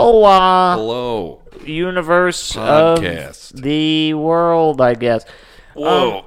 Hola, 0.00 0.76
Hello. 0.78 1.42
universe 1.66 2.54
Podcast. 2.54 3.52
of 3.52 3.60
the 3.60 4.14
world, 4.14 4.80
I 4.80 4.94
guess. 4.94 5.26
Whoa. 5.74 6.20
Um, 6.20 6.24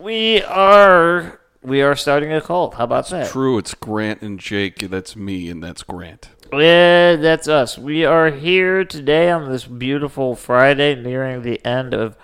we 0.00 0.42
are 0.42 1.38
we 1.62 1.80
are 1.80 1.94
starting 1.94 2.32
a 2.32 2.40
cult. 2.40 2.74
How 2.74 2.82
about 2.82 3.08
that? 3.10 3.30
True, 3.30 3.56
it's 3.56 3.72
Grant 3.74 4.20
and 4.22 4.40
Jake. 4.40 4.80
That's 4.80 5.14
me, 5.14 5.48
and 5.48 5.62
that's 5.62 5.84
Grant. 5.84 6.30
Yeah, 6.52 7.14
that's 7.14 7.46
us. 7.46 7.78
We 7.78 8.04
are 8.04 8.32
here 8.32 8.84
today 8.84 9.30
on 9.30 9.48
this 9.48 9.64
beautiful 9.64 10.34
Friday, 10.34 10.96
nearing 10.96 11.42
the 11.42 11.64
end 11.64 11.94
of 11.94 12.16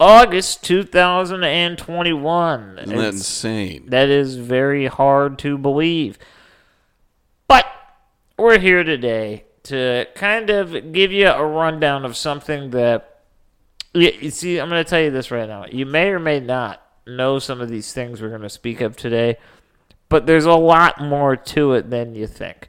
August 0.00 0.64
2021. 0.64 2.78
Isn't 2.80 2.96
that 2.96 3.06
insane? 3.06 3.86
That 3.86 4.08
is 4.08 4.34
very 4.34 4.86
hard 4.86 5.38
to 5.38 5.56
believe. 5.56 6.18
But 7.46 7.66
we're 8.36 8.58
here 8.58 8.82
today 8.82 9.44
to 9.68 10.06
kind 10.14 10.50
of 10.50 10.92
give 10.92 11.12
you 11.12 11.28
a 11.28 11.44
rundown 11.44 12.04
of 12.04 12.16
something 12.16 12.70
that. 12.70 13.14
You 13.94 14.12
you 14.20 14.30
see, 14.30 14.60
I'm 14.60 14.68
going 14.68 14.84
to 14.84 14.88
tell 14.88 15.00
you 15.00 15.10
this 15.10 15.30
right 15.30 15.48
now. 15.48 15.64
You 15.64 15.86
may 15.86 16.08
or 16.10 16.18
may 16.18 16.40
not 16.40 16.82
know 17.06 17.38
some 17.38 17.60
of 17.62 17.70
these 17.70 17.92
things 17.92 18.20
we're 18.20 18.28
going 18.28 18.42
to 18.42 18.50
speak 18.50 18.82
of 18.82 18.96
today, 18.96 19.38
but 20.08 20.26
there's 20.26 20.44
a 20.44 20.52
lot 20.52 21.00
more 21.00 21.36
to 21.36 21.72
it 21.72 21.88
than 21.88 22.14
you 22.14 22.26
think. 22.26 22.68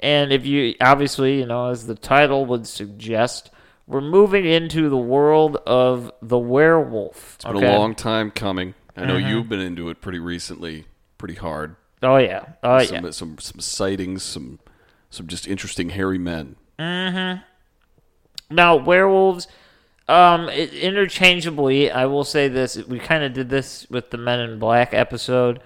And 0.00 0.30
if 0.32 0.46
you, 0.46 0.74
obviously, 0.80 1.38
you 1.38 1.46
know, 1.46 1.70
as 1.70 1.86
the 1.86 1.94
title 1.94 2.44
would 2.46 2.66
suggest, 2.66 3.50
we're 3.86 4.02
moving 4.02 4.44
into 4.44 4.88
the 4.90 4.98
world 4.98 5.56
of 5.66 6.12
the 6.20 6.38
werewolf. 6.38 7.36
It's 7.36 7.44
been 7.44 7.56
a 7.56 7.78
long 7.78 7.94
time 7.94 8.30
coming. 8.30 8.74
I 8.96 9.06
know 9.06 9.14
mm-hmm. 9.14 9.28
you've 9.28 9.48
been 9.48 9.60
into 9.60 9.88
it 9.88 10.00
pretty 10.00 10.18
recently, 10.18 10.84
pretty 11.16 11.34
hard. 11.34 11.76
Oh, 12.02 12.18
yeah. 12.18 12.44
Oh, 12.62 12.84
some, 12.84 13.04
yeah. 13.04 13.10
some 13.10 13.38
some 13.38 13.60
sightings, 13.60 14.22
some 14.22 14.60
some 15.10 15.26
just 15.26 15.46
interesting 15.48 15.90
hairy 15.90 16.18
men. 16.18 16.56
Now, 18.50 18.76
werewolves, 18.76 19.46
um, 20.08 20.48
it, 20.48 20.72
interchangeably, 20.72 21.90
I 21.90 22.06
will 22.06 22.24
say 22.24 22.48
this: 22.48 22.76
we 22.86 22.98
kind 22.98 23.22
of 23.24 23.32
did 23.34 23.50
this 23.50 23.86
with 23.90 24.10
the 24.10 24.16
Men 24.18 24.40
in 24.40 24.58
Black 24.58 24.94
episode. 24.94 25.60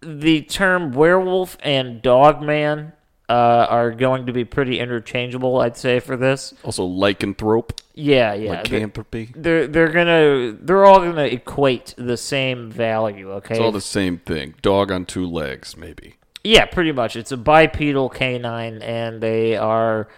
The 0.00 0.42
term 0.42 0.92
werewolf 0.92 1.56
and 1.62 2.02
dogman 2.02 2.92
uh, 3.28 3.32
are 3.32 3.90
going 3.92 4.26
to 4.26 4.32
be 4.32 4.44
pretty 4.44 4.78
interchangeable, 4.80 5.60
I'd 5.60 5.76
say, 5.76 6.00
for 6.00 6.16
this. 6.16 6.52
Also, 6.64 6.86
lycanthrope, 6.86 7.70
Yeah, 7.94 8.34
yeah. 8.34 8.60
lycanthropy. 8.62 9.32
they're 9.36 9.66
they're 9.68 9.92
gonna 9.92 10.56
they're 10.60 10.84
all 10.84 10.98
gonna 10.98 11.24
equate 11.24 11.94
the 11.96 12.16
same 12.16 12.70
value. 12.70 13.30
Okay, 13.34 13.54
It's 13.54 13.60
all 13.62 13.72
the 13.72 13.80
same 13.80 14.18
thing. 14.18 14.54
Dog 14.62 14.90
on 14.90 15.06
two 15.06 15.26
legs, 15.26 15.76
maybe. 15.76 16.16
Yeah, 16.44 16.66
pretty 16.66 16.92
much. 16.92 17.16
It's 17.16 17.32
a 17.32 17.36
bipedal 17.38 18.10
canine, 18.10 18.82
and 18.82 19.20
they 19.22 19.56
are 19.56 20.08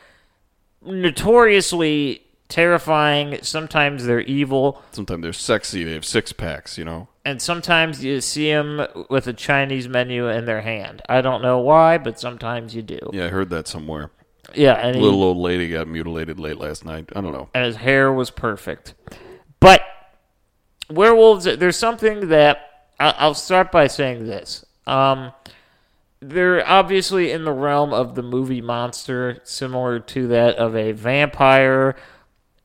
notoriously 0.84 2.22
terrifying. 2.48 3.38
Sometimes 3.42 4.04
they're 4.06 4.20
evil, 4.20 4.82
Sometimes 4.92 5.22
they're 5.22 5.32
sexy. 5.32 5.84
They 5.84 5.92
have 5.92 6.04
six 6.04 6.32
packs. 6.32 6.76
You 6.78 6.84
know. 6.84 7.09
and 7.25 7.41
sometimes 7.41 8.04
you 8.04 8.20
see 8.20 8.50
them 8.50 8.87
with 9.10 9.26
a 9.26 9.32
Chinese 9.32 9.88
menu 9.88 10.28
in 10.28 10.44
their 10.47 10.60
hand. 10.62 11.03
I 11.09 11.20
don't 11.20 11.42
know 11.42 11.59
why, 11.59 11.98
but 11.98 12.19
sometimes 12.20 12.75
you 12.75 12.82
do. 12.82 12.98
Yeah, 13.12 13.26
I 13.26 13.28
heard 13.28 13.50
that 13.50 13.66
somewhere. 13.69 14.10
Yeah, 14.54 14.75
and, 14.75 14.94
he- 14.94 15.03
Little 15.03 15.22
old 15.25 15.38
lady 15.38 15.69
got 15.69 15.88
mutilated 15.88 16.38
late 16.38 16.58
last 16.58 16.84
night. 16.84 17.10
I 17.16 17.20
don't 17.20 17.32
know. 17.32 17.48
and 17.54 17.64
his 17.64 17.76
hair 17.76 18.12
was 18.12 18.31
perfect. 18.31 18.94
But 19.58 19.82
werewolves, 20.88 21.44
there's 21.44 21.76
something 21.76 22.28
that 22.28 22.58
I- 23.00 23.14
I'll 23.19 23.34
start 23.34 23.72
by 23.72 23.88
saying 23.88 24.26
this. 24.26 24.64
Um, 24.87 25.32
they're 26.21 26.66
obviously 26.66 27.31
in 27.31 27.44
the 27.44 27.53
realm 27.53 27.93
of 27.93 28.15
the 28.15 28.22
movie 28.22 28.60
monster, 28.62 29.38
similar 29.44 29.99
to 30.00 30.27
that 30.28 30.56
of 30.56 30.75
a 30.77 30.93
vampire, 30.93 31.94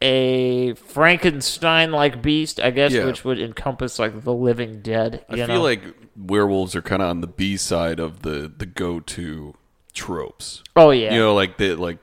a 0.01 0.73
Frankenstein-like 0.75 2.21
beast, 2.21 2.59
I 2.59 2.71
guess, 2.71 2.91
Yeah. 2.91 3.05
which 3.05 3.23
would 3.23 3.39
encompass 3.39 3.99
like 3.99 4.23
the 4.23 4.33
living 4.33 4.81
dead. 4.81 5.25
I 5.29 5.35
feel 5.35 5.47
know? 5.47 5.61
like 5.61 5.81
werewolves 6.15 6.75
are 6.75 6.81
kind 6.81 7.01
of 7.01 7.09
on 7.09 7.21
the 7.21 7.27
B 7.27 7.57
side 7.57 7.99
of 7.99 8.21
the 8.23 8.51
the 8.55 8.65
go 8.65 8.99
to 8.99 9.53
tropes. 9.93 10.63
oh 10.75 10.91
yeah, 10.91 11.13
You 11.13 11.19
know, 11.19 11.35
like 11.35 11.57
the 11.57 11.75
like 11.75 11.97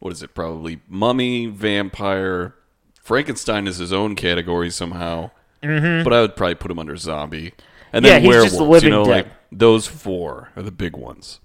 what 0.00 0.12
is 0.12 0.22
it? 0.22 0.34
Probably 0.34 0.80
mummy, 0.88 1.46
vampire, 1.46 2.54
Frankenstein 3.00 3.66
is 3.68 3.76
his 3.78 3.92
own 3.92 4.16
category 4.16 4.70
somehow. 4.70 5.30
Mm-hmm. 5.62 6.02
But 6.02 6.12
I 6.12 6.20
would 6.22 6.34
probably 6.34 6.56
put 6.56 6.70
him 6.72 6.78
under 6.80 6.96
zombie. 6.96 7.52
And 7.92 8.04
Yeah, 8.04 8.12
then 8.12 8.22
he's 8.22 8.28
werewolves, 8.28 8.50
just 8.52 8.58
the 8.58 8.64
living 8.64 8.90
you 8.90 8.96
know, 8.96 9.04
dead. 9.04 9.10
like 9.10 9.26
those 9.50 9.86
four 9.86 10.50
are 10.56 10.62
the 10.62 10.70
big 10.70 10.96
ones. 10.96 11.40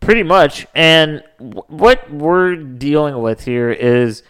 Pretty 0.00 0.22
much. 0.22 0.66
And 0.74 1.22
w- 1.38 1.62
what 1.68 2.10
we're 2.12 2.56
dealing 2.56 3.20
with 3.20 3.44
here 3.44 3.70
is, 3.70 4.22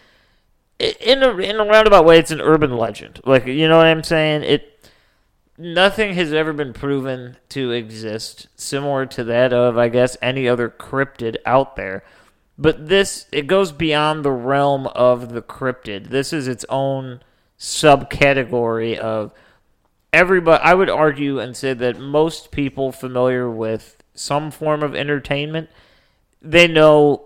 in 0.79 1.23
a 1.23 1.35
in 1.37 1.59
a 1.59 1.65
roundabout 1.65 2.05
way, 2.05 2.19
it's 2.19 2.31
an 2.31 2.41
urban 2.41 2.75
legend. 2.77 3.21
Like 3.25 3.45
you 3.47 3.67
know 3.67 3.77
what 3.77 3.87
I'm 3.87 4.03
saying? 4.03 4.43
It 4.43 4.69
nothing 5.57 6.13
has 6.15 6.33
ever 6.33 6.51
been 6.53 6.73
proven 6.73 7.37
to 7.49 7.71
exist 7.71 8.47
similar 8.55 9.05
to 9.05 9.23
that 9.25 9.53
of 9.53 9.77
I 9.77 9.87
guess 9.89 10.17
any 10.21 10.47
other 10.47 10.69
cryptid 10.69 11.37
out 11.45 11.75
there. 11.75 12.03
But 12.57 12.87
this 12.87 13.27
it 13.31 13.47
goes 13.47 13.71
beyond 13.71 14.23
the 14.25 14.31
realm 14.31 14.87
of 14.87 15.33
the 15.33 15.41
cryptid. 15.41 16.09
This 16.09 16.33
is 16.33 16.47
its 16.47 16.65
own 16.69 17.21
subcategory 17.59 18.97
of 18.97 19.31
everybody 20.13 20.63
I 20.63 20.73
would 20.75 20.89
argue 20.89 21.39
and 21.39 21.57
say 21.57 21.73
that 21.73 21.99
most 21.99 22.51
people 22.51 22.91
familiar 22.91 23.49
with 23.49 23.97
some 24.13 24.51
form 24.51 24.83
of 24.83 24.95
entertainment 24.95 25.69
they 26.41 26.67
know 26.67 27.25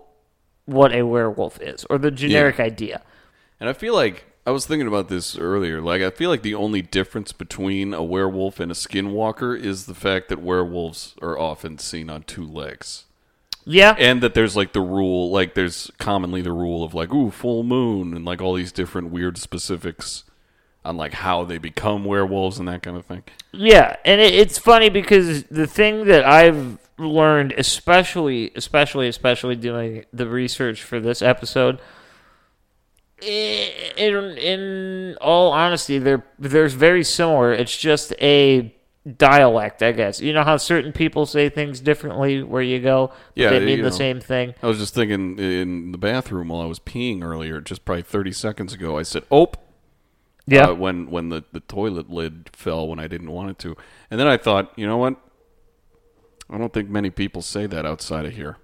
what 0.64 0.94
a 0.94 1.02
werewolf 1.02 1.60
is 1.60 1.84
or 1.90 1.98
the 1.98 2.10
generic 2.10 2.60
idea. 2.60 3.02
And 3.58 3.68
I 3.68 3.72
feel 3.72 3.94
like 3.94 4.24
I 4.46 4.50
was 4.50 4.64
thinking 4.64 4.86
about 4.86 5.08
this 5.08 5.36
earlier. 5.36 5.80
Like 5.80 6.02
I 6.02 6.10
feel 6.10 6.30
like 6.30 6.42
the 6.42 6.54
only 6.54 6.80
difference 6.80 7.32
between 7.32 7.92
a 7.92 8.02
werewolf 8.02 8.60
and 8.60 8.70
a 8.70 8.74
skinwalker 8.74 9.58
is 9.58 9.86
the 9.86 9.94
fact 9.94 10.28
that 10.28 10.40
werewolves 10.40 11.14
are 11.20 11.38
often 11.38 11.78
seen 11.78 12.08
on 12.08 12.22
two 12.22 12.46
legs. 12.46 13.04
Yeah. 13.70 13.94
and 13.98 14.22
that 14.22 14.32
there's 14.32 14.56
like 14.56 14.72
the 14.72 14.80
rule 14.80 15.30
like 15.30 15.52
there's 15.52 15.90
commonly 15.98 16.40
the 16.40 16.52
rule 16.52 16.82
of 16.82 16.94
like 16.94 17.12
ooh 17.12 17.30
full 17.30 17.62
moon 17.62 18.14
and 18.14 18.24
like 18.24 18.40
all 18.40 18.54
these 18.54 18.72
different 18.72 19.10
weird 19.10 19.36
specifics 19.36 20.24
on 20.84 20.96
like 20.96 21.12
how 21.12 21.44
they 21.44 21.58
become 21.58 22.04
werewolves 22.04 22.58
and 22.58 22.66
that 22.68 22.82
kind 22.82 22.96
of 22.96 23.04
thing 23.04 23.22
Yeah, 23.52 23.96
and 24.04 24.20
it, 24.20 24.32
it's 24.34 24.58
funny 24.58 24.88
because 24.88 25.44
the 25.44 25.66
thing 25.66 26.04
that 26.06 26.24
I've 26.24 26.78
learned, 26.98 27.52
especially, 27.56 28.50
especially, 28.56 29.06
especially 29.08 29.54
doing 29.56 30.04
the 30.12 30.26
research 30.26 30.82
for 30.82 30.98
this 31.00 31.22
episode, 31.22 31.78
in 33.20 34.38
in 34.38 35.16
all 35.20 35.50
honesty, 35.52 35.98
they're 35.98 36.24
they're 36.38 36.68
very 36.68 37.02
similar. 37.04 37.52
It's 37.52 37.76
just 37.76 38.12
a 38.20 38.74
dialect, 39.16 39.82
I 39.82 39.92
guess. 39.92 40.20
You 40.20 40.32
know 40.32 40.44
how 40.44 40.56
certain 40.56 40.92
people 40.92 41.26
say 41.26 41.48
things 41.48 41.80
differently 41.80 42.42
where 42.42 42.62
you 42.62 42.78
go, 42.80 43.08
but 43.08 43.16
Yeah, 43.42 43.50
they 43.50 43.64
mean 43.64 43.78
the 43.82 43.90
know. 43.90 43.96
same 43.96 44.20
thing. 44.20 44.54
I 44.62 44.66
was 44.66 44.78
just 44.78 44.94
thinking 44.94 45.38
in 45.38 45.92
the 45.92 45.98
bathroom 45.98 46.48
while 46.48 46.60
I 46.62 46.66
was 46.66 46.78
peeing 46.78 47.22
earlier, 47.24 47.60
just 47.60 47.84
probably 47.84 48.02
30 48.02 48.32
seconds 48.32 48.72
ago. 48.72 48.98
I 48.98 49.02
said, 49.02 49.24
"Ope." 49.30 49.56
Yeah. 50.50 50.68
uh, 50.68 50.74
when 50.74 51.10
when 51.10 51.28
the, 51.28 51.44
the 51.52 51.60
toilet 51.60 52.10
lid 52.10 52.50
fell 52.52 52.88
when 52.88 52.98
I 52.98 53.06
didn't 53.06 53.30
want 53.30 53.50
it 53.50 53.58
to. 53.60 53.76
And 54.10 54.18
then 54.18 54.26
I 54.26 54.36
thought, 54.36 54.72
you 54.76 54.86
know 54.86 54.96
what? 54.96 55.16
I 56.50 56.56
don't 56.56 56.72
think 56.72 56.88
many 56.88 57.10
people 57.10 57.42
say 57.42 57.66
that 57.66 57.84
outside 57.84 58.24
of 58.24 58.34
here. 58.34 58.56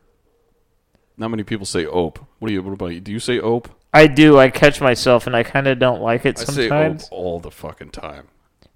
Not 1.17 1.29
many 1.29 1.45
people 1.45 1.67
say 1.67 1.87
ope. 1.87 2.19
What 2.39 2.49
do 2.49 2.55
you? 2.55 2.63
What 2.63 2.73
about 2.73 2.87
you? 2.87 3.01
Do 3.01 3.13
you 3.13 3.21
say 3.21 3.39
ope? 3.39 3.69
I 3.93 4.07
do. 4.09 4.39
I 4.39 4.51
catch 4.51 4.81
myself, 4.81 5.27
and 5.27 5.37
I 5.37 5.43
kind 5.43 5.69
of 5.69 5.79
don't 5.79 6.01
like 6.01 6.27
it 6.27 6.41
I 6.41 6.45
say 6.45 6.65
ope 6.65 6.69
sometimes. 6.71 7.09
all 7.13 7.39
the 7.39 7.51
fucking 7.51 7.91
time. 7.91 8.29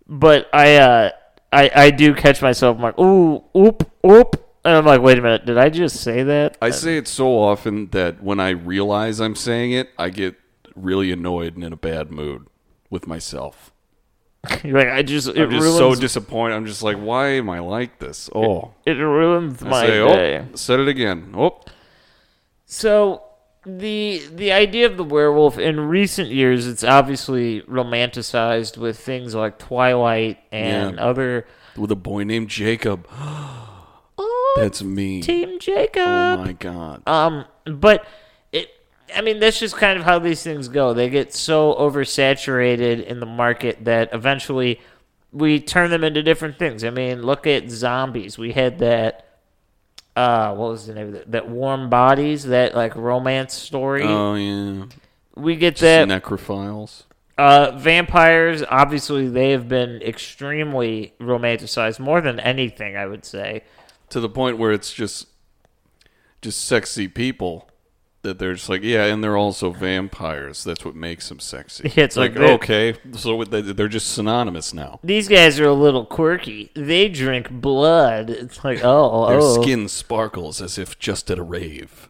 But 0.06 0.48
I, 0.52 0.76
uh, 0.76 1.10
I, 1.52 1.70
I 1.74 1.90
do 1.90 2.14
catch 2.14 2.40
myself. 2.40 2.76
I'm 2.76 2.82
like, 2.82 2.98
ooh, 2.98 3.42
oop, 3.56 3.90
oop, 4.06 4.36
and 4.64 4.76
I'm 4.76 4.86
like, 4.86 5.00
wait 5.00 5.18
a 5.18 5.22
minute, 5.22 5.46
did 5.46 5.58
I 5.58 5.70
just 5.70 5.96
say 5.96 6.22
that? 6.22 6.56
I 6.62 6.70
say 6.70 6.96
it 6.98 7.08
so 7.08 7.38
often 7.38 7.88
that 7.88 8.22
when 8.22 8.38
I 8.38 8.50
realize 8.50 9.20
I'm 9.20 9.34
saying 9.34 9.72
it, 9.72 9.90
I 9.98 10.10
get 10.10 10.36
really 10.76 11.10
annoyed 11.10 11.56
and 11.56 11.64
in 11.64 11.72
a 11.72 11.76
bad 11.76 12.10
mood 12.12 12.46
with 12.90 13.06
myself. 13.06 13.72
You're 14.64 14.78
like, 14.78 14.88
I 14.88 15.02
just, 15.02 15.28
it 15.28 15.38
I'm 15.38 15.50
just 15.50 15.62
ruins, 15.62 15.78
so 15.78 15.94
disappointed. 15.94 16.54
I'm 16.54 16.66
just 16.66 16.82
like, 16.82 16.96
why 16.96 17.30
am 17.30 17.50
I 17.50 17.58
like 17.58 17.98
this? 17.98 18.30
Oh, 18.34 18.72
it 18.86 18.92
ruins 18.92 19.62
I 19.62 19.68
my 19.68 19.82
say, 19.86 19.90
day. 20.06 20.38
oh, 20.50 20.54
said 20.56 20.80
it 20.80 20.88
again. 20.88 21.32
Oh, 21.36 21.60
So 22.64 23.22
the 23.66 24.22
the 24.32 24.52
idea 24.52 24.86
of 24.86 24.96
the 24.96 25.04
werewolf 25.04 25.58
in 25.58 25.80
recent 25.80 26.30
years, 26.30 26.66
it's 26.66 26.84
obviously 26.84 27.62
romanticized 27.62 28.76
with 28.78 28.98
things 28.98 29.34
like 29.34 29.58
Twilight 29.58 30.38
and 30.52 30.96
Yeah. 30.96 31.04
other. 31.04 31.46
with 31.76 31.90
a 31.90 31.96
boy 31.96 32.22
named 32.24 32.48
Jacob. 32.48 33.06
Oh, 33.10 34.54
That's 34.56 34.82
me. 34.82 35.20
Team 35.22 35.58
Jacob. 35.58 36.02
Oh 36.06 36.36
my 36.38 36.52
god. 36.52 37.02
Um, 37.06 37.44
but 37.64 38.00
it, 38.00 38.06
I 39.14 39.20
mean, 39.20 39.38
that's 39.38 39.58
just 39.58 39.76
kind 39.76 39.98
of 39.98 40.04
how 40.04 40.18
these 40.18 40.42
things 40.42 40.68
go. 40.68 40.92
They 40.92 41.08
get 41.08 41.32
so 41.32 41.74
oversaturated 41.74 43.04
in 43.04 43.20
the 43.20 43.26
market 43.26 43.84
that 43.84 44.10
eventually 44.12 44.80
we 45.32 45.60
turn 45.60 45.90
them 45.90 46.04
into 46.04 46.22
different 46.22 46.58
things. 46.58 46.84
I 46.84 46.90
mean, 46.90 47.22
look 47.22 47.46
at 47.46 47.70
zombies. 47.70 48.38
We 48.38 48.52
had 48.52 48.78
that. 48.80 49.24
Uh, 50.16 50.52
what 50.54 50.70
was 50.70 50.86
the 50.86 50.94
name 50.94 51.08
of 51.08 51.12
that? 51.12 51.30
That 51.30 51.48
warm 51.48 51.88
bodies, 51.90 52.44
that 52.44 52.74
like 52.74 52.96
romance 52.96 53.54
story. 53.54 54.02
Oh 54.04 54.34
yeah. 54.34 54.86
we 55.36 55.56
get 55.56 55.76
that. 55.76 56.08
Necrophiles. 56.08 57.04
Uh, 57.36 57.70
vampires, 57.76 58.64
obviously, 58.68 59.28
they 59.28 59.52
have 59.52 59.68
been 59.68 60.02
extremely 60.02 61.14
romanticized 61.20 62.00
more 62.00 62.20
than 62.20 62.40
anything. 62.40 62.96
I 62.96 63.06
would 63.06 63.24
say. 63.24 63.62
To 64.10 64.20
the 64.20 64.28
point 64.28 64.58
where 64.58 64.72
it's 64.72 64.92
just 64.92 65.28
just 66.40 66.64
sexy 66.64 67.08
people 67.08 67.67
that 68.28 68.38
they're 68.38 68.54
just 68.54 68.68
like, 68.68 68.82
yeah, 68.82 69.06
and 69.06 69.24
they're 69.24 69.36
also 69.36 69.70
vampires. 69.70 70.62
That's 70.62 70.84
what 70.84 70.94
makes 70.94 71.28
them 71.28 71.40
sexy. 71.40 71.92
It's 71.96 72.16
like 72.16 72.36
like, 72.36 72.50
okay, 72.62 72.94
so 73.12 73.42
they- 73.44 73.62
they're 73.62 73.88
just 73.88 74.12
synonymous 74.12 74.72
now. 74.72 75.00
These 75.02 75.28
guys 75.28 75.58
are 75.58 75.66
a 75.66 75.72
little 75.74 76.04
quirky. 76.04 76.70
They 76.74 77.08
drink 77.08 77.50
blood. 77.50 78.30
It's 78.30 78.62
like, 78.64 78.80
oh, 78.84 79.26
Their 79.28 79.40
oh. 79.40 79.62
skin 79.62 79.88
sparkles 79.88 80.60
as 80.60 80.78
if 80.78 80.98
just 80.98 81.30
at 81.30 81.38
a 81.38 81.42
rave. 81.42 82.08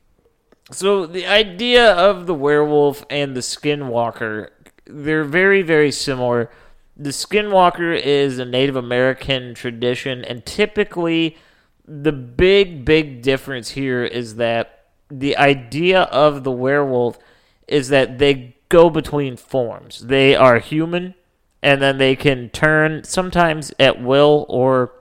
So 0.70 1.06
the 1.06 1.26
idea 1.26 1.92
of 1.92 2.26
the 2.26 2.34
werewolf 2.34 3.04
and 3.08 3.34
the 3.34 3.40
skinwalker, 3.40 4.50
they're 4.86 5.24
very, 5.24 5.62
very 5.62 5.90
similar. 5.90 6.50
The 6.96 7.10
skinwalker 7.10 7.98
is 7.98 8.38
a 8.38 8.44
Native 8.44 8.76
American 8.76 9.54
tradition, 9.54 10.24
and 10.24 10.44
typically 10.44 11.38
the 11.86 12.12
big, 12.12 12.84
big 12.84 13.22
difference 13.22 13.70
here 13.70 14.04
is 14.04 14.36
that 14.36 14.77
the 15.10 15.36
idea 15.36 16.02
of 16.02 16.44
the 16.44 16.52
werewolf 16.52 17.18
is 17.66 17.88
that 17.88 18.18
they 18.18 18.56
go 18.68 18.90
between 18.90 19.36
forms. 19.36 20.00
They 20.00 20.34
are 20.34 20.58
human, 20.58 21.14
and 21.62 21.80
then 21.80 21.98
they 21.98 22.16
can 22.16 22.50
turn 22.50 23.04
sometimes 23.04 23.72
at 23.78 24.02
will, 24.02 24.46
or 24.48 24.92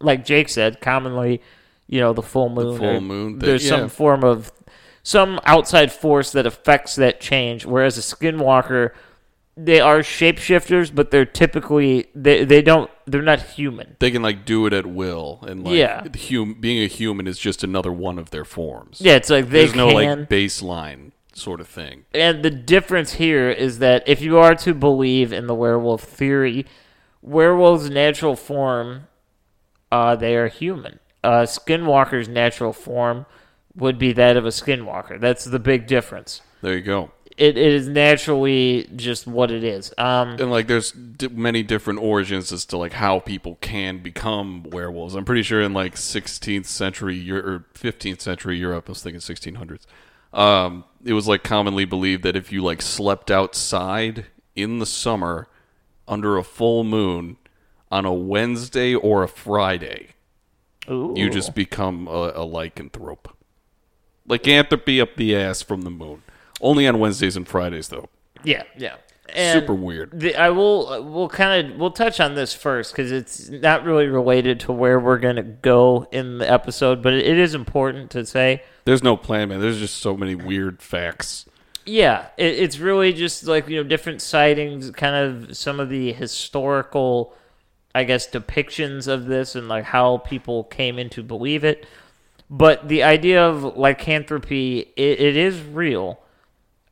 like 0.00 0.24
Jake 0.24 0.48
said, 0.48 0.80
commonly, 0.80 1.40
you 1.86 2.00
know, 2.00 2.12
the 2.12 2.22
full 2.22 2.48
moon. 2.48 2.74
The 2.74 2.78
full 2.78 3.00
moon 3.00 3.40
thing, 3.40 3.48
There's 3.48 3.64
yeah. 3.64 3.70
some 3.70 3.88
form 3.88 4.24
of 4.24 4.52
some 5.02 5.38
outside 5.44 5.92
force 5.92 6.32
that 6.32 6.46
affects 6.46 6.96
that 6.96 7.20
change. 7.20 7.66
Whereas 7.66 7.98
a 7.98 8.00
skinwalker, 8.00 8.92
they 9.56 9.80
are 9.80 10.00
shapeshifters, 10.00 10.94
but 10.94 11.10
they're 11.10 11.24
typically 11.24 12.06
they 12.14 12.44
they 12.44 12.62
don't 12.62 12.90
they're 13.06 13.22
not 13.22 13.40
human. 13.40 13.96
They 14.00 14.10
can 14.10 14.22
like 14.22 14.44
do 14.44 14.66
it 14.66 14.72
at 14.72 14.86
will, 14.86 15.40
and 15.46 15.64
like 15.64 15.76
Yeah. 15.76 16.04
hum- 16.28 16.56
being 16.60 16.82
a 16.82 16.86
human 16.88 17.26
is 17.26 17.38
just 17.38 17.62
another 17.62 17.92
one 17.92 18.18
of 18.18 18.30
their 18.30 18.44
forms. 18.44 19.00
Yeah, 19.00 19.14
it's 19.14 19.30
like 19.30 19.50
they 19.50 19.66
There's 19.66 19.74
no 19.74 19.88
like 19.88 20.28
baseline 20.28 21.12
sort 21.34 21.60
of 21.60 21.68
thing. 21.68 22.04
And 22.12 22.42
the 22.44 22.50
difference 22.50 23.14
here 23.14 23.50
is 23.50 23.78
that 23.78 24.02
if 24.08 24.20
you 24.20 24.38
are 24.38 24.54
to 24.56 24.74
believe 24.74 25.32
in 25.32 25.46
the 25.46 25.54
werewolf 25.54 26.02
theory, 26.02 26.66
werewolves' 27.22 27.90
natural 27.90 28.36
form, 28.36 29.08
uh, 29.90 30.16
they 30.16 30.36
are 30.36 30.48
human. 30.48 30.98
Uh, 31.22 31.42
skinwalker's 31.42 32.28
natural 32.28 32.72
form 32.72 33.26
would 33.74 33.98
be 33.98 34.12
that 34.12 34.36
of 34.36 34.44
a 34.44 34.50
skinwalker. 34.50 35.20
That's 35.20 35.44
the 35.44 35.58
big 35.58 35.86
difference. 35.86 36.42
There 36.62 36.74
you 36.76 36.82
go. 36.82 37.10
It, 37.36 37.58
it 37.58 37.72
is 37.72 37.88
naturally 37.88 38.88
just 38.94 39.26
what 39.26 39.50
it 39.50 39.64
is. 39.64 39.92
Um, 39.98 40.30
and 40.40 40.50
like 40.50 40.68
there's 40.68 40.92
d- 40.92 41.28
many 41.28 41.64
different 41.64 41.98
origins 42.00 42.52
as 42.52 42.64
to 42.66 42.76
like 42.76 42.92
how 42.92 43.18
people 43.18 43.58
can 43.60 43.98
become 43.98 44.62
werewolves. 44.62 45.16
I'm 45.16 45.24
pretty 45.24 45.42
sure 45.42 45.60
in 45.60 45.72
like 45.72 45.96
16th 45.96 46.66
century 46.66 47.28
or 47.30 47.64
15th 47.74 48.20
century 48.20 48.56
Europe, 48.58 48.84
I 48.88 48.92
was 48.92 49.02
thinking 49.02 49.20
1600s. 49.20 49.86
Um, 50.32 50.84
it 51.04 51.12
was 51.12 51.26
like 51.26 51.42
commonly 51.42 51.84
believed 51.84 52.22
that 52.24 52.36
if 52.36 52.52
you 52.52 52.62
like 52.62 52.82
slept 52.82 53.30
outside 53.30 54.26
in 54.54 54.78
the 54.78 54.86
summer 54.86 55.48
under 56.06 56.36
a 56.36 56.44
full 56.44 56.84
moon 56.84 57.36
on 57.90 58.04
a 58.04 58.12
Wednesday 58.12 58.94
or 58.94 59.22
a 59.22 59.28
Friday, 59.28 60.08
you 61.16 61.30
just 61.30 61.54
become 61.54 62.06
a, 62.08 62.30
a 62.30 62.46
lycanthrope. 62.46 63.32
Lycanthropy 64.26 65.00
up 65.00 65.16
the 65.16 65.36
ass 65.36 65.62
from 65.62 65.82
the 65.82 65.90
moon. 65.90 66.22
Only 66.60 66.86
on 66.86 66.98
Wednesdays 66.98 67.36
and 67.36 67.46
Fridays 67.46 67.88
though. 67.88 68.08
yeah, 68.44 68.62
yeah. 68.76 68.96
And 69.34 69.60
Super 69.60 69.74
weird. 69.74 70.20
The, 70.20 70.36
I 70.36 70.50
will. 70.50 71.02
We'll 71.02 71.28
kind 71.30 71.72
of. 71.72 71.78
We'll 71.78 71.90
touch 71.90 72.20
on 72.20 72.34
this 72.34 72.52
first 72.52 72.92
because 72.92 73.10
it's 73.10 73.48
not 73.48 73.82
really 73.82 74.06
related 74.06 74.60
to 74.60 74.72
where 74.72 75.00
we're 75.00 75.18
going 75.18 75.36
to 75.36 75.42
go 75.42 76.06
in 76.12 76.38
the 76.38 76.50
episode, 76.50 77.02
but 77.02 77.14
it, 77.14 77.38
is 77.38 77.54
important 77.54 78.10
to 78.10 78.26
say. 78.26 78.62
There's 78.84 79.02
no 79.02 79.16
plan, 79.16 79.48
man. 79.48 79.60
There's 79.60 79.78
just 79.78 79.96
so 79.96 80.14
many 80.14 80.34
weird 80.34 80.82
facts. 80.82 81.46
Yeah, 81.86 82.26
it, 82.36 82.58
it's 82.58 82.78
really 82.78 83.14
just 83.14 83.44
like 83.44 83.66
you 83.66 83.82
know 83.82 83.88
different 83.88 84.20
sightings, 84.20 84.90
kind 84.90 85.16
of 85.16 85.56
some 85.56 85.80
of 85.80 85.88
the 85.88 86.12
historical, 86.12 87.34
I 87.94 88.04
guess, 88.04 88.28
depictions 88.28 89.08
of 89.08 89.24
this 89.24 89.54
and 89.54 89.68
like 89.68 89.84
how 89.84 90.18
people 90.18 90.64
came 90.64 90.98
into 90.98 91.22
believe 91.22 91.64
it. 91.64 91.86
But 92.50 92.88
the 92.88 93.02
idea 93.02 93.42
of 93.42 93.76
lycanthropy, 93.78 94.80
it, 94.96 95.20
it 95.20 95.36
is 95.36 95.62
real. 95.62 96.20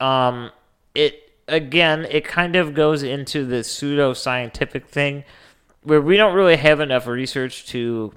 Um, 0.03 0.51
it 0.95 1.33
again, 1.49 2.07
it 2.11 2.25
kind 2.25 2.57
of 2.57 2.75
goes 2.75 3.03
into 3.03 3.45
the 3.45 3.63
pseudo 3.63 4.13
scientific 4.15 4.87
thing 4.89 5.25
where 5.83 6.01
we 6.01 6.17
don't 6.17 6.35
really 6.35 6.57
have 6.57 6.81
enough 6.81 7.07
research 7.07 7.67
to 7.67 8.13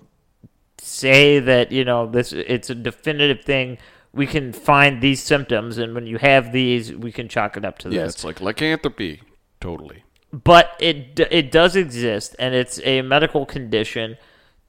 say 0.78 1.40
that 1.40 1.72
you 1.72 1.84
know 1.84 2.06
this 2.08 2.32
it's 2.32 2.70
a 2.70 2.76
definitive 2.76 3.44
thing 3.44 3.78
we 4.14 4.28
can 4.28 4.54
find 4.54 5.02
these 5.02 5.22
symptoms 5.22 5.78
and 5.80 5.96
when 5.96 6.06
you 6.06 6.18
have 6.20 6.52
these 6.52 6.94
we 6.94 7.12
can 7.12 7.28
chalk 7.28 7.58
it 7.58 7.66
up 7.66 7.80
to 7.80 7.90
Yeah, 7.90 8.04
this 8.04 8.16
it's 8.16 8.24
like 8.24 8.40
lycanthropy. 8.40 9.22
Totally. 9.60 10.04
but 10.32 10.74
it 10.80 11.20
it 11.32 11.52
does 11.52 11.76
exist 11.76 12.36
and 12.38 12.54
it's 12.54 12.80
a 12.84 13.02
medical 13.02 13.46
condition 13.48 14.18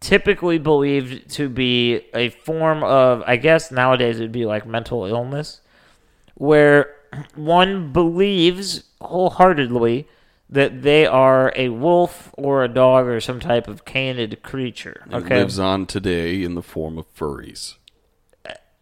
typically 0.00 0.56
believed 0.58 1.28
to 1.30 1.50
be 1.50 2.00
a 2.14 2.30
form 2.30 2.82
of 2.82 3.22
i 3.26 3.36
guess 3.36 3.70
nowadays 3.70 4.16
it'd 4.18 4.32
be 4.32 4.46
like 4.46 4.66
mental 4.66 5.04
illness 5.04 5.60
where 6.34 6.95
one 7.34 7.92
believes 7.92 8.84
wholeheartedly 9.00 10.08
that 10.48 10.82
they 10.82 11.04
are 11.06 11.52
a 11.56 11.68
wolf 11.70 12.30
or 12.38 12.62
a 12.62 12.68
dog 12.68 13.06
or 13.06 13.20
some 13.20 13.40
type 13.40 13.66
of 13.66 13.84
canid 13.84 14.42
creature 14.42 15.02
It 15.10 15.14
okay 15.14 15.38
lives 15.38 15.58
on 15.58 15.86
today 15.86 16.42
in 16.42 16.54
the 16.54 16.62
form 16.62 16.98
of 16.98 17.12
furries. 17.14 17.74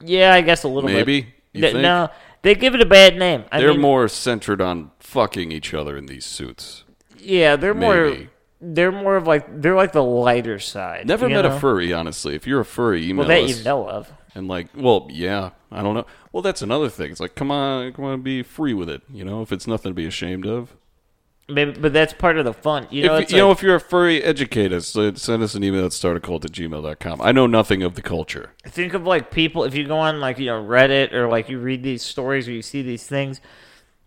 Yeah, 0.00 0.34
I 0.34 0.40
guess 0.42 0.64
a 0.64 0.68
little 0.68 0.90
Maybe? 0.90 1.22
bit. 1.22 1.30
You 1.52 1.60
Th- 1.62 1.74
No, 1.76 2.10
they 2.42 2.54
give 2.54 2.74
it 2.74 2.80
a 2.80 2.86
bad 2.86 3.16
name. 3.16 3.44
I 3.50 3.60
They're 3.60 3.70
mean, 3.72 3.80
more 3.80 4.08
centered 4.08 4.60
on 4.60 4.90
fucking 4.98 5.52
each 5.52 5.72
other 5.72 5.96
in 5.96 6.06
these 6.06 6.26
suits. 6.26 6.84
Yeah, 7.18 7.56
they're 7.56 7.74
more. 7.74 8.16
They're 8.60 8.92
more 8.92 9.16
of 9.16 9.26
like 9.26 9.62
they're 9.62 9.74
like 9.76 9.92
the 9.92 10.02
lighter 10.02 10.58
side. 10.58 11.06
Never 11.06 11.28
met 11.28 11.42
know? 11.42 11.56
a 11.56 11.60
furry, 11.60 11.92
honestly. 11.92 12.34
If 12.34 12.46
you're 12.46 12.60
a 12.60 12.64
furry, 12.64 13.08
email 13.08 13.26
Well, 13.26 13.28
that 13.28 13.44
us. 13.50 13.58
you 13.58 13.64
know 13.64 13.88
of. 13.88 14.12
And 14.34 14.48
like, 14.48 14.68
well, 14.74 15.06
yeah, 15.10 15.50
I 15.70 15.82
don't 15.82 15.94
know. 15.94 16.06
Well, 16.34 16.42
that's 16.42 16.62
another 16.62 16.88
thing. 16.88 17.12
It's 17.12 17.20
like, 17.20 17.36
come 17.36 17.52
on, 17.52 17.92
come 17.92 18.04
on, 18.06 18.22
be 18.22 18.42
free 18.42 18.74
with 18.74 18.90
it. 18.90 19.02
You 19.08 19.24
know, 19.24 19.40
if 19.42 19.52
it's 19.52 19.68
nothing 19.68 19.90
to 19.90 19.94
be 19.94 20.04
ashamed 20.04 20.46
of. 20.46 20.74
Maybe, 21.48 21.70
but 21.70 21.92
that's 21.92 22.12
part 22.12 22.38
of 22.38 22.44
the 22.44 22.52
fun. 22.52 22.88
You 22.90 23.06
know, 23.06 23.18
if, 23.18 23.30
You 23.30 23.36
know, 23.36 23.52
if 23.52 23.62
you're 23.62 23.76
a 23.76 23.80
furry, 23.80 24.20
educate 24.20 24.72
us. 24.72 24.88
Send 24.88 25.42
us 25.44 25.54
an 25.54 25.62
email 25.62 25.84
at 25.84 25.92
startacult 25.92 26.44
at 26.44 26.50
gmail.com. 26.50 27.20
I 27.20 27.30
know 27.30 27.46
nothing 27.46 27.84
of 27.84 27.94
the 27.94 28.02
culture. 28.02 28.50
think 28.66 28.94
of 28.94 29.06
like 29.06 29.30
people 29.30 29.62
if 29.62 29.76
you 29.76 29.86
go 29.86 29.96
on 29.96 30.18
like 30.18 30.40
you 30.40 30.46
know 30.46 30.60
reddit 30.60 31.12
or 31.12 31.28
like 31.28 31.48
you 31.48 31.60
read 31.60 31.84
these 31.84 32.02
stories 32.02 32.48
or 32.48 32.50
you 32.50 32.62
see 32.62 32.82
these 32.82 33.06
things 33.06 33.40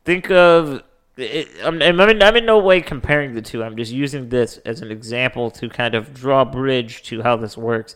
think 0.03 0.29
of 0.29 0.83
it, 1.15 1.47
I'm, 1.63 1.81
I'm, 1.81 1.99
in, 2.09 2.21
I'm 2.21 2.35
in 2.35 2.45
no 2.45 2.57
way 2.59 2.81
comparing 2.81 3.33
the 3.33 3.41
two 3.41 3.63
i'm 3.63 3.75
just 3.75 3.91
using 3.91 4.29
this 4.29 4.57
as 4.59 4.81
an 4.81 4.91
example 4.91 5.49
to 5.51 5.67
kind 5.67 5.95
of 5.95 6.13
draw 6.13 6.41
a 6.41 6.45
bridge 6.45 7.03
to 7.03 7.23
how 7.23 7.35
this 7.35 7.57
works 7.57 7.95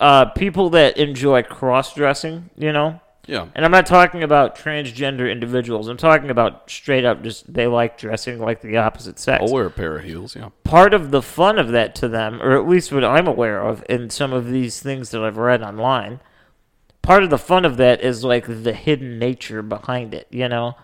uh, 0.00 0.24
people 0.26 0.70
that 0.70 0.96
enjoy 0.96 1.42
cross-dressing 1.42 2.50
you 2.56 2.72
know 2.72 3.00
Yeah. 3.26 3.46
and 3.54 3.64
i'm 3.64 3.70
not 3.70 3.86
talking 3.86 4.24
about 4.24 4.56
transgender 4.56 5.30
individuals 5.30 5.86
i'm 5.86 5.96
talking 5.96 6.28
about 6.28 6.68
straight 6.68 7.04
up 7.04 7.22
just 7.22 7.52
they 7.52 7.68
like 7.68 7.96
dressing 7.96 8.40
like 8.40 8.62
the 8.62 8.78
opposite 8.78 9.18
sex 9.20 9.44
I'll 9.46 9.52
wear 9.52 9.66
a 9.66 9.70
pair 9.70 9.96
of 9.96 10.04
heels, 10.04 10.34
yeah. 10.34 10.48
part 10.64 10.92
of 10.92 11.12
the 11.12 11.22
fun 11.22 11.58
of 11.58 11.68
that 11.68 11.94
to 11.96 12.08
them, 12.08 12.42
or 12.42 12.56
at 12.56 12.68
least 12.68 12.92
what 12.92 13.04
I'm 13.04 13.26
aware 13.28 13.60
of 13.60 13.84
in 13.88 14.10
some 14.10 14.32
of 14.32 14.50
these 14.50 14.80
things 14.80 15.10
that 15.10 15.22
I've 15.22 15.36
read 15.36 15.62
online, 15.62 16.20
part 17.00 17.22
of 17.22 17.30
the 17.30 17.38
fun 17.38 17.64
of 17.64 17.76
that 17.76 18.00
is 18.00 18.24
like 18.24 18.46
the 18.46 18.72
hidden 18.72 19.18
nature 19.18 19.62
behind 19.62 20.14
it, 20.14 20.26
you 20.30 20.48
know? 20.48 20.76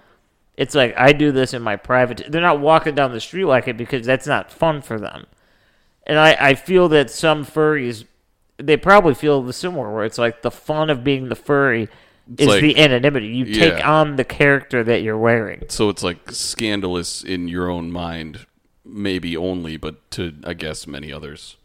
It's 0.57 0.75
like 0.75 0.93
I 0.97 1.13
do 1.13 1.31
this 1.31 1.55
in 1.55 1.63
my 1.63 1.77
private 1.77 2.25
they're 2.29 2.41
not 2.41 2.61
walking 2.61 2.97
down 2.97 3.13
the 3.13 3.21
street 3.21 3.45
like 3.45 3.69
it 3.69 3.77
because 3.77 4.05
that's 4.05 4.27
not 4.27 4.51
fun 4.51 4.83
for 4.83 4.99
them. 4.99 5.27
And 6.05 6.19
I, 6.19 6.37
I 6.41 6.55
feel 6.55 6.89
that 6.89 7.11
some 7.11 7.45
furries 7.45 8.05
they 8.57 8.77
probably 8.77 9.15
feel 9.15 9.41
the 9.41 9.53
similar 9.53 9.95
where 9.95 10.05
it's 10.05 10.19
like 10.19 10.43
the 10.43 10.51
fun 10.51 10.91
of 10.91 11.05
being 11.05 11.29
the 11.29 11.37
furry 11.37 11.89
It's 12.33 12.43
is 12.43 12.49
like- 12.49 12.61
the 12.63 12.79
anonymity. 12.79 13.29
You 13.29 13.45
take 13.47 13.79
Yeah. 13.79 13.91
on 13.91 14.17
the 14.17 14.25
character 14.25 14.85
that 14.85 15.03
you're 15.03 15.17
wearing. 15.19 15.65
So 15.69 15.89
it's 15.89 16.03
like 16.03 16.31
scandalous 16.31 17.23
in 17.25 17.49
your 17.49 17.71
own 17.71 17.91
mind, 17.91 18.47
maybe 18.85 19.37
only, 19.37 19.77
but 19.77 20.11
to, 20.13 20.35
I 20.45 20.55
guess, 20.55 20.87
many 20.87 21.13
others. 21.13 21.57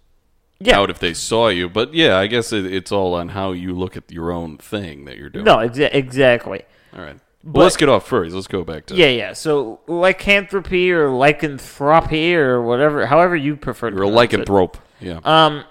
Yeah. 0.60 0.80
Out 0.80 0.90
if 0.90 1.00
they 1.00 1.14
saw 1.14 1.50
you. 1.50 1.68
But 1.68 1.94
yeah, 1.94 2.18
I 2.18 2.28
guess 2.28 2.54
it, 2.54 2.66
it's 2.66 2.92
all 2.92 3.14
on 3.16 3.30
how 3.30 3.52
you 3.52 3.74
look 3.74 3.98
at 3.98 4.10
your 4.10 4.32
own 4.32 4.58
thing 4.58 5.04
that 5.06 5.18
you're 5.18 5.30
doing. 5.30 5.44
No, 5.46 5.58
exa- 5.58 5.94
exactly. 5.94 6.62
All 6.96 7.04
right. 7.04 7.18
But- 7.44 7.54
Well, 7.56 7.64
let's 7.66 7.76
get 7.76 7.90
off 7.90 8.10
furries. 8.10 8.34
Let's 8.34 8.48
go 8.48 8.64
back 8.64 8.86
to 8.86 8.96
Yeah, 8.96 9.08
yeah. 9.08 9.34
So 9.34 9.82
lycanthropy 9.88 10.94
or 10.94 11.10
lycanthropy 11.10 12.36
or 12.36 12.62
whatever, 12.62 13.06
however 13.08 13.36
you 13.36 13.58
prefer 13.58 13.90
to 13.90 13.96
You're 13.98 14.06
a 14.06 14.08
pronounce 14.08 14.34
it. 14.34 14.40
lycanthrope. 14.48 14.76
Yeah. 15.02 15.20
Um, 15.26 15.66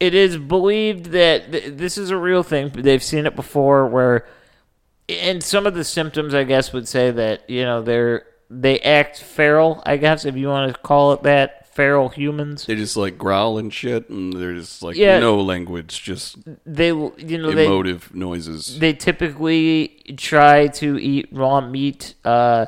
it 0.00 0.14
is 0.14 0.36
believed 0.36 1.06
that 1.06 1.50
th- 1.52 1.76
this 1.76 1.96
is 1.98 2.10
a 2.10 2.16
real 2.16 2.42
thing. 2.42 2.70
They've 2.74 3.02
seen 3.02 3.26
it 3.26 3.36
before, 3.36 3.86
where, 3.86 4.26
and 5.08 5.42
some 5.42 5.66
of 5.66 5.74
the 5.74 5.84
symptoms, 5.84 6.34
I 6.34 6.44
guess, 6.44 6.72
would 6.72 6.88
say 6.88 7.10
that 7.10 7.48
you 7.48 7.62
know 7.64 7.82
they're 7.82 8.24
they 8.50 8.78
act 8.80 9.22
feral. 9.22 9.82
I 9.86 9.96
guess 9.96 10.24
if 10.24 10.36
you 10.36 10.48
want 10.48 10.72
to 10.72 10.78
call 10.80 11.12
it 11.12 11.22
that, 11.22 11.60
feral 11.74 12.08
humans. 12.08 12.66
they 12.66 12.76
just 12.76 12.96
like 12.96 13.18
growl 13.18 13.58
and 13.58 13.72
shit, 13.72 14.08
and 14.08 14.32
there's 14.32 14.80
like 14.82 14.96
Yeah. 14.96 15.18
no 15.18 15.40
language, 15.40 16.02
just 16.02 16.36
They, 16.64 16.88
you 16.88 17.38
know, 17.38 17.50
they 17.52 17.66
emotive 17.66 18.14
noises. 18.14 18.78
they 18.78 18.92
typically 18.92 19.88
try 20.16 20.68
to 20.68 20.98
eat 20.98 21.28
raw 21.32 21.60
meat. 21.60 22.14
Uh, 22.24 22.66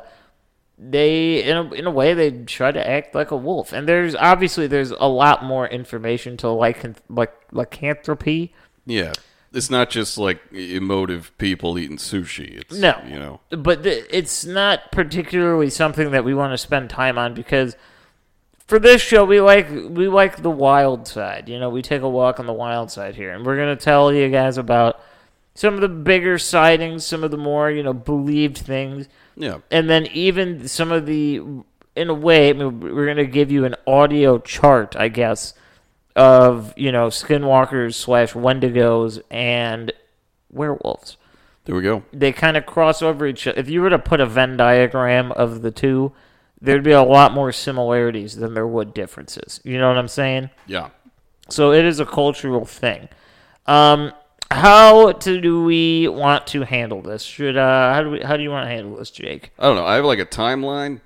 they 0.77 1.43
in 1.43 1.57
a, 1.57 1.73
in 1.73 1.85
a 1.87 1.91
way 1.91 2.13
they 2.13 2.31
try 2.31 2.71
to 2.71 2.87
act 2.89 3.15
like 3.15 3.31
a 3.31 3.35
wolf, 3.37 3.73
and 3.73 3.87
there's 3.87 4.15
obviously 4.15 4.67
there's 4.67 4.91
a 4.91 5.07
lot 5.07 5.43
more 5.43 5.67
information 5.67 6.37
to 6.37 6.47
lycan 6.47 6.95
like 7.09 7.33
lycanthropy. 7.51 8.53
yeah. 8.85 9.13
It's 9.53 9.69
not 9.69 9.89
just 9.89 10.17
like 10.17 10.41
emotive 10.51 11.35
people 11.37 11.79
eating 11.79 11.95
sushi. 11.97 12.59
It's, 12.59 12.75
No. 12.77 13.01
You 13.07 13.17
know. 13.17 13.39
but 13.49 13.81
th- 13.81 14.05
it's 14.11 14.45
not 14.45 14.91
particularly 14.91 15.69
something 15.69 16.11
that 16.11 16.25
we 16.25 16.33
want 16.35 16.51
to 16.51 16.57
spend 16.57 16.89
time 16.89 17.17
on 17.17 17.33
because 17.33 17.75
for 18.67 18.77
this 18.77 19.01
show 19.01 19.23
we 19.23 19.39
like 19.39 19.69
we 19.71 20.09
like 20.09 20.43
the 20.43 20.51
wild 20.51 21.07
side. 21.07 21.47
You 21.47 21.59
know, 21.59 21.69
we 21.69 21.81
take 21.81 22.01
a 22.01 22.09
walk 22.09 22.39
on 22.41 22.45
the 22.45 22.53
wild 22.53 22.91
side 22.91 23.15
here, 23.15 23.31
and 23.31 23.45
we're 23.45 23.55
gonna 23.55 23.77
tell 23.77 24.13
you 24.13 24.29
guys 24.29 24.57
about 24.57 25.01
some 25.57 25.73
of 25.73 25.81
the 25.81 25.89
bigger 25.89 26.37
sightings, 26.37 27.03
some 27.03 27.23
of 27.23 27.31
the 27.31 27.37
more 27.37 27.71
you 27.71 27.81
know 27.81 27.93
believed 27.93 28.57
things. 28.59 29.07
Yeah. 29.35 29.59
and 29.71 29.89
then 29.89 30.05
even 30.07 30.67
some 30.67 30.91
of 30.91 31.05
the 31.05 31.41
in 31.95 32.09
a 32.09 32.13
way 32.13 32.49
I 32.49 32.53
mean, 32.53 32.79
we're 32.79 33.05
going 33.05 33.17
to 33.17 33.25
give 33.25 33.51
you 33.51 33.65
an 33.65 33.75
audio 33.85 34.39
chart 34.39 34.95
i 34.97 35.09
guess 35.09 35.53
of 36.15 36.73
you 36.75 36.91
know 36.91 37.07
skinwalkers 37.09 37.93
slash 37.93 38.33
wendigos 38.33 39.21
and 39.29 39.91
werewolves 40.51 41.17
There 41.65 41.75
we 41.75 41.83
go. 41.83 42.03
they 42.11 42.31
kind 42.31 42.57
of 42.57 42.65
cross 42.65 43.01
over 43.03 43.27
each 43.27 43.45
other 43.45 43.59
if 43.59 43.69
you 43.69 43.81
were 43.81 43.91
to 43.91 43.99
put 43.99 44.19
a 44.19 44.25
venn 44.25 44.57
diagram 44.57 45.31
of 45.33 45.61
the 45.61 45.69
two 45.71 46.13
there'd 46.59 46.83
be 46.83 46.91
a 46.91 47.03
lot 47.03 47.33
more 47.33 47.51
similarities 47.51 48.35
than 48.37 48.53
there 48.55 48.65
would 48.67 48.93
differences 48.95 49.61
you 49.63 49.77
know 49.77 49.87
what 49.89 49.97
i'm 49.99 50.07
saying 50.07 50.49
Yeah. 50.65 50.89
so 51.49 51.71
it 51.73 51.85
is 51.85 51.99
a 51.99 52.05
cultural 52.07 52.65
thing 52.65 53.09
um 53.67 54.13
how 54.51 55.11
to, 55.11 55.41
do 55.41 55.63
we 55.63 56.07
want 56.07 56.47
to 56.47 56.63
handle 56.63 57.01
this 57.01 57.21
should 57.23 57.57
uh 57.57 57.93
how 57.93 58.03
do 58.03 58.11
we 58.11 58.21
how 58.21 58.37
do 58.37 58.43
you 58.43 58.49
want 58.49 58.65
to 58.65 58.69
handle 58.69 58.95
this 58.95 59.11
jake 59.11 59.51
I 59.59 59.63
don't 59.63 59.75
know. 59.75 59.85
I 59.85 59.95
have 59.95 60.05
like 60.05 60.19
a 60.19 60.25
timeline 60.25 61.01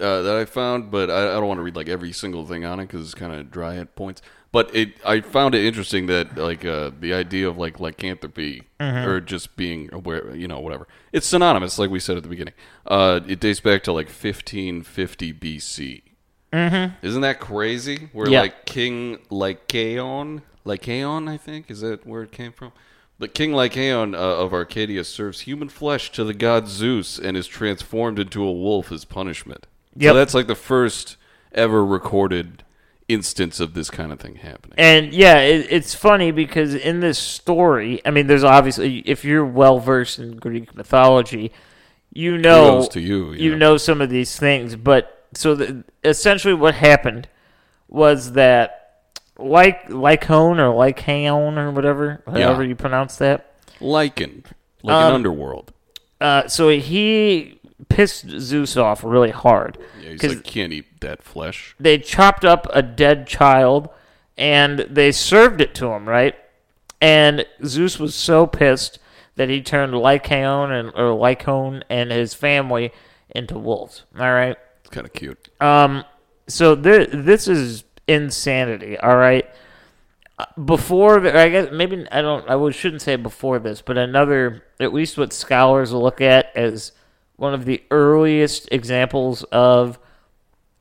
uh, 0.00 0.22
that 0.22 0.36
I 0.36 0.44
found, 0.46 0.90
but 0.90 1.10
I, 1.10 1.28
I 1.28 1.34
don't 1.34 1.46
want 1.46 1.58
to 1.58 1.62
read 1.62 1.76
like 1.76 1.88
every 1.88 2.12
single 2.12 2.46
thing 2.46 2.64
on 2.64 2.80
it 2.80 2.86
because 2.86 3.02
it's 3.02 3.14
kind 3.14 3.34
of 3.34 3.50
dry 3.50 3.76
at 3.76 3.94
points. 3.94 4.22
But 4.52 4.74
it, 4.74 4.94
I 5.04 5.20
found 5.20 5.54
it 5.54 5.64
interesting 5.64 6.06
that 6.06 6.36
like 6.36 6.64
uh, 6.64 6.90
the 6.98 7.12
idea 7.14 7.48
of 7.48 7.56
like 7.56 7.78
lycanthropy 7.78 8.62
or 9.06 9.20
just 9.20 9.56
being 9.56 9.90
aware, 9.92 10.34
you 10.34 10.48
know, 10.48 10.58
whatever. 10.58 10.88
It's 11.12 11.26
synonymous, 11.26 11.78
like 11.78 11.90
we 11.90 12.00
said 12.00 12.16
at 12.16 12.24
the 12.24 12.28
beginning. 12.28 12.54
Uh, 12.86 13.20
it 13.28 13.38
dates 13.38 13.60
back 13.60 13.82
to 13.84 13.92
like 13.92 14.06
1550 14.06 15.32
BC. 15.34 16.02
Mm-hmm. 16.52 17.06
Isn't 17.06 17.20
that 17.22 17.40
crazy? 17.40 18.08
Where 18.12 18.28
Yeah. 18.28 18.42
like 18.42 18.66
King 18.66 19.18
Lycaon, 19.30 20.42
Lycaon, 20.64 21.28
I 21.28 21.36
think, 21.36 21.70
is 21.70 21.80
that 21.80 22.06
where 22.06 22.22
it 22.22 22.32
came 22.32 22.52
from? 22.52 22.72
But 23.18 23.34
King 23.34 23.52
Lycaon 23.52 24.14
uh, 24.14 24.18
of 24.18 24.52
Arcadia 24.54 25.04
serves 25.04 25.40
human 25.40 25.68
flesh 25.68 26.10
to 26.12 26.24
the 26.24 26.34
god 26.34 26.68
Zeus 26.68 27.18
and 27.18 27.36
is 27.36 27.46
transformed 27.46 28.18
into 28.18 28.42
a 28.42 28.52
wolf 28.52 28.90
as 28.90 29.04
punishment. 29.04 29.66
Yep. 29.96 30.10
So 30.10 30.14
that's 30.14 30.34
like 30.34 30.46
the 30.46 30.54
first 30.54 31.16
ever 31.52 31.84
recorded 31.84 32.64
instance 33.08 33.60
of 33.60 33.74
this 33.74 33.90
kind 33.90 34.12
of 34.12 34.20
thing 34.20 34.36
happening. 34.36 34.74
And 34.78 35.12
yeah, 35.12 35.38
it, 35.38 35.66
it's 35.70 35.94
funny 35.94 36.30
because 36.30 36.74
in 36.74 37.00
this 37.00 37.18
story, 37.18 38.00
I 38.06 38.10
mean, 38.10 38.26
there's 38.26 38.44
obviously 38.44 39.00
if 39.00 39.24
you're 39.24 39.44
well 39.44 39.78
versed 39.78 40.18
in 40.18 40.36
Greek 40.36 40.74
mythology, 40.74 41.52
you 42.12 42.38
know 42.38 42.88
you, 42.94 43.32
you 43.32 43.50
yeah. 43.50 43.56
know 43.56 43.76
some 43.76 44.00
of 44.00 44.10
these 44.10 44.38
things. 44.38 44.76
But 44.76 45.19
so 45.34 45.54
the, 45.54 45.84
essentially, 46.04 46.54
what 46.54 46.74
happened 46.74 47.28
was 47.88 48.32
that 48.32 48.76
like 49.38 49.88
Lycone 49.88 50.58
or 50.58 50.74
Lycaon 50.74 51.56
or 51.58 51.70
whatever, 51.70 52.22
however 52.26 52.62
you 52.64 52.74
pronounce 52.76 53.16
that. 53.16 53.54
Lycan, 53.80 54.44
like 54.82 54.94
Um, 54.94 55.08
an 55.08 55.14
underworld. 55.14 55.72
Uh, 56.20 56.46
so 56.48 56.68
he 56.68 57.58
pissed 57.88 58.28
Zeus 58.28 58.76
off 58.76 59.02
really 59.02 59.30
hard 59.30 59.78
Yeah, 60.02 60.10
he's 60.10 60.22
like, 60.22 60.44
can't 60.44 60.70
eat 60.70 61.00
that 61.00 61.22
flesh. 61.22 61.74
they 61.80 61.96
chopped 61.96 62.44
up 62.44 62.66
a 62.74 62.82
dead 62.82 63.26
child 63.26 63.88
and 64.36 64.80
they 64.80 65.12
served 65.12 65.62
it 65.62 65.74
to 65.76 65.86
him, 65.86 66.06
right? 66.06 66.34
And 67.00 67.46
Zeus 67.64 67.98
was 67.98 68.14
so 68.14 68.46
pissed 68.46 68.98
that 69.36 69.48
he 69.48 69.62
turned 69.62 69.94
Lycaon 69.94 70.70
and 70.70 70.88
or 70.90 71.16
Lycone 71.18 71.82
and 71.88 72.10
his 72.10 72.34
family 72.34 72.92
into 73.30 73.58
wolves. 73.58 74.04
All 74.18 74.32
right. 74.32 74.56
Kind 74.90 75.06
of 75.06 75.12
cute. 75.12 75.48
Um. 75.60 76.04
So 76.46 76.74
th- 76.74 77.10
this 77.12 77.46
is 77.46 77.84
insanity. 78.08 78.98
All 78.98 79.16
right. 79.16 79.48
Uh, 80.38 80.46
Before, 80.64 81.24
I 81.26 81.48
guess 81.48 81.68
maybe 81.72 82.06
I 82.10 82.22
don't. 82.22 82.48
I 82.48 82.56
would, 82.56 82.74
shouldn't 82.74 83.02
say 83.02 83.16
before 83.16 83.58
this, 83.58 83.82
but 83.82 83.96
another, 83.96 84.64
at 84.80 84.92
least 84.92 85.16
what 85.16 85.32
scholars 85.32 85.92
look 85.92 86.20
at 86.20 86.50
as 86.56 86.92
one 87.36 87.54
of 87.54 87.64
the 87.66 87.82
earliest 87.90 88.68
examples 88.72 89.44
of 89.44 89.98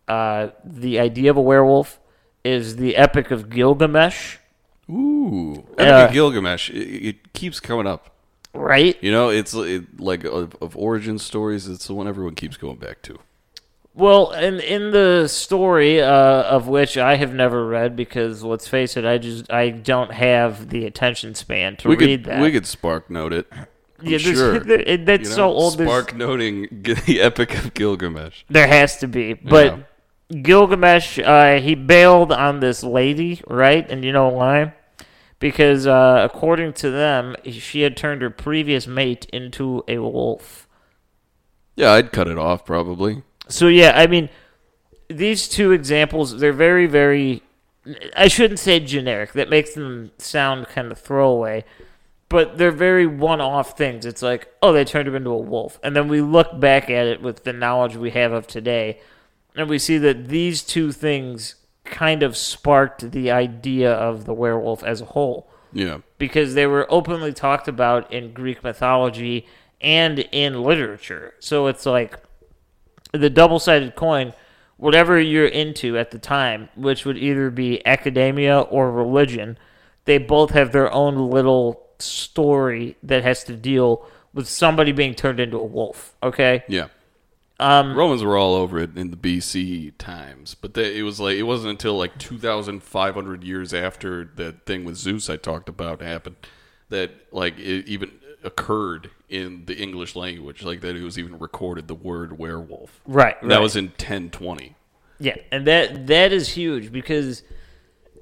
uh, 0.08 0.50
the 0.66 1.00
idea 1.00 1.30
of 1.30 1.38
a 1.38 1.42
werewolf 1.42 2.00
is 2.44 2.78
the 2.78 2.96
Epic 2.96 3.32
of 3.32 3.50
Gilgamesh. 3.50 4.38
Ooh, 4.90 5.66
Epic 5.78 5.94
Uh, 5.94 6.06
of 6.08 6.14
Gilgamesh. 6.14 6.70
It, 6.72 7.06
it 7.06 7.34
keeps 7.34 7.60
coming 7.60 7.86
up. 7.86 8.16
Right. 8.54 8.98
You 9.04 9.12
know, 9.12 9.30
it's 9.30 9.54
it, 9.54 10.00
like 10.00 10.24
of, 10.24 10.56
of 10.62 10.76
origin 10.76 11.20
stories. 11.20 11.68
It's 11.68 11.86
the 11.86 11.94
one 11.94 12.08
everyone 12.08 12.34
keeps 12.34 12.58
going 12.58 12.78
back 12.78 13.04
to. 13.04 13.20
Well, 14.00 14.32
in 14.32 14.62
in 14.62 14.92
the 14.92 15.28
story 15.28 16.02
uh, 16.02 16.08
of 16.08 16.70
which 16.70 16.98
I 16.98 17.18
have 17.18 17.34
never 17.34 17.68
read 17.68 17.98
because 17.98 18.42
let's 18.44 18.66
face 18.66 18.96
it, 18.96 19.04
I 19.04 19.18
just 19.18 19.52
I 19.52 19.72
don't 19.72 20.14
have 20.14 20.70
the 20.70 20.86
attention 20.86 21.36
span 21.36 21.76
to 21.78 21.90
we 21.90 21.98
read 21.98 22.24
could 22.24 22.32
that. 22.32 22.42
we 22.42 22.50
could 22.50 22.66
spark 22.66 23.10
note 23.10 23.34
it. 23.34 23.48
I'm 23.52 23.68
yeah, 24.02 24.18
sure. 24.18 24.60
that's 24.62 24.88
You 24.88 25.06
know, 25.06 25.24
so 25.24 25.50
old. 25.50 25.74
Spark 25.74 26.16
noting 26.16 26.68
the 27.06 27.20
Epic 27.20 27.54
of 27.58 27.74
Gilgamesh. 27.74 28.44
There 28.50 28.68
has 28.68 29.00
to 29.00 29.08
be, 29.10 29.34
but 29.34 29.80
Gilgamesh 30.30 31.20
uh, 31.20 31.60
he 31.60 31.76
bailed 31.76 32.32
on 32.32 32.62
this 32.62 32.84
lady, 32.84 33.42
right? 33.48 33.86
And 33.92 34.06
you 34.06 34.14
know 34.14 34.30
why? 34.30 34.76
Because 35.40 35.86
uh, 35.86 36.22
according 36.32 36.72
to 36.74 36.90
them, 36.90 37.36
she 37.44 37.82
had 37.82 37.98
turned 37.98 38.22
her 38.22 38.30
previous 38.30 38.88
mate 38.88 39.26
into 39.34 39.84
a 39.90 39.98
wolf. 39.98 40.70
Yeah, 41.76 41.92
I'd 41.92 42.14
cut 42.14 42.30
it 42.30 42.38
off 42.38 42.66
probably. 42.66 43.24
So 43.50 43.68
yeah, 43.68 43.92
I 43.96 44.08
mean, 44.08 44.30
these 45.10 45.48
two 45.48 45.72
examples, 45.72 46.40
they're 46.40 46.54
very, 46.54 46.86
very. 46.86 47.44
I 48.16 48.28
shouldn't 48.28 48.60
say 48.60 48.80
generic. 48.80 49.34
That 49.34 49.50
makes 49.50 49.74
them 49.74 50.12
sound 50.18 50.68
kind 50.68 50.92
of 50.92 51.00
throwaway. 51.00 51.66
But 52.30 52.60
they're 52.60 52.70
very 52.70 53.08
one-off 53.08 53.76
things. 53.76 54.06
It's 54.06 54.22
like, 54.22 54.54
oh, 54.62 54.72
they 54.72 54.86
turned 54.86 55.08
him 55.08 55.16
into 55.16 55.32
a 55.32 55.38
wolf, 55.38 55.80
and 55.84 55.96
then 55.96 56.08
we 56.08 56.22
look 56.22 56.60
back 56.60 56.88
at 56.88 57.08
it 57.08 57.24
with 57.24 57.44
the 57.44 57.54
knowledge 57.54 57.96
we 57.96 58.12
have 58.12 58.32
of 58.32 58.46
today, 58.46 59.00
and 59.56 59.68
we 59.68 59.80
see 59.80 59.98
that 59.98 60.28
these 60.28 60.62
two 60.62 60.92
things 60.92 61.56
kind 61.86 62.22
of 62.22 62.38
sparked 62.38 63.10
the 63.12 63.32
idea 63.32 63.92
of 63.92 64.26
the 64.26 64.34
werewolf 64.36 64.84
as 64.84 65.02
a 65.02 65.06
whole 65.06 65.50
Yeah. 65.74 66.02
because 66.20 66.54
they 66.54 66.68
were 66.68 66.86
openly 66.92 67.34
talked 67.34 67.68
about 67.68 68.14
in 68.14 68.32
Greek 68.32 68.64
mythology 68.64 69.48
and 69.82 70.20
in 70.20 70.62
literature. 70.62 71.34
So 71.40 71.66
it's 71.66 71.88
like 71.88 72.20
the 73.12 73.30
double 73.30 73.60
sided 73.60 73.96
coin, 73.96 74.34
whatever 74.78 75.20
you're 75.20 75.46
into 75.46 75.98
at 75.98 76.12
the 76.12 76.20
time, 76.20 76.70
which 76.76 77.06
would 77.06 77.18
either 77.18 77.50
be 77.50 77.86
academia 77.86 78.62
or 78.62 78.92
religion, 78.92 79.58
they 80.06 80.18
both 80.18 80.52
have 80.52 80.72
their 80.72 80.92
own 80.92 81.30
little 81.30 81.88
story 82.00 82.96
that 83.04 83.24
has 83.24 83.44
to 83.44 83.56
deal 83.56 84.06
with 84.34 84.48
somebody 84.48 84.92
being 84.92 85.14
turned 85.14 85.40
into 85.40 85.58
a 85.58 85.66
wolf. 85.66 86.16
Okay? 86.24 86.64
Yeah. 86.68 86.88
Um, 87.60 87.94
Romans 87.96 88.24
were 88.24 88.38
all 88.38 88.56
over 88.56 88.80
it 88.80 88.98
in 88.98 89.12
the 89.12 89.18
BC 89.18 89.94
times, 89.98 90.56
but 90.56 90.76
they, 90.76 90.98
it 90.98 91.02
was 91.04 91.20
like 91.20 91.36
it 91.36 91.44
wasn't 91.44 91.72
until 91.72 91.98
like 91.98 92.18
2,500 92.18 93.44
years 93.44 93.74
after 93.74 94.24
that 94.36 94.66
thing 94.66 94.86
with 94.86 94.96
Zeus 94.96 95.30
I 95.30 95.36
talked 95.36 95.68
about 95.68 96.02
happened 96.02 96.38
that 96.88 97.12
like 97.34 97.60
it 97.60 97.86
even 97.86 98.12
occurred 98.46 99.12
in 99.30 99.66
the 99.66 99.76
English 99.76 100.16
language, 100.16 100.64
like 100.64 100.82
that 100.82 100.96
it 100.96 101.04
was 101.04 101.18
even 101.18 101.38
recorded 101.40 101.88
the 101.88 101.96
word 101.96 102.38
werewolf. 102.38 103.02
right. 103.06 103.40
That 103.42 103.48
right. 103.48 103.62
was 103.62 103.76
in 103.76 103.86
1020. 103.86 104.76
Yeah, 105.20 105.36
and 105.52 105.68
that 105.68 106.08
that 106.08 106.32
is 106.32 106.50
huge 106.50 106.92
because 106.92 107.44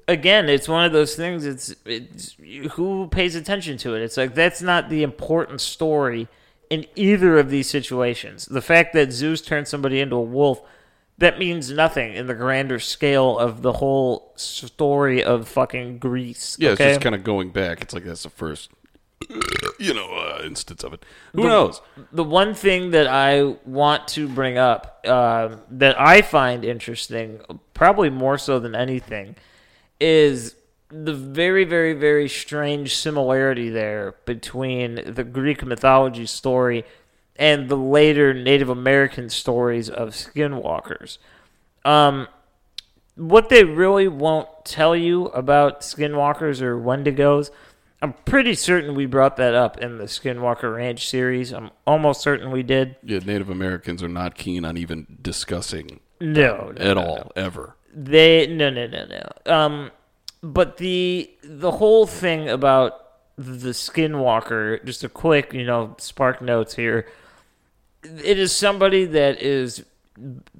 again, 0.08 0.48
it's 0.48 0.68
one 0.68 0.84
of 0.84 0.92
those 0.92 1.14
things. 1.14 1.46
It's 1.46 1.74
it's 1.84 2.36
who 2.72 3.08
pays 3.08 3.34
attention 3.34 3.78
to 3.78 3.94
it. 3.94 4.02
It's 4.02 4.16
like 4.16 4.34
that's 4.34 4.60
not 4.60 4.88
the 4.88 5.02
important 5.02 5.60
story 5.60 6.28
in 6.70 6.86
either 6.96 7.38
of 7.38 7.50
these 7.50 7.70
situations. 7.70 8.46
The 8.46 8.60
fact 8.60 8.92
that 8.94 9.12
Zeus 9.12 9.40
turned 9.40 9.68
somebody 9.68 10.00
into 10.00 10.16
a 10.16 10.22
wolf 10.22 10.60
that 11.18 11.38
means 11.38 11.70
nothing 11.72 12.14
in 12.14 12.28
the 12.28 12.34
grander 12.34 12.78
scale 12.78 13.38
of 13.38 13.62
the 13.62 13.74
whole 13.74 14.32
story 14.36 15.22
of 15.22 15.48
fucking 15.48 15.98
Greece. 15.98 16.56
Yeah, 16.60 16.70
okay? 16.70 16.84
it's 16.84 16.94
just 16.94 17.00
kind 17.00 17.14
of 17.14 17.24
going 17.24 17.50
back. 17.50 17.82
It's 17.82 17.92
like 17.92 18.04
that's 18.04 18.22
the 18.22 18.30
first, 18.30 18.70
you 19.78 19.94
know, 19.94 20.14
uh, 20.14 20.42
instance 20.44 20.84
of 20.84 20.92
it. 20.92 21.04
Who 21.32 21.44
knows? 21.44 21.80
the 22.12 22.24
one 22.24 22.54
thing 22.54 22.92
that 22.92 23.06
I 23.06 23.56
want 23.64 24.08
to 24.08 24.28
bring 24.28 24.58
up 24.58 25.04
uh, 25.06 25.56
that 25.70 26.00
I 26.00 26.22
find 26.22 26.64
interesting, 26.64 27.40
probably 27.74 28.10
more 28.10 28.38
so 28.38 28.58
than 28.58 28.74
anything, 28.74 29.36
is 30.00 30.54
the 30.90 31.14
very, 31.14 31.64
very, 31.64 31.92
very 31.92 32.28
strange 32.28 32.96
similarity 32.96 33.68
there 33.68 34.14
between 34.24 35.14
the 35.14 35.24
Greek 35.24 35.64
mythology 35.64 36.26
story 36.26 36.84
and 37.36 37.68
the 37.68 37.76
later 37.76 38.32
Native 38.34 38.68
American 38.68 39.28
stories 39.28 39.90
of 39.90 40.10
skinwalkers. 40.10 41.18
Um, 41.84 42.28
what 43.16 43.48
they 43.48 43.64
really 43.64 44.08
won't 44.08 44.48
tell 44.64 44.96
you 44.96 45.26
about 45.26 45.80
skinwalkers 45.82 46.62
or 46.62 46.78
wendigos, 46.78 47.50
I'm 48.00 48.12
pretty 48.24 48.54
certain 48.54 48.94
we 48.94 49.06
brought 49.06 49.36
that 49.36 49.54
up 49.54 49.78
in 49.78 49.98
the 49.98 50.04
Skinwalker 50.04 50.76
Ranch 50.76 51.08
series. 51.08 51.52
I'm 51.52 51.70
almost 51.86 52.20
certain 52.20 52.50
we 52.50 52.62
did. 52.62 52.96
Yeah, 53.02 53.18
Native 53.18 53.50
Americans 53.50 54.02
are 54.02 54.08
not 54.08 54.36
keen 54.36 54.64
on 54.64 54.76
even 54.76 55.18
discussing 55.20 56.00
No, 56.20 56.72
no, 56.76 56.80
at 56.80 56.96
no, 56.96 57.02
all 57.02 57.32
ever. 57.34 57.74
They 57.92 58.46
no 58.46 58.70
no 58.70 58.86
no 58.86 59.06
no. 59.06 59.52
Um, 59.52 59.90
but 60.42 60.76
the 60.76 61.28
the 61.42 61.72
whole 61.72 62.06
thing 62.06 62.48
about 62.48 62.92
the 63.36 63.70
Skinwalker, 63.70 64.84
just 64.84 65.02
a 65.02 65.08
quick 65.08 65.52
you 65.52 65.64
know 65.64 65.96
spark 65.98 66.40
notes 66.40 66.76
here. 66.76 67.06
It 68.04 68.38
is 68.38 68.54
somebody 68.54 69.06
that 69.06 69.42
is 69.42 69.84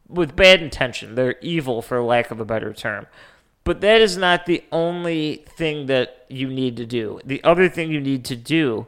with 0.09 0.35
bad 0.35 0.61
intention. 0.61 1.15
They're 1.15 1.37
evil, 1.41 1.83
for 1.83 2.03
lack 2.03 2.33
of 2.33 2.41
a 2.41 2.45
better 2.45 2.73
term. 2.73 3.07
But 3.69 3.83
that 3.83 4.01
is 4.01 4.17
not 4.17 4.47
the 4.47 4.65
only 4.73 5.45
thing 5.47 5.89
that 5.89 6.25
you 6.31 6.49
need 6.49 6.79
to 6.79 6.87
do. 6.87 7.21
The 7.23 7.45
other 7.45 7.69
thing 7.69 7.93
you 7.93 8.01
need 8.01 8.25
to 8.25 8.35
do 8.35 8.87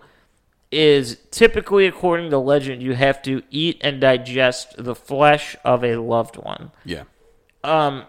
is 0.72 1.18
typically, 1.30 1.84
according 1.86 2.30
to 2.30 2.38
legend, 2.38 2.82
you 2.82 2.94
have 2.94 3.20
to 3.24 3.42
eat 3.50 3.76
and 3.82 4.00
digest 4.00 4.82
the 4.82 4.94
flesh 4.94 5.54
of 5.66 5.84
a 5.84 5.96
loved 5.96 6.38
one. 6.38 6.70
Yeah. 6.86 7.02
Um, 7.62 8.06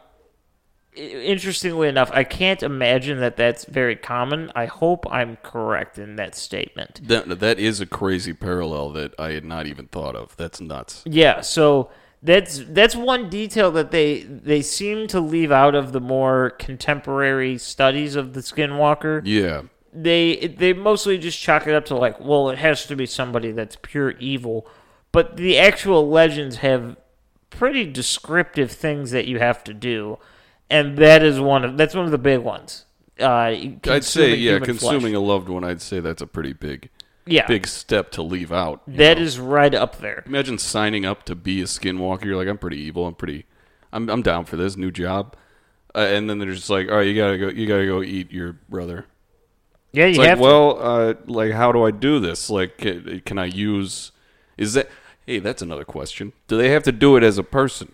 interestingly 0.95 1.89
enough, 1.89 2.09
I 2.13 2.23
can't 2.23 2.63
imagine 2.63 3.19
that 3.19 3.35
that's 3.35 3.65
very 3.65 3.97
common. 3.97 4.49
I 4.55 4.67
hope 4.67 5.05
I'm 5.11 5.39
correct 5.43 5.99
in 5.99 6.15
that 6.15 6.35
statement. 6.35 7.01
That 7.05 7.41
that 7.41 7.59
is 7.59 7.81
a 7.81 7.85
crazy 7.85 8.31
parallel 8.31 8.91
that 8.91 9.13
I 9.19 9.31
had 9.31 9.43
not 9.43 9.67
even 9.67 9.87
thought 9.87 10.15
of. 10.15 10.37
That's 10.37 10.61
nuts. 10.61 11.03
Yeah, 11.05 11.41
so 11.41 11.91
that's 12.23 12.59
that's 12.67 12.95
one 12.95 13.29
detail 13.29 13.71
that 13.71 13.91
they 13.91 14.21
they 14.21 14.61
seem 14.61 15.07
to 15.07 15.19
leave 15.19 15.51
out 15.51 15.73
of 15.73 15.91
the 15.91 15.99
more 15.99 16.51
contemporary 16.51 17.57
studies 17.57 18.15
of 18.15 18.33
the 18.33 18.41
Skinwalker. 18.41 19.21
Yeah. 19.25 19.63
They 19.93 20.55
they 20.57 20.73
mostly 20.73 21.17
just 21.17 21.39
chalk 21.39 21.67
it 21.67 21.73
up 21.73 21.85
to 21.85 21.95
like, 21.95 22.19
well, 22.19 22.49
it 22.49 22.59
has 22.59 22.85
to 22.87 22.95
be 22.95 23.05
somebody 23.05 23.51
that's 23.51 23.77
pure 23.81 24.11
evil, 24.11 24.67
but 25.11 25.37
the 25.37 25.57
actual 25.57 26.09
legends 26.09 26.57
have 26.57 26.95
pretty 27.49 27.91
descriptive 27.91 28.71
things 28.71 29.11
that 29.11 29.27
you 29.27 29.39
have 29.39 29.63
to 29.65 29.73
do, 29.73 30.17
and 30.69 30.97
that 30.97 31.23
is 31.23 31.39
one 31.39 31.65
of 31.65 31.77
that's 31.77 31.93
one 31.95 32.05
of 32.05 32.11
the 32.11 32.17
big 32.17 32.39
ones. 32.39 32.85
Uh, 33.19 33.53
I'd 33.87 34.03
say 34.03 34.35
yeah, 34.35 34.59
consuming 34.59 35.01
flesh. 35.01 35.13
a 35.13 35.19
loved 35.19 35.49
one. 35.49 35.63
I'd 35.63 35.81
say 35.81 35.99
that's 35.99 36.21
a 36.21 36.27
pretty 36.27 36.53
big, 36.53 36.89
yeah, 37.25 37.47
big 37.47 37.67
step 37.67 38.11
to 38.11 38.21
leave 38.21 38.51
out. 38.51 38.81
that 38.87 39.17
know? 39.17 39.23
is 39.23 39.39
right 39.39 39.73
up 39.73 39.99
there. 39.99 40.23
Imagine 40.25 40.57
signing 40.57 41.05
up 41.05 41.23
to 41.23 41.35
be 41.35 41.61
a 41.61 41.65
skinwalker. 41.65 42.25
You're 42.25 42.37
like, 42.37 42.47
I'm 42.47 42.57
pretty 42.57 42.79
evil. 42.79 43.07
I'm 43.07 43.15
pretty. 43.15 43.45
I'm 43.93 44.09
I'm 44.09 44.21
down 44.21 44.45
for 44.45 44.55
this 44.57 44.77
new 44.77 44.91
job. 44.91 45.35
Uh, 45.93 45.99
and 45.99 46.29
then 46.29 46.39
they're 46.39 46.53
just 46.53 46.69
like, 46.69 46.89
all 46.89 46.95
right, 46.97 47.07
you 47.07 47.15
gotta 47.15 47.37
go. 47.37 47.49
You 47.49 47.67
gotta 47.67 47.85
go 47.85 48.01
eat 48.01 48.31
your 48.31 48.53
brother. 48.69 49.05
Yeah, 49.91 50.05
you 50.05 50.19
like, 50.19 50.29
have 50.29 50.37
to. 50.37 50.43
well, 50.43 50.77
uh, 50.79 51.13
like, 51.25 51.51
how 51.51 51.71
do 51.71 51.83
I 51.83 51.91
do 51.91 52.19
this? 52.19 52.49
Like, 52.49 52.77
can, 52.77 53.21
can 53.25 53.37
I 53.37 53.45
use? 53.45 54.11
Is 54.57 54.73
that? 54.73 54.89
Hey, 55.25 55.39
that's 55.39 55.61
another 55.61 55.83
question. 55.83 56.33
Do 56.47 56.57
they 56.57 56.69
have 56.69 56.83
to 56.83 56.91
do 56.91 57.17
it 57.17 57.23
as 57.23 57.37
a 57.37 57.43
person? 57.43 57.91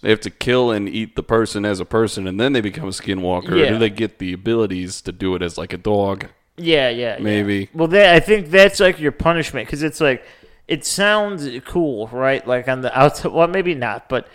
They 0.00 0.10
have 0.10 0.20
to 0.20 0.30
kill 0.30 0.70
and 0.70 0.88
eat 0.88 1.16
the 1.16 1.22
person 1.22 1.64
as 1.64 1.80
a 1.80 1.84
person, 1.84 2.26
and 2.28 2.38
then 2.38 2.52
they 2.52 2.60
become 2.60 2.88
a 2.88 2.92
skinwalker. 2.92 3.52
Or 3.52 3.56
Yeah. 3.56 3.70
do 3.70 3.78
they 3.78 3.90
get 3.90 4.18
the 4.18 4.32
abilities 4.32 5.00
to 5.02 5.12
do 5.12 5.34
it 5.34 5.42
as 5.42 5.56
like 5.58 5.72
a 5.72 5.78
dog? 5.78 6.26
Yeah, 6.56 6.88
yeah, 6.88 7.16
yeah. 7.16 7.22
Maybe. 7.22 7.68
Well, 7.74 7.88
that 7.88 8.14
I 8.14 8.20
think 8.20 8.50
that's 8.50 8.80
like 8.80 9.00
your 9.00 9.12
punishment 9.12 9.66
because 9.66 9.82
it's 9.82 10.00
like 10.00 10.24
it 10.68 10.84
sounds 10.84 11.48
cool, 11.66 12.06
right? 12.08 12.46
Like 12.46 12.68
on 12.68 12.80
the 12.80 12.96
outside. 12.96 13.32
Well, 13.32 13.48
maybe 13.48 13.74
not, 13.74 14.08
but 14.08 14.28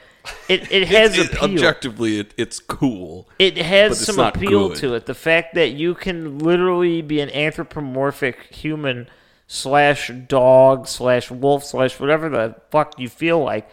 it 0.49 0.71
it 0.71 0.87
has 0.89 1.17
It- 1.17 1.33
appeal. 1.33 1.43
objectively, 1.55 2.19
it, 2.19 2.33
it's 2.37 2.59
cool. 2.59 3.27
it 3.39 3.57
has 3.57 4.05
some 4.05 4.19
appeal 4.19 4.69
good. 4.69 4.77
to 4.79 4.93
it. 4.95 5.05
The 5.05 5.13
fact 5.15 5.55
that 5.55 5.69
you 5.71 5.95
can 5.95 6.39
literally 6.39 7.01
be 7.01 7.19
an 7.21 7.29
anthropomorphic 7.31 8.53
human 8.53 9.07
slash 9.47 10.11
dog 10.27 10.87
slash 10.87 11.31
wolf 11.31 11.63
slash 11.63 11.99
whatever 11.99 12.29
the 12.29 12.55
fuck 12.69 12.99
you 12.99 13.09
feel 13.09 13.39
like. 13.43 13.69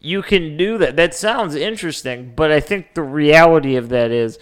You 0.00 0.22
can 0.22 0.56
do 0.56 0.78
that. 0.78 0.96
That 0.96 1.14
sounds 1.14 1.54
interesting, 1.54 2.32
but 2.36 2.52
I 2.52 2.60
think 2.60 2.94
the 2.94 3.02
reality 3.02 3.76
of 3.76 3.88
that 3.88 4.10
is 4.10 4.38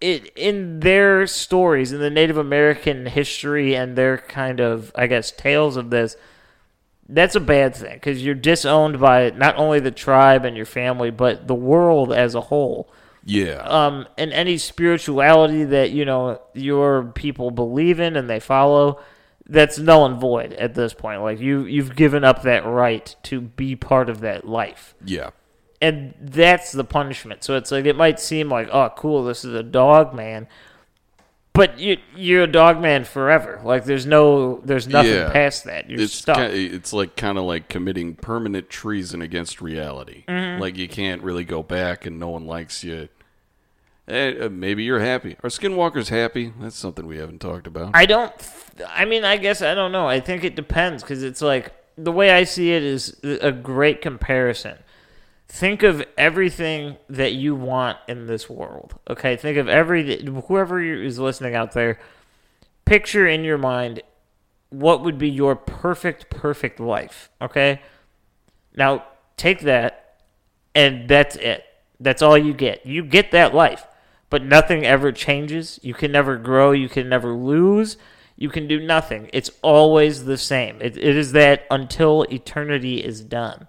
it 0.00 0.30
in 0.36 0.80
their 0.80 1.26
stories 1.26 1.92
in 1.92 2.00
the 2.00 2.10
Native 2.10 2.36
American 2.36 3.06
history 3.06 3.74
and 3.74 3.96
their 3.96 4.18
kind 4.18 4.60
of 4.60 4.92
I 4.94 5.06
guess 5.06 5.30
tales 5.32 5.76
of 5.76 5.90
this 5.90 6.16
that's 7.08 7.36
a 7.36 7.40
bad 7.40 7.74
thing 7.74 7.94
because 7.94 8.24
you're 8.24 8.34
disowned 8.34 8.98
by 8.98 9.30
not 9.30 9.56
only 9.56 9.78
the 9.80 9.90
tribe 9.92 10.44
and 10.44 10.56
your 10.56 10.66
family 10.66 11.10
but 11.10 11.46
the 11.46 11.54
world 11.54 12.12
as 12.12 12.34
a 12.34 12.40
whole 12.40 12.92
Yeah. 13.24 13.58
um 13.62 14.06
and 14.18 14.32
any 14.32 14.58
spirituality 14.58 15.62
that 15.64 15.92
you 15.92 16.04
know 16.04 16.40
your 16.52 17.04
people 17.14 17.50
believe 17.52 18.00
in 18.00 18.16
and 18.16 18.28
they 18.28 18.40
follow 18.40 19.00
that's 19.48 19.78
null 19.78 20.04
and 20.04 20.20
void 20.20 20.52
at 20.54 20.74
this 20.74 20.92
point 20.94 21.22
like 21.22 21.38
you 21.38 21.64
you've 21.64 21.94
given 21.94 22.24
up 22.24 22.42
that 22.42 22.66
right 22.66 23.14
to 23.22 23.40
be 23.40 23.76
part 23.76 24.10
of 24.10 24.20
that 24.20 24.44
life 24.46 24.94
yeah. 25.04 25.30
And 25.80 26.14
that's 26.20 26.72
the 26.72 26.84
punishment. 26.84 27.44
So 27.44 27.56
it's 27.56 27.70
like 27.70 27.84
it 27.84 27.96
might 27.96 28.18
seem 28.20 28.48
like, 28.48 28.68
oh, 28.72 28.90
cool, 28.96 29.24
this 29.24 29.44
is 29.44 29.54
a 29.54 29.62
dog 29.62 30.14
man, 30.14 30.46
but 31.52 31.78
you 31.78 31.98
you're 32.14 32.44
a 32.44 32.46
dog 32.46 32.80
man 32.80 33.04
forever. 33.04 33.60
Like 33.64 33.84
there's 33.84 34.06
no 34.06 34.60
there's 34.64 34.88
nothing 34.88 35.12
Yeah. 35.12 35.30
past 35.32 35.64
that. 35.64 35.88
You're 35.90 36.00
it's 36.02 36.14
stuck. 36.14 36.36
ki- 36.36 36.66
it's 36.66 36.92
like 36.92 37.16
kind 37.16 37.38
of 37.38 37.44
like 37.44 37.68
committing 37.68 38.14
permanent 38.14 38.68
treason 38.70 39.22
against 39.22 39.60
reality. 39.60 40.24
Mm-hmm. 40.28 40.60
Like 40.60 40.76
you 40.76 40.88
can't 40.88 41.22
really 41.22 41.44
go 41.44 41.62
back, 41.62 42.06
and 42.06 42.18
no 42.18 42.28
one 42.28 42.46
likes 42.46 42.82
you. 42.84 43.08
Eh, 44.08 44.44
uh, 44.44 44.48
maybe 44.48 44.84
you're 44.84 45.00
happy. 45.00 45.36
Are 45.42 45.50
skinwalkers 45.50 46.10
happy? 46.10 46.52
That's 46.60 46.76
something 46.76 47.06
we 47.06 47.16
haven't 47.18 47.40
talked 47.40 47.66
about. 47.66 47.90
I 47.94 48.06
don't. 48.06 48.32
I 48.88 49.04
mean, 49.04 49.24
I 49.24 49.36
guess 49.36 49.62
I 49.62 49.74
don't 49.74 49.90
know. 49.92 50.06
I 50.06 50.20
think 50.20 50.44
it 50.44 50.54
depends 50.54 51.02
because 51.02 51.22
it's 51.22 51.42
like 51.42 51.72
the 51.98 52.12
way 52.12 52.30
I 52.30 52.44
see 52.44 52.72
it 52.72 52.82
is 52.84 53.16
a 53.24 53.50
great 53.50 54.02
comparison. 54.02 54.78
Think 55.48 55.82
of 55.82 56.04
everything 56.18 56.96
that 57.08 57.32
you 57.32 57.54
want 57.54 57.98
in 58.08 58.26
this 58.26 58.50
world. 58.50 58.94
Okay, 59.08 59.36
think 59.36 59.58
of 59.58 59.68
every 59.68 60.24
whoever 60.48 60.82
is 60.82 61.18
listening 61.18 61.54
out 61.54 61.72
there. 61.72 61.98
Picture 62.84 63.26
in 63.26 63.44
your 63.44 63.58
mind 63.58 64.02
what 64.70 65.02
would 65.02 65.18
be 65.18 65.30
your 65.30 65.56
perfect, 65.56 66.28
perfect 66.30 66.80
life. 66.80 67.30
Okay, 67.40 67.80
now 68.76 69.04
take 69.36 69.60
that, 69.60 70.18
and 70.74 71.08
that's 71.08 71.36
it. 71.36 71.64
That's 72.00 72.22
all 72.22 72.36
you 72.36 72.52
get. 72.52 72.84
You 72.84 73.04
get 73.04 73.30
that 73.30 73.54
life, 73.54 73.86
but 74.28 74.44
nothing 74.44 74.84
ever 74.84 75.12
changes. 75.12 75.78
You 75.82 75.94
can 75.94 76.12
never 76.12 76.36
grow. 76.36 76.72
You 76.72 76.88
can 76.88 77.08
never 77.08 77.32
lose. 77.32 77.96
You 78.36 78.50
can 78.50 78.68
do 78.68 78.78
nothing. 78.80 79.30
It's 79.32 79.50
always 79.62 80.24
the 80.24 80.36
same. 80.36 80.76
It, 80.82 80.96
it 80.98 81.16
is 81.16 81.32
that 81.32 81.66
until 81.70 82.24
eternity 82.24 83.02
is 83.02 83.22
done. 83.22 83.68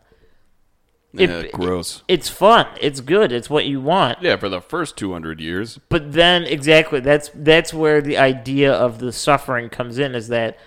It- 1.18 1.30
yeah, 1.30 1.44
gross. 1.52 2.04
It's 2.08 2.30
fun. 2.30 2.68
It's 2.82 3.00
good. 3.02 3.32
It's 3.32 3.50
what 3.50 3.66
you 3.66 3.82
want. 3.82 4.22
Yeah, 4.22 4.36
for 4.38 4.50
the 4.50 4.62
first 4.62 4.98
200 4.98 5.40
years. 5.40 5.80
But 5.90 6.14
then 6.14 6.44
exactly 6.44 7.00
that's 7.00 7.30
that's 7.34 7.74
where 7.74 8.02
the 8.02 8.18
idea 8.18 8.72
of 8.72 9.00
the 9.00 9.12
suffering 9.12 9.70
comes 9.70 9.98
in 9.98 10.16
is 10.16 10.28
that 10.30 10.58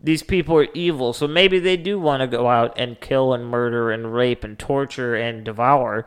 these 0.00 0.22
people 0.22 0.56
are 0.58 0.68
evil. 0.74 1.12
So 1.12 1.26
maybe 1.26 1.58
they 1.58 1.76
do 1.76 1.98
want 1.98 2.20
to 2.20 2.26
go 2.26 2.48
out 2.48 2.78
and 2.78 3.00
kill 3.00 3.32
and 3.32 3.46
murder 3.46 3.90
and 3.90 4.12
rape 4.14 4.44
and 4.44 4.58
torture 4.58 5.14
and 5.14 5.44
devour. 5.44 6.06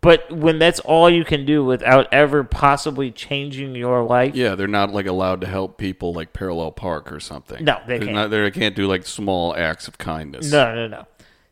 But 0.00 0.30
when 0.30 0.60
that's 0.60 0.78
all 0.80 1.10
you 1.10 1.24
can 1.24 1.44
do 1.44 1.64
without 1.64 2.06
ever 2.12 2.44
possibly 2.44 3.10
changing 3.10 3.74
your 3.74 4.04
life, 4.04 4.34
Yeah, 4.36 4.54
they're 4.54 4.68
not 4.68 4.92
like 4.92 5.06
allowed 5.06 5.40
to 5.40 5.46
help 5.48 5.76
people 5.76 6.12
like 6.12 6.32
Parallel 6.32 6.70
Park 6.70 7.10
or 7.10 7.18
something. 7.18 7.64
No, 7.64 7.78
they 7.86 7.98
They're 7.98 8.06
can't. 8.06 8.14
Not, 8.14 8.30
they 8.30 8.50
can't 8.52 8.76
do 8.76 8.86
like 8.86 9.04
small 9.04 9.56
acts 9.56 9.88
of 9.88 9.98
kindness. 9.98 10.52
No, 10.52 10.72
no, 10.72 10.86
no. 10.86 11.06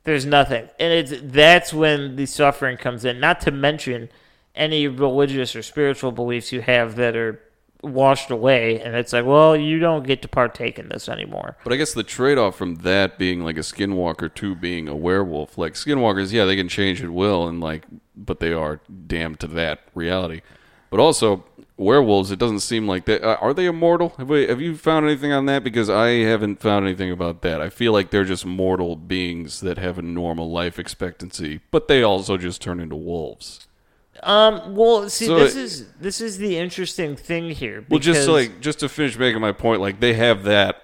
There's 0.07 0.25
nothing, 0.25 0.69
and 0.79 0.93
it's 0.93 1.13
that's 1.21 1.75
when 1.75 2.15
the 2.15 2.27
suffering 2.27 2.77
comes 2.77 3.05
in. 3.05 3.19
Not 3.19 3.41
to 3.41 3.51
mention 3.51 4.09
any 4.55 4.87
religious 4.87 5.57
or 5.57 5.63
spiritual 5.63 6.13
beliefs 6.13 6.53
you 6.53 6.61
have 6.61 6.95
that 6.95 7.17
are 7.17 7.41
washed 7.83 8.31
away, 8.31 8.81
and 8.81 8.95
it's 8.95 9.13
like, 9.13 9.25
well, 9.25 9.57
you 9.57 9.81
don't 9.81 10.07
get 10.07 10.23
to 10.23 10.29
partake 10.29 10.79
in 10.79 10.89
this 10.91 11.09
anymore. 11.09 11.57
But 11.65 11.73
I 11.73 11.77
guess 11.77 11.93
the 11.93 12.05
trade 12.05 12.39
off 12.39 12.55
from 12.55 12.77
that 12.77 13.19
being 13.19 13.43
like 13.45 13.57
a 13.57 13.61
skinwalker 13.61 14.33
to 14.37 14.55
being 14.55 14.87
a 14.87 14.95
werewolf, 14.95 15.59
like 15.59 15.75
skinwalkers, 15.75 16.33
yeah, 16.33 16.45
they 16.45 16.55
can 16.55 16.69
change 16.69 17.03
at 17.03 17.11
will 17.11 17.49
and 17.49 17.61
like 17.61 17.85
but 18.17 18.41
they 18.41 18.53
are 18.53 18.81
damned 19.07 19.41
to 19.41 19.47
that 19.49 19.81
reality. 19.95 20.41
But 20.91 21.01
also 21.01 21.45
werewolves, 21.77 22.31
it 22.31 22.39
doesn't 22.39 22.61
seem 22.61 22.87
like 22.87 23.05
they 23.05 23.21
uh, 23.21 23.35
are 23.37 23.53
they 23.53 23.67
immortal? 23.67 24.11
Have 24.19 24.29
we, 24.31 24.47
have 24.47 24.61
you 24.61 24.77
found 24.77 25.05
anything 25.07 25.33
on 25.33 25.47
that 25.47 25.63
because 25.65 25.91
I 25.91 26.09
haven't 26.21 26.61
found 26.61 26.87
anything 26.87 27.11
about 27.11 27.43
that. 27.43 27.61
I 27.61 27.69
feel 27.71 27.93
like 27.93 28.11
they're 28.11 28.25
just 28.25 28.47
mortal 28.47 28.97
beings 28.97 29.61
that 29.61 29.77
have 29.79 29.99
a 29.99 30.03
normal 30.03 30.51
life 30.51 30.79
expectancy, 30.79 31.61
but 31.71 31.89
they 31.89 32.03
also 32.03 32.37
just 32.37 32.63
turn 32.63 32.81
into 32.81 32.97
wolves. 32.97 33.67
Um, 34.23 34.75
well, 34.75 35.11
see, 35.11 35.27
So 35.27 35.39
this 35.39 35.55
it- 35.57 35.61
is 35.63 35.87
this 36.01 36.21
is 36.23 36.39
the 36.39 36.57
interesting 36.57 37.17
thing 37.17 37.51
here. 37.51 37.85
Well, 37.91 37.99
just 38.01 38.21
because- 38.21 38.29
like 38.29 38.61
just 38.61 38.79
to 38.81 38.89
finish 38.89 39.19
making 39.19 39.41
my 39.43 39.53
point, 39.53 39.81
like 39.83 40.01
they 40.01 40.15
have 40.15 40.45
that, 40.45 40.83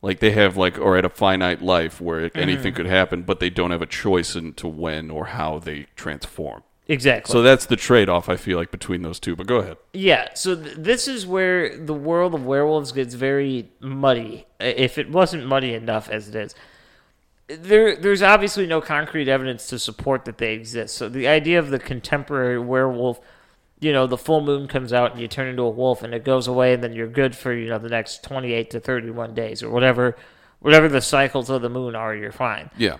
like 0.00 0.20
they 0.20 0.30
have 0.30 0.56
like 0.56 0.78
or 0.78 0.96
at 0.96 1.04
a 1.04 1.10
finite 1.10 1.60
life 1.60 2.00
where 2.00 2.30
anything 2.34 2.72
Mm-hmm. 2.72 2.76
could 2.76 2.86
happen, 2.86 3.22
but 3.22 3.40
they 3.40 3.50
don't 3.50 3.70
have 3.72 3.82
a 3.82 3.86
choice 3.86 4.34
into 4.34 4.66
when 4.68 5.10
or 5.10 5.26
how 5.26 5.58
they 5.58 5.86
transform. 5.96 6.62
Exactly. 6.88 7.32
So 7.32 7.42
that's 7.42 7.66
the 7.66 7.76
trade-off 7.76 8.28
I 8.28 8.36
feel 8.36 8.58
like 8.58 8.70
between 8.70 9.02
those 9.02 9.18
two. 9.20 9.36
But 9.36 9.46
go 9.46 9.56
ahead. 9.56 9.76
Yeah, 9.92 10.28
so 10.34 10.54
th- 10.54 10.76
this 10.76 11.08
is 11.08 11.26
where 11.26 11.76
the 11.76 11.94
world 11.94 12.34
of 12.34 12.44
werewolves 12.44 12.92
gets 12.92 13.14
very 13.14 13.68
muddy. 13.80 14.46
If 14.60 14.98
it 14.98 15.10
wasn't 15.10 15.46
muddy 15.46 15.74
enough 15.74 16.08
as 16.08 16.28
it 16.28 16.34
is, 16.34 16.54
there 17.46 17.94
there's 17.96 18.22
obviously 18.22 18.66
no 18.66 18.80
concrete 18.80 19.28
evidence 19.28 19.66
to 19.68 19.78
support 19.78 20.24
that 20.24 20.38
they 20.38 20.54
exist. 20.54 20.96
So 20.96 21.08
the 21.08 21.28
idea 21.28 21.58
of 21.58 21.70
the 21.70 21.78
contemporary 21.78 22.58
werewolf, 22.58 23.20
you 23.80 23.92
know, 23.92 24.06
the 24.06 24.16
full 24.16 24.40
moon 24.40 24.66
comes 24.66 24.92
out 24.92 25.12
and 25.12 25.20
you 25.20 25.28
turn 25.28 25.48
into 25.48 25.62
a 25.62 25.70
wolf 25.70 26.02
and 26.02 26.14
it 26.14 26.24
goes 26.24 26.46
away 26.46 26.72
and 26.72 26.82
then 26.82 26.94
you're 26.94 27.06
good 27.06 27.36
for 27.36 27.52
you 27.52 27.68
know 27.68 27.78
the 27.78 27.88
next 27.90 28.22
28 28.24 28.70
to 28.70 28.80
31 28.80 29.34
days 29.34 29.62
or 29.62 29.68
whatever 29.70 30.16
whatever 30.60 30.88
the 30.88 31.02
cycles 31.02 31.50
of 31.50 31.60
the 31.60 31.68
moon 31.68 31.94
are, 31.94 32.14
you're 32.14 32.32
fine 32.32 32.70
Yeah, 32.78 32.96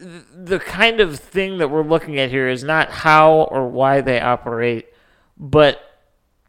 the 0.00 0.58
kind 0.58 1.00
of 1.00 1.18
thing 1.18 1.58
that 1.58 1.68
we're 1.68 1.86
looking 1.86 2.18
at 2.18 2.30
here 2.30 2.48
is 2.48 2.64
not 2.64 2.90
how 2.90 3.42
or 3.50 3.68
why 3.68 4.00
they 4.00 4.20
operate, 4.20 4.86
but 5.36 5.80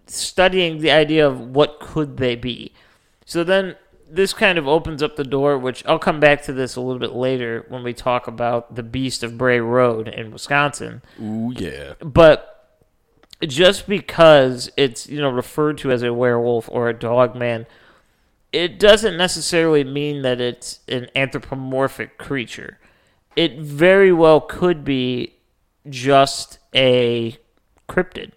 studying 0.08 0.80
the 0.80 0.92
idea 0.92 1.28
of 1.28 1.40
what 1.40 1.80
could 1.80 2.18
they 2.18 2.36
be. 2.36 2.74
So 3.26 3.44
then 3.44 3.76
this 4.10 4.34
kind 4.34 4.58
of 4.58 4.68
opens 4.68 5.02
up 5.02 5.16
the 5.16 5.24
door, 5.24 5.58
which 5.58 5.84
I'll 5.86 6.00
come 6.00 6.20
back 6.20 6.44
to 6.44 6.54
this 6.54 6.76
a 6.76 6.82
little 6.82 7.00
bit 7.00 7.14
later 7.14 7.66
when 7.70 7.84
we 7.84 7.94
talk 7.94 8.28
about 8.28 8.76
the 8.76 8.84
Beast 8.84 9.24
of 9.24 9.38
Bray 9.38 9.60
Road 9.60 10.08
in 10.08 10.32
Wisconsin. 10.32 11.02
ooh 11.22 11.52
yeah. 11.56 11.94
But 12.00 12.52
just 13.42 13.88
because 13.88 14.72
it's 14.78 15.08
you 15.08 15.20
know 15.20 15.30
referred 15.30 15.78
to 15.80 15.92
as 15.92 16.04
a 16.04 16.14
werewolf 16.14 16.70
or 16.70 16.88
a 16.88 16.94
dog 16.94 17.36
man, 17.36 17.66
it 18.52 18.80
doesn't 18.80 19.18
necessarily 19.18 19.84
mean 19.84 20.22
that 20.22 20.40
it's 20.40 20.80
an 20.88 21.10
anthropomorphic 21.16 22.18
creature. 22.18 22.80
It 23.36 23.60
very 23.60 24.12
well 24.12 24.42
could 24.42 24.84
be 24.84 25.34
just 25.90 26.60
a 26.74 27.38
cryptid. 27.90 28.32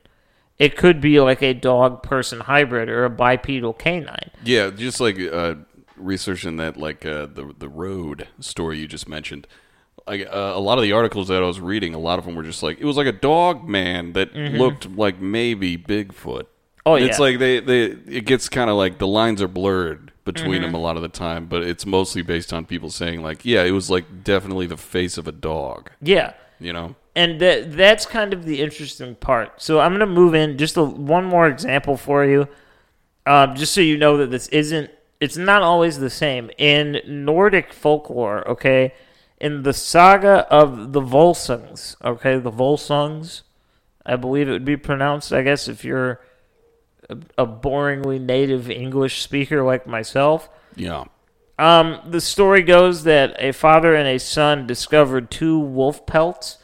It 0.59 0.77
could 0.77 1.01
be 1.01 1.21
like 1.21 1.41
a 1.41 1.55
dog 1.55 2.03
person 2.03 2.41
hybrid 2.41 2.89
or 2.89 3.05
a 3.05 3.11
bipedal 3.11 3.73
canine. 3.73 4.31
Yeah, 4.43 4.71
just 4.71 5.01
like 5.01 5.19
uh, 5.21 5.55
researching 5.97 6.57
that, 6.57 6.77
like 6.77 7.07
uh, 7.07 7.27
the 7.27 7.55
the 7.57 7.69
road 7.69 8.27
story 8.41 8.79
you 8.79 8.89
just 8.89 9.09
mentioned. 9.09 9.47
Like 10.07 10.27
uh, 10.27 10.53
a 10.55 10.59
lot 10.61 10.79
of 10.79 10.83
the 10.83 10.93
articles 10.93 11.29
that 11.29 11.43
I 11.43 11.47
was 11.47 11.61
reading, 11.61 11.95
a 11.95 11.99
lot 11.99 12.19
of 12.19 12.25
them 12.25 12.35
were 12.35 12.43
just 12.43 12.63
like 12.63 12.81
it 12.81 12.85
was 12.85 12.97
like 12.97 13.07
a 13.07 13.13
dog 13.13 13.69
man 13.69 14.15
that 14.15 14.35
looked 14.35 14.91
like 14.91 15.21
maybe 15.21 15.77
Bigfoot. 15.77 16.15
Mm-hmm. 16.15 16.43
Oh, 16.87 16.95
And 16.95 17.05
It's 17.05 17.19
like 17.19 17.39
they, 17.39 17.61
they 17.61 17.85
it 17.85 18.25
gets 18.25 18.49
kind 18.49 18.71
of 18.71 18.77
like 18.77 18.99
the 18.99 19.07
lines 19.07 19.43
are 19.43 19.49
blurred 19.49 20.08
between 20.33 20.63
them 20.63 20.75
a 20.75 20.79
lot 20.79 20.97
of 20.97 21.03
the 21.03 21.09
time, 21.09 21.47
but 21.47 21.63
it's 21.63 21.85
mostly 21.85 22.23
based 22.23 22.53
on 22.53 22.67
people 22.67 22.91
saying 22.91 23.23
like, 23.23 23.45
yeah, 23.45 23.63
it 23.65 23.73
was 23.73 23.91
like 23.91 24.25
definitely 24.25 24.67
the 24.67 24.77
face 24.77 25.19
of 25.19 25.27
a 25.27 25.33
dog. 25.33 25.91
Yeah. 26.01 26.35
You 26.61 26.73
know? 26.73 26.97
and 27.19 27.41
that 27.41 27.73
that's 27.77 28.07
kind 28.07 28.33
of 28.33 28.45
the 28.45 28.63
interesting 28.63 29.17
part. 29.17 29.61
So 29.61 29.81
I'm 29.81 29.91
going 29.91 30.01
to 30.01 30.07
move 30.07 30.37
in 30.37 30.57
just 30.57 30.77
a, 30.77 30.85
one 30.85 31.25
more 31.25 31.49
example 31.49 31.97
for 31.97 32.25
you, 32.25 32.47
um, 33.27 33.57
just 33.57 33.75
so 33.75 33.81
you 33.81 33.99
know 33.99 34.17
that 34.19 34.31
this 34.31 34.47
isn't. 34.49 34.91
It's 35.21 35.37
not 35.37 35.63
always 35.63 35.99
the 35.99 36.11
same 36.11 36.49
in 36.59 37.01
Nordic 37.05 37.73
folklore. 37.73 38.49
Okay, 38.49 38.95
in 39.41 39.65
the 39.65 39.73
saga 39.73 40.47
of 40.49 40.93
the 40.93 41.01
Volsungs. 41.01 41.97
Okay, 42.05 42.39
the 42.39 42.53
Volsungs. 42.53 43.43
I 44.07 44.15
believe 44.15 44.49
it 44.49 44.53
would 44.53 44.65
be 44.65 44.77
pronounced. 44.77 45.33
I 45.33 45.43
guess 45.43 45.67
if 45.67 45.85
you're 45.85 46.21
a, 47.09 47.17
a 47.39 47.47
boringly 47.47 48.21
native 48.21 48.71
English 48.71 49.23
speaker 49.23 49.63
like 49.63 49.87
myself. 49.87 50.49
Yeah. 50.77 51.05
Um, 51.59 52.01
the 52.09 52.21
story 52.21 52.63
goes 52.63 53.05
that 53.05 53.35
a 53.41 53.53
father 53.53 53.95
and 53.95 54.07
a 54.07 54.19
son 54.19 54.67
discovered 54.67 55.31
two 55.31 55.59
wolf 55.59 56.07
pelts, 56.07 56.59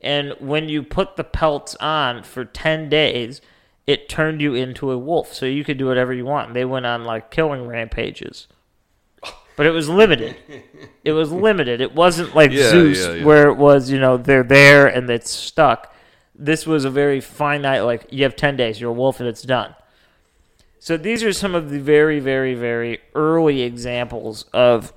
and 0.00 0.34
when 0.38 0.68
you 0.68 0.82
put 0.84 1.16
the 1.16 1.24
pelts 1.24 1.74
on 1.76 2.22
for 2.22 2.44
10 2.44 2.88
days, 2.88 3.40
it 3.86 4.08
turned 4.08 4.40
you 4.40 4.54
into 4.54 4.90
a 4.92 4.98
wolf. 4.98 5.32
So 5.32 5.46
you 5.46 5.64
could 5.64 5.78
do 5.78 5.86
whatever 5.86 6.12
you 6.12 6.24
want. 6.24 6.48
And 6.48 6.56
they 6.56 6.64
went 6.64 6.86
on 6.86 7.04
like 7.04 7.30
killing 7.30 7.66
rampages. 7.66 8.46
But 9.56 9.66
it 9.66 9.70
was 9.70 9.88
limited. 9.88 10.36
It 11.02 11.12
was 11.12 11.32
limited. 11.32 11.80
It 11.80 11.94
wasn't 11.94 12.34
like 12.34 12.50
Yeah, 12.52 12.68
Zeus, 12.70 12.98
yeah, 12.98 13.12
yeah. 13.14 13.24
where 13.24 13.48
it 13.48 13.54
was, 13.54 13.90
you 13.90 13.98
know, 13.98 14.16
they're 14.16 14.42
there 14.42 14.86
and 14.86 15.08
it's 15.08 15.30
stuck. 15.30 15.94
This 16.34 16.66
was 16.66 16.84
a 16.84 16.90
very 16.90 17.20
finite, 17.20 17.82
like, 17.82 18.06
you 18.10 18.24
have 18.24 18.36
10 18.36 18.56
days, 18.56 18.78
you're 18.80 18.90
a 18.90 18.92
wolf, 18.92 19.18
and 19.20 19.28
it's 19.28 19.42
done. 19.42 19.74
So 20.78 20.96
these 20.96 21.22
are 21.22 21.32
some 21.32 21.54
of 21.54 21.70
the 21.70 21.80
very, 21.80 22.20
very, 22.20 22.54
very 22.54 23.00
early 23.14 23.62
examples 23.62 24.44
of 24.52 24.92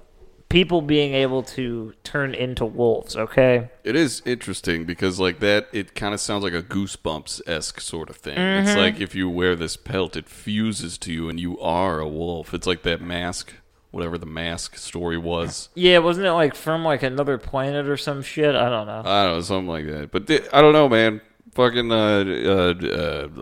people 0.50 0.82
being 0.82 1.14
able 1.14 1.44
to 1.44 1.94
turn 2.04 2.34
into 2.34 2.66
wolves. 2.66 3.16
Okay, 3.16 3.70
It 3.84 3.96
is 3.96 4.22
interesting 4.26 4.86
because 4.86 5.20
like 5.20 5.40
that, 5.40 5.68
it 5.72 5.94
kind 5.96 6.14
of 6.14 6.20
sounds 6.20 6.44
like 6.44 6.54
a 6.54 6.62
goosebumps 6.64 7.42
esque 7.48 7.80
sort 7.82 8.10
of 8.10 8.16
thing. 8.18 8.38
Mm-hmm. 8.38 8.68
It's 8.68 8.78
like 8.78 9.00
if 9.00 9.14
you 9.16 9.30
wear 9.30 9.56
this 9.56 9.78
pelt, 9.78 10.16
it 10.16 10.28
fuses 10.28 10.98
to 11.00 11.14
you, 11.14 11.30
and 11.30 11.40
you 11.40 11.60
are 11.60 12.00
a 12.00 12.08
wolf. 12.08 12.54
It's 12.54 12.66
like 12.68 12.82
that 12.84 13.00
mask, 13.02 13.54
whatever 13.92 14.18
the 14.18 14.26
mask 14.26 14.76
story 14.78 15.18
was. 15.20 15.70
yeah, 15.76 16.00
wasn't 16.00 16.26
it 16.28 16.34
like 16.34 16.56
from 16.56 16.84
like 16.84 17.04
another 17.04 17.38
planet 17.38 17.88
or 17.88 17.98
some 17.98 18.22
shit? 18.24 18.56
I 18.56 18.70
don't 18.70 18.88
know. 18.88 19.04
I 19.06 19.24
don't 19.26 19.36
know, 19.36 19.42
something 19.42 19.68
like 19.68 19.86
that. 19.86 20.12
But 20.12 20.28
th- 20.28 20.48
I 20.52 20.62
don't 20.62 20.74
know, 20.74 20.90
man. 20.90 21.22
Fucking 21.54 21.92
uh, 21.92 22.24
uh, 22.26 22.74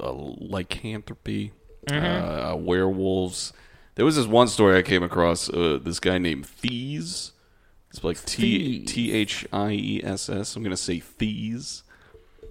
uh, 0.01 0.11
lycanthropy, 0.39 1.51
uh, 1.91 2.55
werewolves. 2.57 3.53
There 3.95 4.05
was 4.05 4.15
this 4.15 4.27
one 4.27 4.47
story 4.47 4.77
I 4.77 4.81
came 4.81 5.03
across. 5.03 5.49
Uh, 5.49 5.79
this 5.81 5.99
guy 5.99 6.17
named 6.17 6.45
Thies. 6.45 7.31
It's 7.89 8.03
like 8.03 8.23
T. 8.25 8.83
T 8.85 9.11
H 9.11 9.47
I 9.51 9.71
E 9.71 10.01
S 10.03 10.29
S. 10.29 10.55
I'm 10.55 10.63
gonna 10.63 10.77
say 10.77 10.99
Thies. 10.99 11.83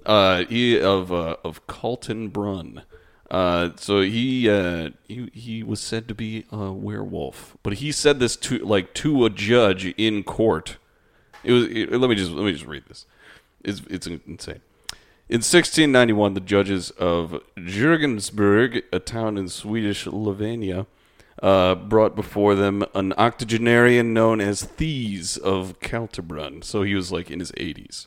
Uh, 0.05 0.45
he 0.45 0.81
of 0.81 1.13
uh, 1.13 1.37
of 1.45 1.67
Carlton 1.67 2.29
Brunn. 2.29 2.83
Uh, 3.31 3.71
so 3.77 4.03
he 4.03 4.49
uh, 4.49 4.91
he 5.09 5.31
he 5.33 5.63
was 5.63 5.81
said 5.81 6.09
to 6.09 6.15
be 6.15 6.47
a 6.51 6.73
werewolf, 6.73 7.57
but 7.63 7.75
he 7.75 7.93
said 7.93 8.21
this 8.21 8.37
to 8.37 8.59
like 8.59 8.95
to 8.95 9.25
a 9.25 9.31
judge 9.31 9.87
in 9.97 10.23
court. 10.23 10.77
It 11.43 11.53
was. 11.53 11.65
It, 11.65 11.93
let 11.93 12.09
me 12.09 12.17
just 12.17 12.31
let 12.31 12.45
me 12.45 12.53
just 12.53 12.67
read 12.67 12.85
this. 12.89 13.07
It's, 13.65 13.83
it's 13.91 14.07
insane. 14.07 14.61
In 15.29 15.39
1691, 15.39 16.35
the 16.35 16.41
judges 16.41 16.91
of 16.93 17.43
Jürgensburg, 17.57 18.83
a 18.93 19.01
town 19.01 19.37
in 19.37 19.49
Swedish 19.49 20.07
Livonia, 20.07 20.87
uh, 21.43 21.75
brought 21.75 22.15
before 22.15 22.55
them 22.55 22.85
an 22.95 23.13
octogenarian 23.19 24.15
known 24.15 24.41
as 24.41 24.63
Thies 24.63 25.37
of 25.37 25.81
Kaltebrunn. 25.81 26.63
So 26.63 26.85
he 26.85 26.95
was 26.95 27.11
like 27.11 27.29
in 27.29 27.41
his 27.41 27.51
80s. 27.53 28.07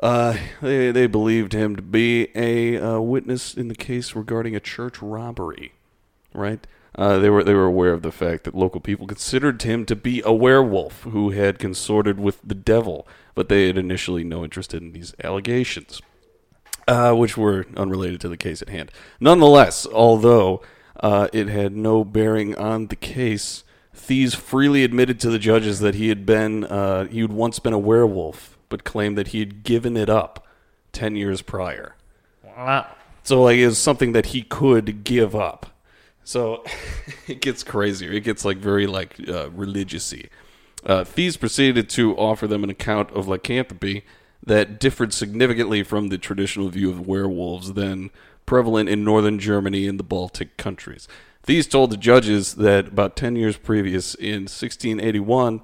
Uh, 0.00 0.36
they, 0.60 0.90
they 0.90 1.06
believed 1.06 1.54
him 1.54 1.76
to 1.76 1.82
be 1.82 2.28
a 2.34 2.76
uh, 2.76 3.00
witness 3.00 3.54
in 3.54 3.68
the 3.68 3.74
case 3.74 4.14
regarding 4.14 4.54
a 4.54 4.60
church 4.60 5.00
robbery, 5.00 5.72
right? 6.34 6.66
Uh, 6.94 7.18
they 7.18 7.30
were 7.30 7.42
they 7.42 7.54
were 7.54 7.64
aware 7.64 7.92
of 7.92 8.02
the 8.02 8.12
fact 8.12 8.44
that 8.44 8.54
local 8.54 8.80
people 8.80 9.06
considered 9.06 9.62
him 9.62 9.86
to 9.86 9.96
be 9.96 10.20
a 10.24 10.32
werewolf 10.32 11.02
who 11.04 11.30
had 11.30 11.58
consorted 11.58 12.20
with 12.20 12.38
the 12.44 12.54
devil, 12.54 13.06
but 13.34 13.48
they 13.48 13.66
had 13.66 13.78
initially 13.78 14.24
no 14.24 14.44
interest 14.44 14.74
in 14.74 14.92
these 14.92 15.14
allegations, 15.24 16.02
uh, 16.86 17.14
which 17.14 17.36
were 17.36 17.64
unrelated 17.78 18.20
to 18.20 18.28
the 18.28 18.36
case 18.36 18.60
at 18.60 18.68
hand. 18.68 18.92
Nonetheless, 19.20 19.86
although 19.86 20.60
uh, 21.00 21.28
it 21.32 21.48
had 21.48 21.74
no 21.74 22.04
bearing 22.04 22.54
on 22.56 22.88
the 22.88 22.96
case, 22.96 23.64
Thies 23.94 24.34
freely 24.34 24.84
admitted 24.84 25.18
to 25.20 25.30
the 25.30 25.38
judges 25.38 25.80
that 25.80 25.94
he 25.94 26.10
had 26.10 26.26
been 26.26 26.64
uh, 26.64 27.06
he 27.06 27.22
had 27.22 27.32
once 27.32 27.58
been 27.58 27.72
a 27.72 27.78
werewolf, 27.78 28.58
but 28.68 28.84
claimed 28.84 29.16
that 29.16 29.28
he 29.28 29.38
had 29.38 29.64
given 29.64 29.96
it 29.96 30.10
up 30.10 30.46
ten 30.92 31.16
years 31.16 31.40
prior. 31.40 31.96
Wow. 32.44 32.86
So 33.22 33.42
like 33.42 33.56
it 33.56 33.66
was 33.66 33.78
something 33.78 34.12
that 34.12 34.26
he 34.26 34.42
could 34.42 35.04
give 35.04 35.34
up. 35.34 35.71
So 36.24 36.64
it 37.26 37.40
gets 37.40 37.62
crazier. 37.62 38.12
It 38.12 38.24
gets 38.24 38.44
like 38.44 38.58
very 38.58 38.86
like 38.86 39.14
uh, 39.20 39.48
religiousy. 39.50 40.28
Uh, 40.84 41.04
Thies 41.04 41.36
proceeded 41.36 41.88
to 41.90 42.16
offer 42.16 42.46
them 42.46 42.64
an 42.64 42.70
account 42.70 43.10
of 43.12 43.28
lycanthropy 43.28 44.04
that 44.44 44.80
differed 44.80 45.14
significantly 45.14 45.82
from 45.82 46.08
the 46.08 46.18
traditional 46.18 46.68
view 46.68 46.90
of 46.90 47.06
werewolves 47.06 47.74
then 47.74 48.10
prevalent 48.46 48.88
in 48.88 49.04
northern 49.04 49.38
Germany 49.38 49.86
and 49.86 49.98
the 49.98 50.04
Baltic 50.04 50.56
countries. 50.56 51.06
Thies 51.44 51.68
told 51.68 51.90
the 51.90 51.96
judges 51.96 52.54
that 52.54 52.88
about 52.88 53.16
10 53.16 53.36
years 53.36 53.56
previous, 53.56 54.14
in 54.14 54.42
1681, 54.42 55.60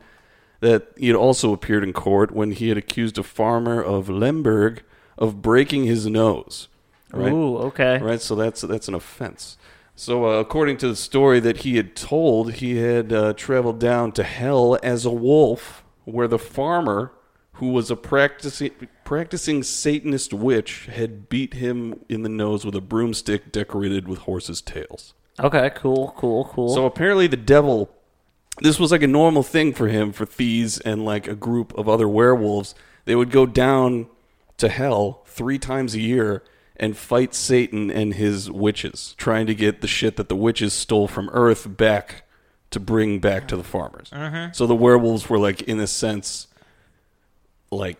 that 0.60 0.88
he 0.96 1.08
had 1.08 1.16
also 1.16 1.52
appeared 1.52 1.82
in 1.82 1.92
court 1.92 2.30
when 2.30 2.52
he 2.52 2.68
had 2.68 2.78
accused 2.78 3.18
a 3.18 3.22
farmer 3.22 3.82
of 3.82 4.08
Lemberg 4.08 4.82
of 5.16 5.42
breaking 5.42 5.84
his 5.84 6.06
nose. 6.06 6.68
Right? 7.12 7.32
Ooh, 7.32 7.58
okay. 7.58 7.98
Right, 7.98 8.20
so 8.20 8.34
that's 8.34 8.60
that's 8.60 8.88
an 8.88 8.94
offense. 8.94 9.57
So, 9.98 10.26
uh, 10.26 10.38
according 10.38 10.76
to 10.76 10.88
the 10.88 10.94
story 10.94 11.40
that 11.40 11.58
he 11.58 11.74
had 11.74 11.96
told, 11.96 12.52
he 12.52 12.76
had 12.76 13.12
uh, 13.12 13.32
traveled 13.32 13.80
down 13.80 14.12
to 14.12 14.22
hell 14.22 14.78
as 14.80 15.04
a 15.04 15.10
wolf, 15.10 15.82
where 16.04 16.28
the 16.28 16.38
farmer, 16.38 17.10
who 17.54 17.72
was 17.72 17.90
a 17.90 17.96
practicing 17.96 18.70
practicing 19.02 19.64
Satanist 19.64 20.32
witch, 20.32 20.86
had 20.86 21.28
beat 21.28 21.54
him 21.54 21.98
in 22.08 22.22
the 22.22 22.28
nose 22.28 22.64
with 22.64 22.76
a 22.76 22.80
broomstick 22.80 23.50
decorated 23.50 24.06
with 24.06 24.20
horses' 24.20 24.60
tails. 24.60 25.14
Okay, 25.40 25.68
cool, 25.74 26.14
cool, 26.16 26.44
cool. 26.44 26.72
So 26.72 26.86
apparently, 26.86 27.26
the 27.26 27.36
devil. 27.36 27.90
This 28.60 28.78
was 28.78 28.92
like 28.92 29.02
a 29.02 29.08
normal 29.08 29.42
thing 29.42 29.72
for 29.72 29.88
him, 29.88 30.12
for 30.12 30.26
Thies 30.26 30.78
and 30.78 31.04
like 31.04 31.26
a 31.26 31.34
group 31.34 31.76
of 31.76 31.88
other 31.88 32.06
werewolves. 32.06 32.76
They 33.04 33.16
would 33.16 33.32
go 33.32 33.46
down 33.46 34.06
to 34.58 34.68
hell 34.68 35.24
three 35.26 35.58
times 35.58 35.96
a 35.96 36.00
year 36.00 36.44
and 36.78 36.96
fight 36.96 37.34
Satan 37.34 37.90
and 37.90 38.14
his 38.14 38.50
witches, 38.50 39.14
trying 39.18 39.46
to 39.46 39.54
get 39.54 39.80
the 39.80 39.86
shit 39.88 40.16
that 40.16 40.28
the 40.28 40.36
witches 40.36 40.72
stole 40.72 41.08
from 41.08 41.28
Earth 41.32 41.76
back 41.76 42.24
to 42.70 42.78
bring 42.80 43.18
back 43.18 43.48
to 43.48 43.56
the 43.56 43.64
farmers. 43.64 44.10
So 44.52 44.66
the 44.66 44.74
werewolves 44.76 45.28
were 45.28 45.38
like, 45.38 45.62
in 45.62 45.80
a 45.80 45.86
sense, 45.86 46.46
like 47.70 47.96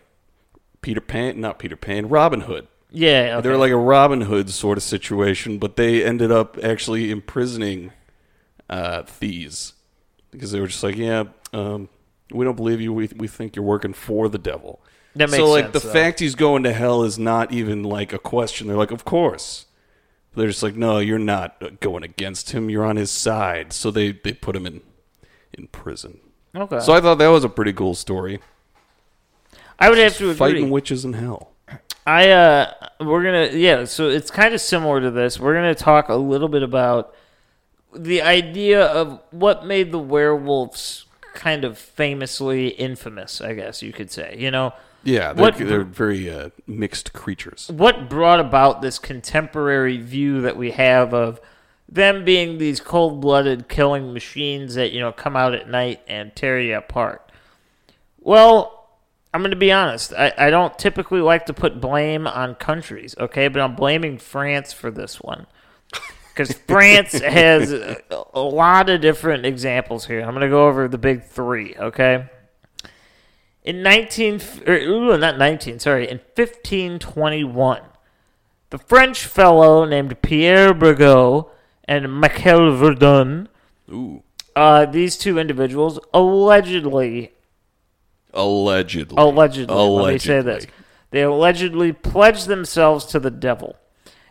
Peter 0.80 1.00
Pan, 1.00 1.40
not 1.40 1.58
Peter 1.58 1.76
Pan, 1.76 2.08
Robin 2.08 2.42
Hood. 2.42 2.68
yeah, 2.90 3.36
okay. 3.36 3.42
They 3.42 3.48
were 3.50 3.56
like 3.58 3.72
a 3.72 3.76
Robin 3.76 4.22
Hood 4.22 4.50
sort 4.50 4.78
of 4.78 4.84
situation, 4.84 5.58
but 5.58 5.76
they 5.76 6.04
ended 6.04 6.30
up 6.30 6.58
actually 6.62 7.10
imprisoning 7.10 7.92
uh, 8.70 9.02
Thies 9.04 9.72
because 10.30 10.52
they 10.52 10.60
were 10.60 10.66
just 10.68 10.82
like, 10.82 10.96
yeah, 10.96 11.24
um, 11.52 11.88
we 12.30 12.44
don't 12.44 12.56
believe 12.56 12.80
you. 12.80 12.92
We 12.92 13.08
we 13.16 13.26
think 13.26 13.56
you're 13.56 13.64
working 13.64 13.94
for 13.94 14.28
the 14.28 14.38
devil. 14.38 14.80
That 15.14 15.30
makes 15.30 15.36
so 15.36 15.50
like 15.50 15.66
sense, 15.66 15.72
the 15.74 15.80
though. 15.80 15.92
fact 15.92 16.20
he's 16.20 16.34
going 16.34 16.62
to 16.62 16.72
hell 16.72 17.02
is 17.02 17.18
not 17.18 17.52
even 17.52 17.82
like 17.82 18.12
a 18.12 18.18
question. 18.18 18.66
They're 18.66 18.76
like, 18.76 18.90
of 18.90 19.04
course. 19.04 19.66
They're 20.34 20.46
just 20.46 20.62
like, 20.62 20.76
no, 20.76 20.98
you're 20.98 21.18
not 21.18 21.80
going 21.80 22.04
against 22.04 22.50
him. 22.50 22.70
You're 22.70 22.84
on 22.84 22.96
his 22.96 23.10
side. 23.10 23.72
So 23.72 23.90
they 23.90 24.12
they 24.12 24.32
put 24.32 24.54
him 24.54 24.66
in 24.66 24.82
in 25.52 25.66
prison. 25.68 26.20
okay. 26.54 26.80
So 26.80 26.92
I 26.92 27.00
thought 27.00 27.16
that 27.18 27.28
was 27.28 27.44
a 27.44 27.48
pretty 27.48 27.72
cool 27.72 27.94
story. 27.94 28.40
I 29.78 29.88
would 29.88 29.98
have 29.98 30.16
to 30.18 30.24
agree. 30.24 30.36
Fighting 30.36 30.70
witches 30.70 31.04
in 31.04 31.14
hell. 31.14 31.52
I 32.06 32.30
uh 32.30 32.72
we're 33.00 33.22
gonna 33.22 33.50
yeah, 33.52 33.84
so 33.84 34.08
it's 34.08 34.30
kind 34.30 34.54
of 34.54 34.60
similar 34.60 35.00
to 35.00 35.10
this. 35.10 35.38
We're 35.38 35.54
gonna 35.54 35.74
talk 35.74 36.08
a 36.08 36.14
little 36.14 36.48
bit 36.48 36.62
about 36.62 37.14
the 37.94 38.22
idea 38.22 38.84
of 38.86 39.20
what 39.30 39.66
made 39.66 39.92
the 39.92 39.98
werewolves 39.98 41.06
kind 41.34 41.64
of 41.64 41.78
famously 41.78 42.68
infamous, 42.68 43.40
I 43.40 43.54
guess 43.54 43.82
you 43.82 43.92
could 43.92 44.10
say. 44.10 44.36
You 44.38 44.50
know, 44.50 44.72
Yeah, 45.04 45.32
they're, 45.32 45.42
What- 45.42 45.56
they're 45.58 45.84
very 45.84 46.30
uh, 46.30 46.50
mixed 46.66 47.12
creatures. 47.12 47.70
what 47.72 48.08
brought 48.08 48.40
about 48.40 48.82
this 48.82 48.98
contemporary 48.98 49.96
view 49.98 50.40
that 50.42 50.56
we 50.56 50.72
have 50.72 51.14
of 51.14 51.40
them 51.88 52.24
being 52.24 52.58
these 52.58 52.80
cold-blooded 52.80 53.68
killing 53.68 54.12
machines 54.12 54.74
that 54.74 54.92
you 54.92 55.00
know 55.00 55.10
come 55.12 55.36
out 55.36 55.54
at 55.54 55.68
night 55.68 56.00
and 56.06 56.34
tear 56.36 56.60
you 56.60 56.76
apart. 56.76 57.30
Well, 58.20 58.88
I'm 59.32 59.40
going 59.40 59.50
to 59.52 59.56
be 59.56 59.72
honest. 59.72 60.12
I, 60.12 60.32
I 60.36 60.50
don't 60.50 60.78
typically 60.78 61.20
like 61.20 61.46
to 61.46 61.54
put 61.54 61.80
blame 61.80 62.26
on 62.26 62.56
countries, 62.56 63.14
okay? 63.18 63.48
But 63.48 63.62
I'm 63.62 63.74
blaming 63.74 64.18
France 64.18 64.72
for 64.72 64.90
this 64.90 65.20
one. 65.20 65.46
Because 66.34 66.52
France 66.68 67.12
has 67.12 67.72
a, 67.72 67.96
a 68.34 68.40
lot 68.40 68.90
of 68.90 69.00
different 69.00 69.46
examples 69.46 70.06
here. 70.06 70.20
I'm 70.20 70.30
going 70.30 70.40
to 70.42 70.48
go 70.48 70.66
over 70.66 70.88
the 70.88 70.98
big 70.98 71.24
three, 71.24 71.74
okay? 71.78 72.26
In 73.68 73.82
19, 73.82 74.40
or, 74.66 74.76
ooh, 74.76 75.18
not 75.18 75.36
19, 75.36 75.78
sorry, 75.78 76.08
in 76.08 76.20
1521, 76.34 77.82
the 78.70 78.78
French 78.78 79.26
fellow 79.26 79.84
named 79.84 80.22
Pierre 80.22 80.72
Burgot 80.72 81.48
and 81.84 82.18
Michel 82.18 82.74
Verdun, 82.74 83.50
Ooh, 83.92 84.22
uh, 84.56 84.86
these 84.86 85.18
two 85.18 85.38
individuals 85.38 86.00
allegedly 86.14 87.32
allegedly. 88.32 89.18
Allegedly, 89.18 89.76
let 89.76 90.12
me 90.14 90.18
say 90.18 90.40
this. 90.40 90.66
They 91.10 91.20
allegedly 91.20 91.92
pledged 91.92 92.46
themselves 92.46 93.04
to 93.04 93.20
the 93.20 93.30
devil. 93.30 93.76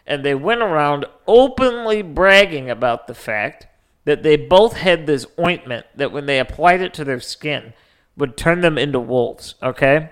And 0.08 0.26
they 0.26 0.34
went 0.34 0.64
around 0.64 1.06
openly 1.28 2.02
bragging 2.02 2.72
about 2.72 3.06
the 3.06 3.14
fact 3.14 3.68
that 4.04 4.24
they 4.24 4.36
both 4.36 4.78
had 4.78 5.06
this 5.06 5.28
ointment 5.40 5.86
that 5.96 6.12
when 6.12 6.26
they 6.26 6.40
applied 6.40 6.82
it 6.82 6.96
to 6.96 7.04
their 7.04 7.20
skin 7.20 7.74
would 8.18 8.36
turn 8.36 8.62
them 8.62 8.78
into 8.78 9.00
wolves, 9.00 9.56
okay? 9.62 10.10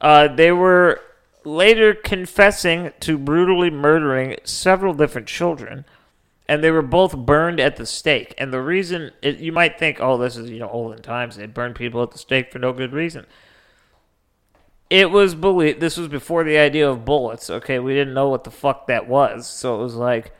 Uh, 0.00 0.28
they 0.28 0.52
were 0.52 1.00
later 1.44 1.94
confessing 1.94 2.92
to 3.00 3.16
brutally 3.16 3.70
murdering 3.70 4.36
several 4.44 4.92
different 4.92 5.26
children, 5.26 5.84
and 6.48 6.62
they 6.62 6.70
were 6.70 6.82
both 6.82 7.16
burned 7.16 7.58
at 7.58 7.76
the 7.76 7.86
stake. 7.86 8.34
And 8.36 8.52
the 8.52 8.60
reason 8.60 9.12
it, 9.22 9.38
you 9.38 9.52
might 9.52 9.78
think, 9.78 9.98
oh, 10.00 10.18
this 10.18 10.36
is 10.36 10.50
you 10.50 10.58
know 10.58 10.68
olden 10.68 11.02
times; 11.02 11.36
they 11.36 11.46
burn 11.46 11.74
people 11.74 12.02
at 12.02 12.10
the 12.10 12.18
stake 12.18 12.52
for 12.52 12.58
no 12.58 12.72
good 12.72 12.92
reason. 12.92 13.26
It 14.90 15.10
was 15.10 15.34
believed. 15.34 15.80
This 15.80 15.96
was 15.96 16.08
before 16.08 16.44
the 16.44 16.58
idea 16.58 16.88
of 16.88 17.04
bullets. 17.04 17.50
Okay, 17.50 17.78
we 17.78 17.94
didn't 17.94 18.14
know 18.14 18.28
what 18.28 18.44
the 18.44 18.50
fuck 18.50 18.86
that 18.86 19.08
was, 19.08 19.48
so 19.48 19.80
it 19.80 19.82
was 19.82 19.94
like 19.94 20.32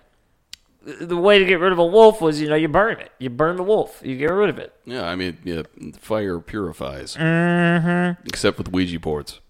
the 1.01 1.17
way 1.17 1.39
to 1.39 1.45
get 1.45 1.59
rid 1.61 1.73
of 1.73 1.79
a 1.79 1.85
wolf 1.87 2.21
was, 2.21 2.41
you 2.41 2.49
know, 2.49 2.55
you 2.55 2.69
burn 2.69 3.01
it. 3.01 3.11
You 3.19 3.29
burn 3.31 3.57
the 3.57 3.63
wolf. 3.65 4.01
You 4.05 4.17
get 4.17 4.31
rid 4.31 4.49
of 4.51 4.59
it. 4.59 4.73
Yeah, 4.85 5.05
I 5.05 5.17
mean, 5.17 5.37
yeah, 5.45 5.63
fire 5.99 6.39
purifies. 6.41 7.17
Mm-hmm. 7.17 8.27
Except 8.27 8.57
with 8.59 8.71
Ouija 8.73 9.01
boards. 9.01 9.41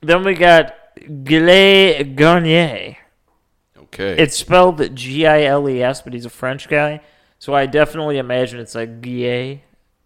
Then 0.00 0.24
we 0.24 0.34
got 0.34 0.74
Gilles 1.24 2.02
Garnier. 2.14 2.96
Okay. 3.78 4.16
It's 4.18 4.36
spelled 4.36 4.94
G 4.96 5.26
I 5.26 5.42
L 5.44 5.68
E 5.68 5.82
S, 5.82 6.02
but 6.02 6.12
he's 6.12 6.24
a 6.26 6.30
French 6.30 6.68
guy, 6.68 7.00
so 7.38 7.54
I 7.54 7.66
definitely 7.66 8.18
imagine 8.18 8.58
it's 8.60 8.74
like 8.74 9.00
Guillet, 9.00 9.60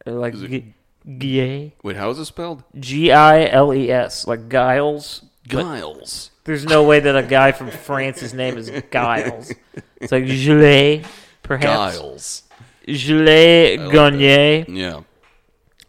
like 0.06 0.34
Is 0.34 0.42
it- 0.42 0.48
Gu- 0.48 0.72
Guillet, 1.06 1.72
Wait, 1.82 1.96
how 1.96 2.10
is 2.10 2.18
it 2.18 2.26
spelled? 2.26 2.62
G 2.78 3.10
I 3.10 3.46
L 3.46 3.72
E 3.72 3.90
S, 3.90 4.26
like 4.26 4.48
Giles. 4.50 5.22
Giles. 5.46 6.30
There's 6.44 6.64
no 6.64 6.84
way 6.84 7.00
that 7.00 7.16
a 7.16 7.22
guy 7.22 7.52
from 7.52 7.70
France's 7.70 8.34
name 8.34 8.56
is 8.56 8.70
Giles. 8.92 9.52
It's 10.00 10.12
like 10.12 10.26
Gilles, 10.26 11.04
perhaps. 11.42 11.96
Giles. 11.96 12.42
Gilles 12.88 13.78
like 13.78 13.92
Garnier. 13.92 14.64
Yeah. 14.68 15.02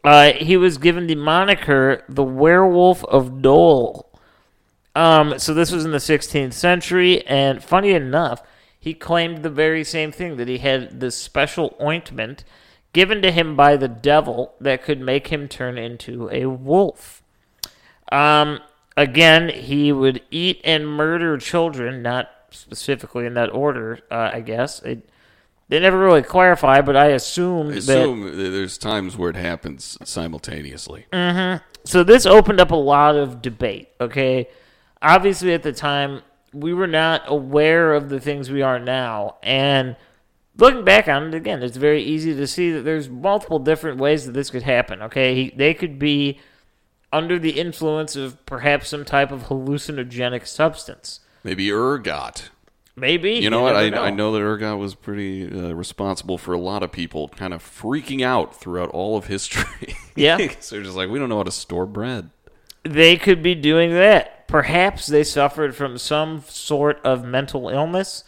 Uh, 0.04 0.34
he 0.34 0.58
was 0.58 0.78
given 0.78 1.08
the 1.08 1.16
moniker 1.16 2.04
the 2.10 2.24
Werewolf 2.24 3.04
of 3.06 3.42
Dole. 3.42 4.10
Um, 4.96 5.40
so 5.40 5.54
this 5.54 5.72
was 5.72 5.86
in 5.86 5.92
the 5.92 6.00
16th 6.00 6.54
century, 6.54 7.26
and 7.26 7.64
funny 7.64 7.92
enough, 7.92 8.42
he 8.78 8.94
claimed 8.94 9.44
the 9.44 9.50
very 9.50 9.84
same 9.84 10.12
thing 10.12 10.38
that 10.38 10.48
he 10.48 10.58
had 10.58 11.00
this 11.00 11.16
special 11.16 11.76
ointment 11.82 12.44
given 12.94 13.22
to 13.22 13.32
him 13.32 13.56
by 13.56 13.78
the 13.78 13.88
devil 13.88 14.54
that 14.60 14.84
could 14.84 15.00
make 15.00 15.28
him 15.28 15.48
turn 15.48 15.78
into 15.78 16.30
a 16.32 16.48
wolf. 16.48 17.24
Um, 18.12 18.60
again, 19.02 19.50
he 19.50 19.92
would 19.92 20.22
eat 20.32 20.62
and 20.64 20.88
murder 20.88 21.38
children, 21.38 22.02
not 22.02 22.30
specifically 22.52 23.26
in 23.26 23.34
that 23.36 23.54
order, 23.54 24.00
uh, 24.10 24.32
I 24.34 24.42
guess. 24.42 24.82
It, 24.82 25.10
they 25.70 25.80
never 25.80 25.98
really 25.98 26.22
clarify, 26.22 26.82
but 26.82 26.98
I 26.98 27.08
assumed 27.08 27.74
I 27.74 27.78
assume 27.78 28.24
that 28.26 28.50
there's 28.50 28.78
times 28.78 29.16
where 29.16 29.30
it 29.30 29.38
happens 29.38 29.98
simultaneously. 30.04 31.06
So 31.86 32.04
this 32.04 32.26
opened 32.26 32.60
up 32.60 32.72
a 32.72 32.76
lot 32.76 33.16
of 33.16 33.42
debate, 33.42 33.90
okay? 34.00 34.50
Obviously, 35.02 35.54
at 35.54 35.64
the 35.64 35.72
time, 35.72 36.24
we 36.54 36.74
were 36.74 36.88
not 36.88 37.24
aware 37.28 37.94
of 37.94 38.10
the 38.10 38.20
things 38.20 38.52
we 38.52 38.62
are 38.62 38.80
now. 38.80 39.38
And 39.42 39.96
looking 40.58 40.84
back 40.84 41.08
on 41.08 41.28
it 41.28 41.34
again, 41.34 41.64
it's 41.64 41.78
very 41.78 42.04
easy 42.04 42.36
to 42.36 42.48
see 42.48 42.72
that 42.72 42.82
there's 42.82 43.10
multiple 43.10 43.60
different 43.60 43.98
ways 43.98 44.26
that 44.26 44.34
this 44.34 44.50
could 44.50 44.64
happen, 44.64 45.02
okay? 45.04 45.34
He, 45.36 45.54
they 45.56 45.74
could 45.74 45.98
be 45.98 46.40
under 47.14 47.38
the 47.40 47.60
influence 47.60 48.16
of 48.16 48.44
perhaps 48.46 48.90
some 48.90 49.06
type 49.06 49.32
of 49.32 49.44
hallucinogenic 49.44 50.48
substance. 50.48 51.20
Maybe 51.44 51.72
ergot. 51.72 52.50
Maybe. 52.96 53.34
You 53.36 53.50
know 53.50 53.62
what? 53.62 53.74
never 53.74 53.98
I, 53.98 54.08
I 54.08 54.10
know 54.12 54.32
that 54.34 54.42
ergot 54.42 54.78
was 54.78 54.96
pretty 54.96 55.46
uh, 55.48 55.74
responsible 55.74 56.38
for 56.38 56.54
a 56.54 56.60
lot 56.60 56.84
of 56.84 56.92
people 56.92 57.30
kind 57.30 57.54
of 57.54 57.64
freaking 57.64 58.22
out 58.22 58.56
throughout 58.60 58.90
all 58.90 59.18
of 59.18 59.28
history. 59.28 59.96
Yeah. 60.14 60.38
'Cause 60.48 60.70
they're 60.70 60.84
just 60.84 60.98
like, 60.98 61.10
we 61.10 61.20
don't 61.20 61.30
know 61.30 61.38
how 61.38 61.44
to 61.44 61.52
store 61.52 61.86
bread. 61.86 62.32
they 62.84 63.16
could 63.16 63.42
be 63.42 63.56
doing 63.56 63.92
that. 63.94 64.46
Perhaps 64.50 65.08
they 65.08 65.24
suffered 65.24 65.74
from 65.74 65.98
some 65.98 66.44
sort 66.50 67.00
of 67.06 67.24
mental 67.24 67.70
illness. 67.70 68.26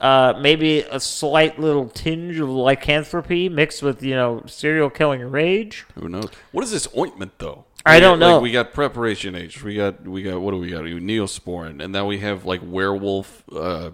Uh, 0.00 0.32
maybe 0.40 0.78
a 0.80 0.98
slight 0.98 1.58
little 1.58 1.86
tinge 1.90 2.38
of 2.40 2.48
lycanthropy 2.48 3.50
mixed 3.50 3.82
with, 3.82 4.02
you 4.02 4.14
know, 4.14 4.42
serial 4.46 4.88
killing 4.88 5.20
rage. 5.30 5.84
Who 5.96 6.08
knows? 6.08 6.30
What 6.52 6.64
is 6.64 6.70
this 6.70 6.88
ointment 6.96 7.32
though? 7.38 7.66
I 7.86 8.00
don't 8.00 8.18
got- 8.18 8.26
like, 8.26 8.34
know. 8.36 8.40
we 8.40 8.50
got 8.50 8.72
preparation 8.72 9.34
H. 9.34 9.62
We 9.62 9.74
got 9.76 10.02
we 10.06 10.22
got 10.22 10.40
what 10.40 10.50
do 10.52 10.58
we 10.58 10.70
got? 10.70 10.82
Neosporin, 10.84 11.82
and 11.82 11.92
now 11.92 12.06
we 12.06 12.18
have 12.18 12.44
like 12.44 12.60
werewolf 12.64 13.44
uh, 13.54 13.90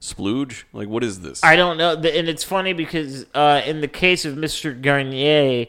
splooge. 0.00 0.64
Like 0.72 0.88
what 0.88 1.02
is 1.02 1.20
this? 1.20 1.42
I 1.42 1.56
don't 1.56 1.76
know. 1.78 1.94
And 1.94 2.28
it's 2.28 2.44
funny 2.44 2.72
because 2.72 3.26
uh, 3.34 3.62
in 3.66 3.80
the 3.80 3.88
case 3.88 4.24
of 4.24 4.34
Mr. 4.36 4.80
Garnier, 4.80 5.66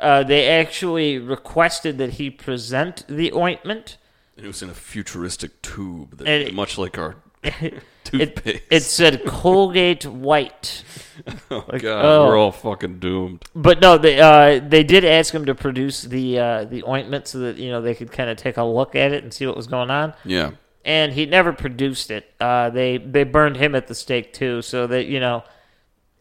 uh, 0.00 0.22
they 0.24 0.48
actually 0.48 1.18
requested 1.18 1.98
that 1.98 2.14
he 2.14 2.30
present 2.30 3.04
the 3.08 3.32
ointment. 3.32 3.96
it 4.36 4.46
was 4.46 4.62
in 4.62 4.68
a 4.70 4.74
futuristic 4.74 5.60
tube, 5.62 6.18
that, 6.18 6.26
it- 6.28 6.54
much 6.54 6.76
like 6.78 6.98
our 6.98 7.16
toothpaste. 8.10 8.62
it 8.70 8.82
said 8.82 9.24
Colgate 9.26 10.06
White. 10.06 10.84
oh 11.50 11.64
like, 11.68 11.82
god, 11.82 12.04
oh. 12.04 12.26
we're 12.26 12.38
all 12.38 12.52
fucking 12.52 12.98
doomed. 12.98 13.44
But 13.54 13.80
no, 13.80 13.98
they 13.98 14.20
uh, 14.20 14.60
they 14.66 14.84
did 14.84 15.04
ask 15.04 15.34
him 15.34 15.46
to 15.46 15.54
produce 15.54 16.02
the 16.02 16.38
uh, 16.38 16.64
the 16.64 16.84
ointment 16.84 17.28
so 17.28 17.40
that 17.40 17.56
you 17.56 17.70
know 17.70 17.80
they 17.80 17.94
could 17.94 18.12
kind 18.12 18.30
of 18.30 18.36
take 18.36 18.56
a 18.56 18.62
look 18.62 18.94
at 18.94 19.12
it 19.12 19.22
and 19.22 19.32
see 19.32 19.46
what 19.46 19.56
was 19.56 19.66
going 19.66 19.90
on. 19.90 20.14
Yeah, 20.24 20.52
And 20.84 21.12
he 21.12 21.26
never 21.26 21.52
produced 21.52 22.10
it. 22.10 22.32
Uh, 22.40 22.70
they 22.70 22.98
they 22.98 23.24
burned 23.24 23.56
him 23.56 23.74
at 23.74 23.86
the 23.86 23.94
stake 23.94 24.32
too, 24.32 24.62
so 24.62 24.86
that 24.86 25.06
you 25.06 25.20
know 25.20 25.44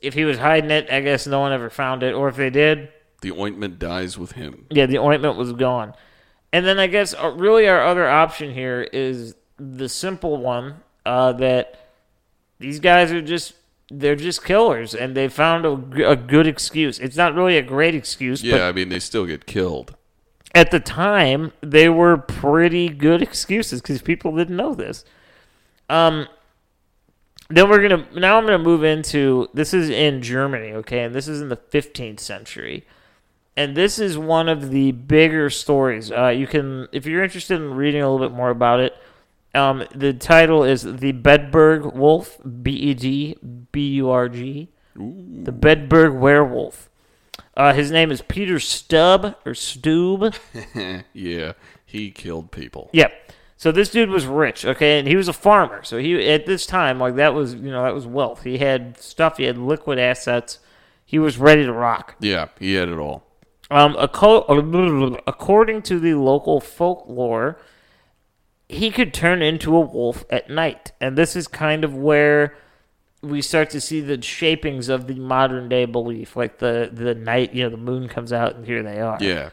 if 0.01 0.13
he 0.13 0.25
was 0.25 0.37
hiding 0.37 0.71
it, 0.71 0.91
I 0.91 1.01
guess 1.01 1.27
no 1.27 1.39
one 1.39 1.51
ever 1.51 1.69
found 1.69 2.03
it, 2.03 2.13
or 2.13 2.29
if 2.29 2.35
they 2.35 2.49
did, 2.49 2.89
the 3.21 3.31
ointment 3.31 3.79
dies 3.79 4.17
with 4.17 4.33
him. 4.33 4.65
yeah, 4.69 4.85
the 4.85 4.99
ointment 4.99 5.37
was 5.37 5.53
gone. 5.53 5.93
And 6.53 6.65
then 6.65 6.79
I 6.79 6.87
guess 6.87 7.13
uh, 7.13 7.29
really 7.35 7.67
our 7.67 7.85
other 7.85 8.07
option 8.07 8.53
here 8.53 8.81
is 8.81 9.35
the 9.57 9.89
simple 9.89 10.37
one 10.37 10.81
uh, 11.07 11.31
that 11.33 11.79
these 12.59 12.79
guys 12.79 13.11
are 13.11 13.21
just 13.21 13.53
they're 13.89 14.15
just 14.17 14.43
killers, 14.43 14.93
and 14.93 15.15
they 15.15 15.29
found 15.29 15.65
a 15.65 16.15
good 16.15 16.45
excuse. 16.45 16.99
It's 16.99 17.15
not 17.15 17.33
really 17.33 17.57
a 17.57 17.61
great 17.61 17.95
excuse, 17.95 18.41
but 18.41 18.47
Yeah, 18.49 18.67
I 18.67 18.71
mean 18.73 18.89
they 18.89 18.99
still 18.99 19.25
get 19.25 19.45
killed. 19.45 19.95
at 20.53 20.71
the 20.71 20.79
time 20.79 21.53
they 21.61 21.87
were 21.87 22.17
pretty 22.17 22.89
good 22.89 23.21
excuses 23.21 23.79
because 23.81 24.01
people 24.01 24.35
didn't 24.35 24.57
know 24.57 24.73
this. 24.73 25.05
Um, 25.89 26.27
then 27.49 27.69
we're 27.69 27.87
gonna 27.87 28.05
now 28.13 28.37
I'm 28.37 28.45
gonna 28.45 28.57
move 28.59 28.83
into 28.83 29.47
this 29.53 29.73
is 29.73 29.89
in 29.89 30.21
Germany, 30.21 30.73
okay, 30.73 31.03
and 31.03 31.15
this 31.15 31.27
is 31.29 31.39
in 31.41 31.47
the 31.47 31.55
15th 31.55 32.19
century, 32.19 32.85
and 33.55 33.75
this 33.77 33.99
is 33.99 34.17
one 34.17 34.49
of 34.49 34.69
the 34.71 34.91
bigger 34.91 35.49
stories. 35.49 36.11
Uh, 36.11 36.27
you 36.27 36.45
can 36.47 36.89
if 36.91 37.05
you're 37.05 37.23
interested 37.23 37.55
in 37.55 37.73
reading 37.75 38.01
a 38.01 38.11
little 38.11 38.27
bit 38.27 38.35
more 38.35 38.49
about 38.49 38.81
it. 38.81 38.93
Um, 39.57 39.83
the 39.93 40.13
title 40.13 40.63
is 40.63 40.83
the 40.83 41.13
Bedburg 41.13 41.95
Wolf, 41.95 42.37
B 42.61 42.71
E 42.71 42.93
D 42.93 43.37
B 43.71 43.89
U 43.95 44.09
R 44.11 44.29
G, 44.29 44.69
the 44.95 45.51
Bedburg 45.51 46.19
Werewolf. 46.19 46.89
Uh, 47.55 47.73
his 47.73 47.89
name 47.89 48.11
is 48.11 48.21
Peter 48.21 48.59
Stubb 48.59 49.35
or 49.45 49.55
Stube. 49.55 50.35
yeah, 51.13 51.53
he 51.85 52.11
killed 52.11 52.51
people. 52.51 52.91
Yep. 52.93 53.11
So 53.59 53.71
this 53.71 53.89
dude 53.89 54.11
was 54.11 54.27
rich, 54.27 54.63
okay, 54.63 54.99
and 54.99 55.07
he 55.07 55.15
was 55.15 55.27
a 55.27 55.33
farmer. 55.33 55.83
So 55.83 55.97
he 55.97 56.29
at 56.29 56.45
this 56.45 56.67
time, 56.67 56.99
like 56.99 57.15
that 57.15 57.33
was 57.33 57.55
you 57.55 57.71
know 57.71 57.83
that 57.83 57.95
was 57.95 58.05
wealth. 58.05 58.43
He 58.43 58.59
had 58.59 58.99
stuff. 58.99 59.37
He 59.37 59.45
had 59.45 59.57
liquid 59.57 59.97
assets. 59.97 60.59
He 61.03 61.17
was 61.17 61.39
ready 61.39 61.65
to 61.65 61.73
rock. 61.73 62.15
Yeah, 62.19 62.49
he 62.59 62.75
had 62.75 62.89
it 62.89 62.99
all. 62.99 63.23
Um, 63.71 63.95
according 63.97 65.81
to 65.81 65.99
the 65.99 66.13
local 66.13 66.61
folklore, 66.61 67.59
he 68.69 68.91
could 68.91 69.13
turn 69.13 69.41
into 69.41 69.75
a 69.75 69.79
wolf 69.79 70.25
at 70.29 70.49
night, 70.49 70.91
and 70.99 71.17
this 71.17 71.35
is 71.35 71.47
kind 71.47 71.83
of 71.83 71.95
where 71.95 72.55
we 73.21 73.41
start 73.41 73.69
to 73.71 73.81
see 73.81 73.99
the 74.01 74.21
shapings 74.21 74.89
of 74.89 75.07
the 75.07 75.15
modern 75.15 75.69
day 75.69 75.85
belief. 75.85 76.35
Like 76.35 76.59
the 76.59 76.89
the 76.91 77.15
night, 77.15 77.53
you 77.53 77.63
know, 77.63 77.69
the 77.69 77.77
moon 77.77 78.07
comes 78.07 78.31
out, 78.33 78.55
and 78.55 78.65
here 78.65 78.83
they 78.83 78.99
are. 78.99 79.17
Yeah, 79.21 79.49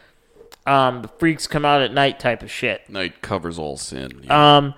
Um, 0.67 1.03
the 1.03 1.09
freaks 1.09 1.47
come 1.47 1.65
out 1.65 1.81
at 1.83 1.93
night, 1.93 2.19
type 2.21 2.43
of 2.43 2.51
shit. 2.51 2.89
night 2.91 3.23
covers 3.23 3.59
all 3.59 3.77
sin. 3.77 4.21
Yeah. 4.25 4.57
Um, 4.57 4.75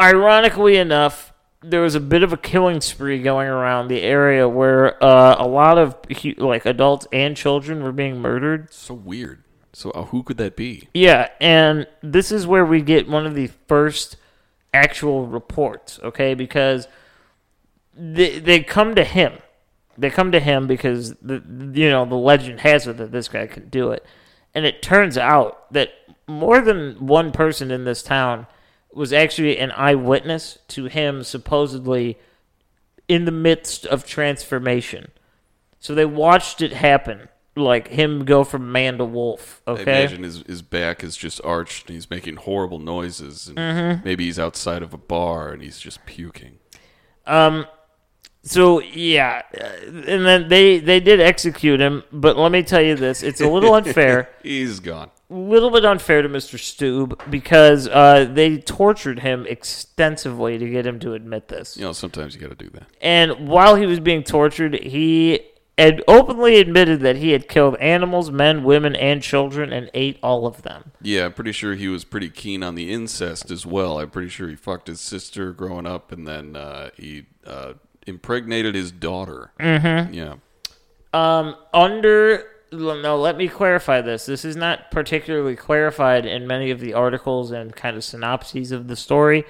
ironically 0.00 0.76
enough, 0.76 1.32
there 1.62 1.80
was 1.80 1.94
a 1.94 2.00
bit 2.00 2.22
of 2.22 2.32
a 2.32 2.36
killing 2.36 2.80
spree 2.80 3.22
going 3.22 3.48
around 3.48 3.88
the 3.88 4.02
area 4.02 4.48
where 4.48 5.02
uh, 5.02 5.36
a 5.38 5.46
lot 5.46 5.78
of 5.78 5.96
like 6.38 6.66
adults 6.66 7.06
and 7.12 7.36
children 7.36 7.82
were 7.82 7.92
being 7.92 8.18
murdered. 8.20 8.72
so 8.72 8.94
weird. 8.94 9.42
So 9.76 9.90
uh, 9.90 10.04
who 10.04 10.22
could 10.22 10.38
that 10.38 10.56
be? 10.56 10.88
Yeah, 10.94 11.28
and 11.38 11.86
this 12.02 12.32
is 12.32 12.46
where 12.46 12.64
we 12.64 12.80
get 12.80 13.10
one 13.10 13.26
of 13.26 13.34
the 13.34 13.48
first 13.68 14.16
actual 14.72 15.26
reports, 15.26 16.00
okay? 16.02 16.32
Because 16.32 16.88
they 17.94 18.38
they 18.38 18.60
come 18.62 18.94
to 18.94 19.04
him. 19.04 19.34
They 19.98 20.08
come 20.08 20.32
to 20.32 20.40
him 20.40 20.66
because 20.66 21.12
the 21.20 21.42
you 21.74 21.90
know 21.90 22.06
the 22.06 22.14
legend 22.14 22.60
has 22.60 22.86
it 22.86 22.96
that 22.96 23.12
this 23.12 23.28
guy 23.28 23.46
can 23.48 23.68
do 23.68 23.90
it, 23.90 24.02
and 24.54 24.64
it 24.64 24.80
turns 24.80 25.18
out 25.18 25.70
that 25.74 25.90
more 26.26 26.62
than 26.62 27.06
one 27.06 27.30
person 27.30 27.70
in 27.70 27.84
this 27.84 28.02
town 28.02 28.46
was 28.94 29.12
actually 29.12 29.58
an 29.58 29.72
eyewitness 29.72 30.56
to 30.68 30.86
him 30.86 31.22
supposedly 31.22 32.16
in 33.08 33.26
the 33.26 33.30
midst 33.30 33.84
of 33.84 34.06
transformation. 34.06 35.10
So 35.80 35.94
they 35.94 36.06
watched 36.06 36.62
it 36.62 36.72
happen, 36.72 37.28
like 37.56 37.88
him 37.88 38.24
go 38.24 38.44
from 38.44 38.70
man 38.70 38.98
to 38.98 39.04
wolf. 39.04 39.62
I 39.66 39.70
Okay, 39.72 39.82
imagine 39.82 40.22
his, 40.22 40.42
his 40.46 40.62
back 40.62 41.02
is 41.02 41.16
just 41.16 41.40
arched 41.42 41.88
and 41.88 41.94
he's 41.94 42.10
making 42.10 42.36
horrible 42.36 42.78
noises. 42.78 43.48
And 43.48 43.56
Mm-hmm. 43.58 44.04
maybe 44.04 44.24
he's 44.26 44.38
outside 44.38 44.82
of 44.82 44.92
a 44.94 44.98
bar 44.98 45.52
and 45.52 45.62
he's 45.62 45.78
just 45.80 46.04
puking. 46.06 46.58
Um, 47.26 47.66
so 48.42 48.80
yeah, 48.80 49.42
uh, 49.60 49.64
and 50.06 50.24
then 50.24 50.48
they 50.48 50.78
they 50.78 51.00
did 51.00 51.20
execute 51.20 51.80
him, 51.80 52.04
but 52.12 52.36
let 52.36 52.52
me 52.52 52.62
tell 52.62 52.80
you 52.80 52.94
this: 52.94 53.24
it's 53.24 53.40
a 53.40 53.48
little 53.48 53.74
unfair, 53.74 54.28
He's 54.44 54.78
gone. 54.78 55.10
a 55.28 55.34
little 55.34 55.70
bit 55.70 55.84
unfair 55.84 56.22
to 56.22 56.28
Mister 56.28 56.56
Stube 56.56 57.20
because 57.28 57.88
uh, 57.88 58.30
they 58.32 58.58
tortured 58.58 59.18
him 59.18 59.46
extensively 59.48 60.58
to 60.58 60.68
get 60.70 60.86
him 60.86 61.00
to 61.00 61.14
admit 61.14 61.48
this. 61.48 61.76
You 61.76 61.86
know, 61.86 61.92
sometimes 61.92 62.36
you 62.36 62.40
got 62.40 62.56
to 62.56 62.64
do 62.64 62.70
that. 62.70 62.86
And 63.00 63.48
while 63.48 63.74
he 63.74 63.86
was 63.86 63.98
being 63.98 64.22
tortured, 64.22 64.74
he 64.74 65.40
had 65.78 66.02
openly 66.08 66.58
admitted 66.58 67.00
that 67.00 67.16
he 67.16 67.32
had 67.32 67.48
killed 67.48 67.76
animals, 67.76 68.30
men, 68.30 68.64
women, 68.64 68.96
and 68.96 69.22
children, 69.22 69.72
and 69.72 69.90
ate 69.92 70.18
all 70.22 70.46
of 70.46 70.62
them. 70.62 70.92
Yeah, 71.02 71.26
I'm 71.26 71.34
pretty 71.34 71.52
sure 71.52 71.74
he 71.74 71.88
was 71.88 72.04
pretty 72.04 72.30
keen 72.30 72.62
on 72.62 72.74
the 72.74 72.90
incest 72.90 73.50
as 73.50 73.66
well. 73.66 73.98
I'm 73.98 74.10
pretty 74.10 74.30
sure 74.30 74.48
he 74.48 74.56
fucked 74.56 74.88
his 74.88 75.00
sister 75.00 75.52
growing 75.52 75.86
up 75.86 76.12
and 76.12 76.26
then 76.26 76.56
uh, 76.56 76.90
he 76.96 77.26
uh, 77.46 77.74
impregnated 78.06 78.74
his 78.74 78.90
daughter. 78.90 79.52
Mm-hmm. 79.60 80.14
Yeah. 80.14 80.34
Um, 81.12 81.56
under 81.72 82.44
no, 82.72 83.16
let 83.18 83.36
me 83.36 83.48
clarify 83.48 84.00
this. 84.00 84.26
This 84.26 84.44
is 84.44 84.56
not 84.56 84.90
particularly 84.90 85.56
clarified 85.56 86.26
in 86.26 86.46
many 86.46 86.70
of 86.70 86.80
the 86.80 86.94
articles 86.94 87.50
and 87.50 87.74
kind 87.74 87.96
of 87.96 88.04
synopses 88.04 88.72
of 88.72 88.88
the 88.88 88.96
story. 88.96 89.44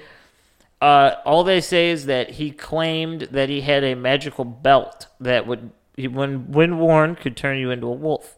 Uh, 0.79 1.15
all 1.25 1.43
they 1.43 1.59
say 1.59 1.89
is 1.89 2.05
that 2.05 2.31
he 2.31 2.51
claimed 2.51 3.21
that 3.31 3.49
he 3.49 3.61
had 3.61 3.83
a 3.83 3.95
magical 3.95 4.45
belt 4.45 5.07
that 5.19 5.47
would, 5.47 5.71
when 5.97 6.51
when 6.51 6.77
worn, 6.77 7.15
could 7.15 7.35
turn 7.35 7.57
you 7.57 7.71
into 7.71 7.87
a 7.87 7.91
wolf. 7.91 8.37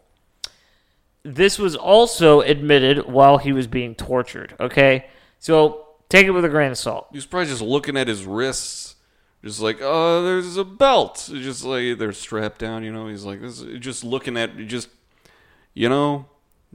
This 1.24 1.60
was 1.60 1.76
also 1.76 2.39
admitted 2.39 3.07
while 3.07 3.38
he 3.38 3.51
was 3.51 3.68
being 3.68 3.93
tortured. 3.95 4.55
Okay, 4.60 5.07
so 5.38 5.88
take 6.07 6.26
it 6.26 6.32
with 6.32 6.45
a 6.45 6.49
grain 6.49 6.72
of 6.72 6.78
salt. 6.78 7.07
He 7.12 7.18
was 7.18 7.26
probably 7.26 7.49
just 7.49 7.62
looking 7.62 7.97
at 7.97 8.07
his 8.07 8.26
wrists, 8.26 8.95
just 9.43 9.60
like, 9.60 9.80
oh, 9.82 10.24
there's 10.24 10.55
a 10.55 10.64
belt. 10.64 11.30
Just 11.34 11.66
like 11.66 11.97
they're 11.97 12.14
strapped 12.14 12.60
down, 12.60 12.84
you 12.84 12.93
know. 12.93 13.07
He's 13.07 13.26
like, 13.26 13.41
this, 13.41 13.62
just 13.80 14.05
looking 14.05 14.38
at, 14.38 14.57
just, 14.68 14.88
you 15.74 15.89
know, 15.89 16.26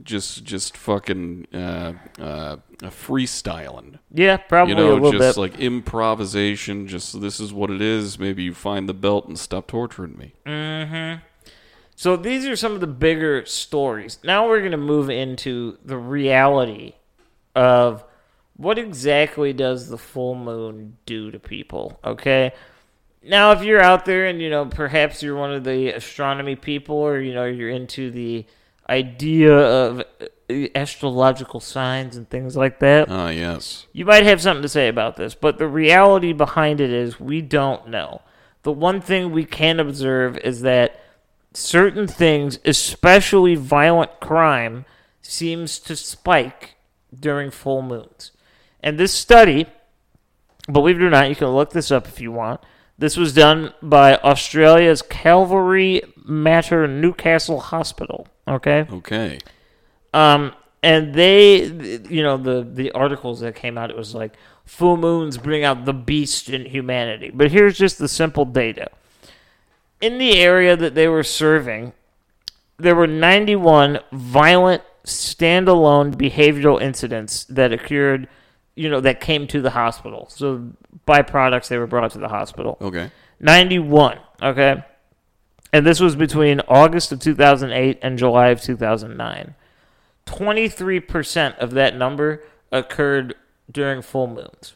just 0.03 0.43
just 0.43 0.75
fucking 0.75 1.47
uh, 1.53 1.93
uh, 2.19 2.57
freestyling. 2.83 3.99
Yeah, 4.11 4.37
probably 4.37 4.73
You 4.73 4.79
know, 4.79 4.93
a 4.93 4.99
little 4.99 5.19
just 5.19 5.37
bit. 5.37 5.41
like 5.41 5.59
improvisation. 5.59 6.87
Just 6.87 7.19
this 7.21 7.39
is 7.39 7.53
what 7.53 7.71
it 7.71 7.81
is. 7.81 8.19
Maybe 8.19 8.43
you 8.43 8.53
find 8.53 8.89
the 8.89 8.93
belt 8.93 9.27
and 9.27 9.39
stop 9.39 9.67
torturing 9.67 10.17
me. 10.17 10.33
Mm-hmm. 10.45 11.23
So 11.95 12.17
these 12.17 12.45
are 12.45 12.57
some 12.57 12.73
of 12.73 12.81
the 12.81 12.87
bigger 12.87 13.45
stories. 13.45 14.19
Now 14.23 14.47
we're 14.49 14.59
going 14.59 14.71
to 14.71 14.77
move 14.77 15.09
into 15.09 15.77
the 15.85 15.97
reality 15.97 16.93
of 17.55 18.03
what 18.57 18.77
exactly 18.77 19.53
does 19.53 19.89
the 19.89 19.97
full 19.97 20.35
moon 20.35 20.97
do 21.05 21.31
to 21.31 21.39
people, 21.39 21.99
okay? 22.03 22.51
Now 23.23 23.53
if 23.53 23.63
you're 23.63 23.81
out 23.81 24.05
there 24.05 24.27
and 24.27 24.41
you 24.41 24.49
know 24.49 24.65
perhaps 24.65 25.23
you're 25.23 25.37
one 25.37 25.53
of 25.53 25.63
the 25.63 25.89
astronomy 25.89 26.55
people 26.55 26.97
or 26.97 27.19
you 27.19 27.33
know 27.33 27.45
you're 27.45 27.69
into 27.69 28.11
the 28.11 28.45
idea 28.89 29.53
of 29.57 29.99
uh, 30.49 30.53
astrological 30.75 31.59
signs 31.59 32.15
and 32.15 32.29
things 32.29 32.55
like 32.55 32.79
that, 32.79 33.07
Ah, 33.09 33.29
yes. 33.29 33.87
you 33.93 34.05
might 34.05 34.23
have 34.25 34.41
something 34.41 34.61
to 34.61 34.69
say 34.69 34.87
about 34.87 35.15
this, 35.15 35.33
but 35.35 35.57
the 35.57 35.67
reality 35.67 36.33
behind 36.33 36.79
it 36.79 36.91
is 36.91 37.19
we 37.19 37.41
don't 37.41 37.87
know. 37.89 38.21
The 38.63 38.71
one 38.71 39.01
thing 39.01 39.31
we 39.31 39.45
can 39.45 39.79
observe 39.79 40.37
is 40.39 40.61
that 40.61 40.99
certain 41.53 42.07
things, 42.07 42.59
especially 42.65 43.55
violent 43.55 44.19
crime, 44.19 44.85
seems 45.21 45.79
to 45.79 45.95
spike 45.95 46.75
during 47.17 47.49
full 47.51 47.81
moons. 47.81 48.31
And 48.81 48.99
this 48.99 49.13
study, 49.13 49.65
believe 50.71 50.97
it 50.97 51.03
or 51.03 51.09
not, 51.09 51.29
you 51.29 51.35
can 51.35 51.47
look 51.49 51.71
this 51.71 51.91
up 51.91 52.07
if 52.07 52.19
you 52.21 52.31
want. 52.31 52.61
This 52.97 53.17
was 53.17 53.33
done 53.33 53.73
by 53.81 54.15
Australia's 54.17 55.01
Calvary 55.01 56.01
Mater 56.23 56.87
Newcastle 56.87 57.59
Hospital. 57.59 58.27
Okay. 58.47 58.85
Okay. 58.91 59.39
Um, 60.13 60.53
and 60.83 61.13
they, 61.13 61.63
you 62.09 62.21
know, 62.23 62.37
the 62.37 62.63
the 62.63 62.91
articles 62.91 63.39
that 63.39 63.55
came 63.55 63.77
out, 63.77 63.89
it 63.89 63.97
was 63.97 64.13
like 64.13 64.33
full 64.65 64.97
moons 64.97 65.37
bring 65.37 65.63
out 65.63 65.85
the 65.85 65.93
beast 65.93 66.49
in 66.49 66.65
humanity. 66.65 67.31
But 67.33 67.51
here's 67.51 67.77
just 67.77 67.97
the 67.97 68.07
simple 68.07 68.45
data. 68.45 68.89
In 70.01 70.17
the 70.17 70.37
area 70.37 70.75
that 70.75 70.93
they 70.93 71.07
were 71.07 71.23
serving, 71.23 71.93
there 72.77 72.95
were 72.95 73.07
91 73.07 73.99
violent 74.11 74.83
standalone 75.05 76.13
behavioral 76.13 76.81
incidents 76.81 77.45
that 77.45 77.71
occurred, 77.71 78.27
you 78.75 78.89
know, 78.89 78.99
that 79.01 79.21
came 79.21 79.47
to 79.47 79.61
the 79.61 79.71
hospital. 79.71 80.27
So 80.29 80.71
byproducts 81.07 81.67
they 81.67 81.77
were 81.77 81.87
brought 81.87 82.11
to 82.11 82.19
the 82.19 82.27
hospital. 82.27 82.77
Okay. 82.81 83.11
91, 83.39 84.19
okay? 84.41 84.83
And 85.75 85.85
this 85.85 85.99
was 85.99 86.15
between 86.15 86.61
August 86.69 87.11
of 87.11 87.19
2008 87.19 87.99
and 88.01 88.17
July 88.17 88.47
of 88.47 88.61
2009. 88.61 89.55
23% 90.25 91.57
of 91.57 91.71
that 91.71 91.97
number 91.97 92.41
occurred 92.71 93.35
during 93.69 94.01
full 94.01 94.27
moons. 94.27 94.75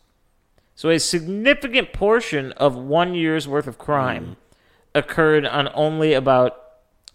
So 0.75 0.89
a 0.89 0.99
significant 0.99 1.93
portion 1.93 2.51
of 2.51 2.75
one 2.75 3.15
year's 3.15 3.47
worth 3.47 3.65
of 3.65 3.77
crime 3.77 4.25
mm. 4.25 4.35
occurred 4.93 5.45
on 5.45 5.69
only 5.73 6.11
about 6.11 6.61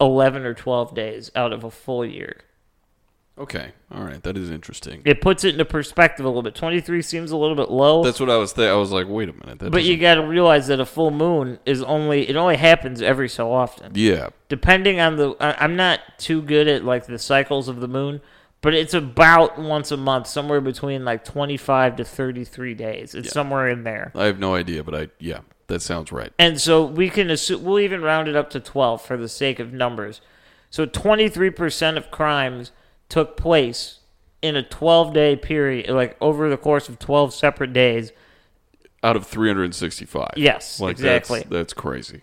11 0.01 0.47
or 0.47 0.55
12 0.55 0.95
days 0.95 1.31
out 1.37 1.53
of 1.53 1.63
a 1.63 1.71
full 1.71 2.07
year. 2.07 2.39
Okay. 3.37 3.73
All 3.93 4.05
right. 4.05 4.23
That 4.23 4.37
is 4.37 4.49
interesting. 4.49 5.03
It 5.05 5.21
puts 5.21 5.43
it 5.43 5.51
into 5.55 5.65
perspective 5.65 6.25
a 6.25 6.29
little 6.29 6.43
bit. 6.43 6.55
23 6.55 7.03
seems 7.03 7.33
a 7.33 7.37
little 7.37 7.57
bit 7.57 7.69
low. 7.69 8.05
That's 8.05 8.21
what 8.21 8.31
I 8.31 8.37
was. 8.37 8.53
thinking. 8.53 8.71
I 8.71 8.77
was 8.77 8.93
like, 8.93 9.09
wait 9.09 9.29
a 9.29 9.33
minute. 9.33 9.59
That 9.59 9.73
but 9.73 9.83
you 9.83 9.97
doesn't- 9.97 10.01
got 10.03 10.15
to 10.23 10.29
realize 10.29 10.69
that 10.69 10.79
a 10.79 10.87
full 10.87 11.11
moon 11.11 11.59
is 11.67 11.83
only 11.83 12.29
it 12.29 12.37
only 12.37 12.57
happens 12.57 13.03
every 13.03 13.29
so 13.29 13.53
often. 13.53 13.91
Yeah. 13.97 14.29
depending 14.49 15.01
on 15.01 15.17
the 15.17 15.31
I- 15.41 15.57
i'm 15.65 15.75
not 15.75 15.99
too 16.19 16.43
good 16.43 16.69
at 16.69 16.85
like 16.85 17.07
the 17.07 17.19
cycles 17.19 17.67
of 17.69 17.81
the 17.81 17.89
moon 17.89 18.21
but 18.61 18.73
it's 18.73 18.95
about 18.95 19.59
once 19.59 19.91
a 19.91 19.97
month 19.97 20.27
somewhere 20.29 20.61
between 20.61 21.05
like 21.05 21.25
25 21.25 21.97
to 21.97 22.05
33 22.05 22.75
days 22.75 23.15
it's 23.17 23.33
somewhere 23.33 23.69
in 23.69 23.83
there 23.85 24.13
I 24.15 24.25
have 24.27 24.39
no 24.39 24.55
idea, 24.55 24.85
but 24.85 24.95
I 24.95 25.09
yeah, 25.19 25.41
that 25.67 25.83
sounds 25.83 26.13
right. 26.13 26.33
and 26.39 26.61
so 26.61 26.85
we 26.85 27.11
can 27.11 27.31
assume 27.31 27.65
we'll 27.65 27.81
even 27.81 28.01
round 28.01 28.29
it 28.29 28.37
up 28.37 28.49
to 28.51 28.61
12 28.61 29.03
for 29.03 29.17
the 29.17 29.29
sake 29.29 29.59
of 29.59 29.73
numbers 29.73 30.21
so 30.71 30.87
23% 30.87 31.97
of 31.97 32.11
crimes 32.13 32.71
took 33.09 33.37
place 33.37 34.01
in 34.43 34.57
a 34.57 34.63
12 34.63 35.13
day 35.13 35.37
period 35.37 35.89
like 35.91 36.17
over 36.21 36.49
the 36.51 36.57
course 36.57 36.89
of 36.89 36.99
12 36.99 37.33
separate 37.35 37.73
days 37.73 38.13
Out 39.03 39.17
of 39.17 39.27
365. 39.27 40.33
Yes, 40.37 40.81
like 40.81 40.93
exactly. 40.93 41.41
That's, 41.41 41.51
that's 41.51 41.73
crazy. 41.75 42.23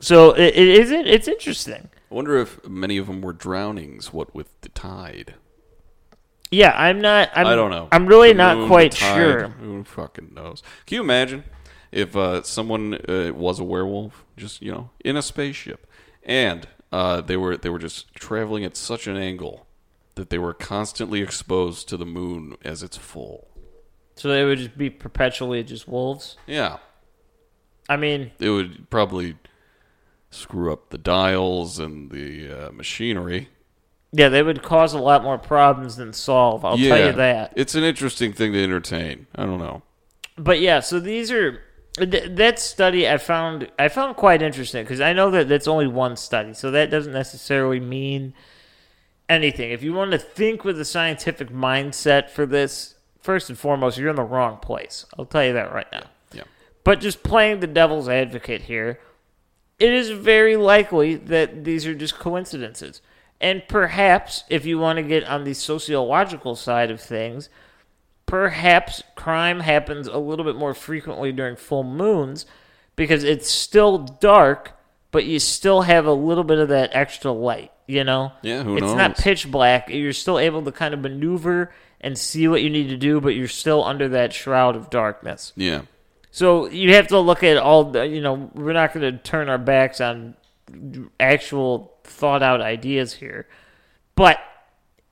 so 0.00 0.30
it, 0.32 0.54
it 0.54 0.68
isn't 0.68 1.06
it's 1.06 1.28
interesting 1.28 1.88
I 2.10 2.14
wonder 2.14 2.36
if 2.38 2.66
many 2.68 2.96
of 2.98 3.06
them 3.06 3.20
were 3.20 3.32
drownings. 3.32 4.12
What 4.12 4.34
with 4.34 4.48
the 4.62 4.68
tide? 4.70 5.34
yeah 6.52 6.72
i'm 6.76 7.00
not 7.00 7.30
I'm, 7.34 7.46
I 7.46 7.54
don't 7.54 7.70
know. 7.70 7.86
i'm 7.92 8.06
really 8.06 8.28
The 8.32 8.34
not 8.38 8.56
moon, 8.58 8.68
quite 8.68 8.92
sure 8.94 9.48
Who 9.60 9.84
fucking 9.84 10.32
knows? 10.34 10.62
Can 10.86 10.96
you 10.96 11.02
imagine 11.02 11.44
if 11.92 12.16
uh, 12.16 12.42
someone 12.42 12.94
uh, 13.08 13.32
was 13.34 13.58
a 13.60 13.64
werewolf, 13.64 14.24
just 14.36 14.62
you 14.62 14.70
know, 14.70 14.90
in 15.04 15.16
a 15.16 15.22
spaceship, 15.22 15.88
and 16.22 16.68
uh, 16.92 17.20
they 17.20 17.36
were 17.36 17.56
they 17.56 17.68
were 17.68 17.80
just 17.80 18.14
traveling 18.14 18.64
at 18.64 18.76
such 18.76 19.06
an 19.08 19.16
angle 19.16 19.66
that 20.14 20.30
they 20.30 20.38
were 20.38 20.54
constantly 20.54 21.20
exposed 21.22 21.88
to 21.88 21.96
the 21.96 22.06
moon 22.06 22.56
as 22.64 22.82
it's 22.82 22.96
full. 22.96 23.48
So 24.16 24.28
they 24.28 24.44
would 24.44 24.58
just 24.58 24.76
be 24.76 24.90
perpetually 24.90 25.62
just 25.62 25.88
wolves. 25.88 26.36
Yeah, 26.46 26.78
I 27.88 27.96
mean, 27.96 28.32
it 28.38 28.50
would 28.50 28.90
probably 28.90 29.36
screw 30.30 30.72
up 30.72 30.90
the 30.90 30.98
dials 30.98 31.78
and 31.78 32.10
the 32.10 32.68
uh, 32.68 32.72
machinery. 32.72 33.48
yeah, 34.12 34.28
they 34.28 34.42
would 34.42 34.62
cause 34.62 34.92
a 34.92 34.98
lot 34.98 35.22
more 35.22 35.38
problems 35.38 35.96
than 35.96 36.12
solve. 36.12 36.64
I'll 36.64 36.78
yeah, 36.78 36.96
tell 36.96 37.06
you 37.06 37.12
that. 37.14 37.52
It's 37.56 37.74
an 37.74 37.82
interesting 37.82 38.32
thing 38.32 38.52
to 38.52 38.62
entertain. 38.62 39.26
I 39.34 39.44
don't 39.46 39.58
know. 39.58 39.82
But 40.36 40.60
yeah, 40.60 40.80
so 40.80 41.00
these 41.00 41.32
are 41.32 41.62
th- 41.96 42.36
that 42.36 42.58
study 42.58 43.08
I 43.08 43.18
found 43.18 43.70
I 43.78 43.88
found 43.88 44.16
quite 44.16 44.42
interesting 44.42 44.84
because 44.84 45.00
I 45.00 45.12
know 45.12 45.30
that 45.30 45.48
that's 45.48 45.66
only 45.66 45.86
one 45.86 46.16
study, 46.16 46.54
so 46.54 46.70
that 46.70 46.90
doesn't 46.90 47.12
necessarily 47.12 47.80
mean 47.80 48.34
anything. 49.30 49.70
If 49.70 49.82
you 49.82 49.92
want 49.92 50.10
to 50.10 50.18
think 50.18 50.64
with 50.64 50.78
a 50.80 50.84
scientific 50.84 51.48
mindset 51.48 52.28
for 52.28 52.44
this, 52.44 52.96
first 53.22 53.48
and 53.48 53.58
foremost, 53.58 53.96
you're 53.96 54.10
in 54.10 54.16
the 54.16 54.22
wrong 54.22 54.58
place. 54.58 55.06
I'll 55.18 55.24
tell 55.24 55.44
you 55.44 55.52
that 55.54 55.72
right 55.72 55.90
now. 55.92 56.04
Yeah. 56.32 56.42
But 56.84 57.00
just 57.00 57.22
playing 57.22 57.60
the 57.60 57.66
devil's 57.66 58.08
advocate 58.08 58.62
here, 58.62 59.00
it 59.78 59.92
is 59.92 60.10
very 60.10 60.56
likely 60.56 61.14
that 61.14 61.64
these 61.64 61.86
are 61.86 61.94
just 61.94 62.18
coincidences. 62.18 63.00
And 63.40 63.62
perhaps, 63.68 64.44
if 64.50 64.66
you 64.66 64.78
want 64.78 64.98
to 64.98 65.02
get 65.02 65.24
on 65.24 65.44
the 65.44 65.54
sociological 65.54 66.56
side 66.56 66.90
of 66.90 67.00
things, 67.00 67.48
perhaps 68.26 69.02
crime 69.14 69.60
happens 69.60 70.06
a 70.06 70.18
little 70.18 70.44
bit 70.44 70.56
more 70.56 70.74
frequently 70.74 71.32
during 71.32 71.56
full 71.56 71.82
moons 71.82 72.44
because 72.96 73.24
it's 73.24 73.50
still 73.50 73.98
dark, 73.98 74.78
but 75.10 75.24
you 75.24 75.38
still 75.38 75.82
have 75.82 76.04
a 76.04 76.12
little 76.12 76.44
bit 76.44 76.58
of 76.58 76.68
that 76.68 76.90
extra 76.92 77.32
light, 77.32 77.72
you 77.90 78.04
know? 78.04 78.32
Yeah, 78.42 78.62
who 78.62 78.76
it's 78.76 78.86
not 78.86 79.16
pitch 79.18 79.50
black. 79.50 79.88
You're 79.90 80.12
still 80.12 80.38
able 80.38 80.62
to 80.62 80.72
kind 80.72 80.94
of 80.94 81.00
maneuver 81.00 81.72
and 82.00 82.16
see 82.16 82.48
what 82.48 82.62
you 82.62 82.70
need 82.70 82.88
to 82.88 82.96
do, 82.96 83.20
but 83.20 83.34
you're 83.34 83.48
still 83.48 83.84
under 83.84 84.08
that 84.08 84.32
shroud 84.32 84.76
of 84.76 84.88
darkness. 84.88 85.52
Yeah. 85.56 85.82
So 86.30 86.66
you 86.68 86.94
have 86.94 87.08
to 87.08 87.18
look 87.18 87.42
at 87.42 87.56
all 87.56 87.84
the, 87.84 88.06
you 88.06 88.20
know, 88.20 88.50
we're 88.54 88.72
not 88.72 88.94
going 88.94 89.12
to 89.12 89.18
turn 89.18 89.48
our 89.48 89.58
backs 89.58 90.00
on 90.00 90.34
actual 91.18 91.92
thought 92.04 92.42
out 92.42 92.60
ideas 92.60 93.12
here. 93.14 93.48
But 94.14 94.38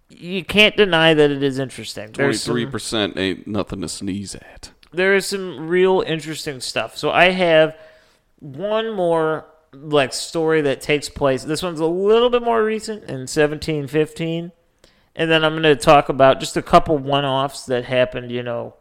you 0.08 0.44
can't 0.44 0.76
deny 0.76 1.14
that 1.14 1.30
it 1.30 1.42
is 1.42 1.58
interesting. 1.58 2.12
Twenty-three 2.12 2.66
percent 2.66 3.18
ain't 3.18 3.46
nothing 3.46 3.80
to 3.80 3.88
sneeze 3.88 4.34
at. 4.36 4.70
there 4.92 5.14
is 5.14 5.26
some 5.26 5.68
real 5.68 6.02
interesting 6.06 6.60
stuff. 6.60 6.96
So 6.96 7.10
I 7.10 7.30
have 7.30 7.76
one 8.40 8.94
more 8.94 9.46
like 9.82 10.12
story 10.12 10.60
that 10.62 10.80
takes 10.80 11.08
place. 11.08 11.44
This 11.44 11.62
one's 11.62 11.80
a 11.80 11.86
little 11.86 12.30
bit 12.30 12.42
more 12.42 12.62
recent 12.64 13.04
in 13.04 13.20
1715. 13.26 14.52
And 15.16 15.30
then 15.30 15.44
I'm 15.44 15.52
going 15.52 15.62
to 15.64 15.76
talk 15.76 16.08
about 16.08 16.40
just 16.40 16.56
a 16.56 16.62
couple 16.62 16.96
one-offs 16.96 17.66
that 17.66 17.84
happened, 17.84 18.30
you 18.30 18.42
know, 18.42 18.74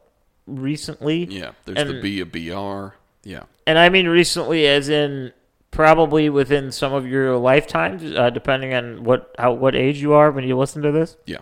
recently. 0.45 1.25
Yeah. 1.25 1.51
There's 1.65 1.77
And- 1.79 1.89
the 1.89 2.01
B 2.01 2.19
of 2.21 2.31
BR. 2.31 2.95
Yeah. 3.23 3.43
And 3.65 3.77
I 3.77 3.89
mean 3.89 4.07
recently 4.07 4.65
as 4.67 4.87
in 4.87 5.33
probably 5.71 6.29
within 6.29 6.71
some 6.71 6.93
of 6.93 7.05
your 7.05 7.35
lifetimes, 7.37 8.01
uh, 8.15 8.29
depending 8.29 8.73
on 8.73 9.03
what 9.03 9.35
how 9.37 9.51
what 9.53 9.75
age 9.75 10.01
you 10.01 10.13
are 10.13 10.31
when 10.31 10.45
you 10.45 10.57
listen 10.57 10.81
to 10.83 10.91
this. 10.91 11.17
Yeah. 11.25 11.39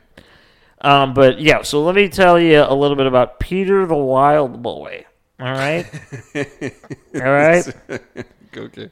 Um, 0.82 1.14
but 1.14 1.40
yeah, 1.40 1.62
so 1.62 1.84
let 1.84 1.94
me 1.96 2.10
tell 2.10 2.40
you 2.40 2.62
a 2.68 2.74
little 2.74 2.98
bit 2.98 3.06
about 3.06 3.40
Peter 3.40 3.86
the 3.86 3.96
Wild 3.96 4.64
Boy. 4.64 5.06
All 5.40 5.46
right, 5.52 5.86
all 7.16 7.22
right. 7.22 7.66
Okay. 8.58 8.90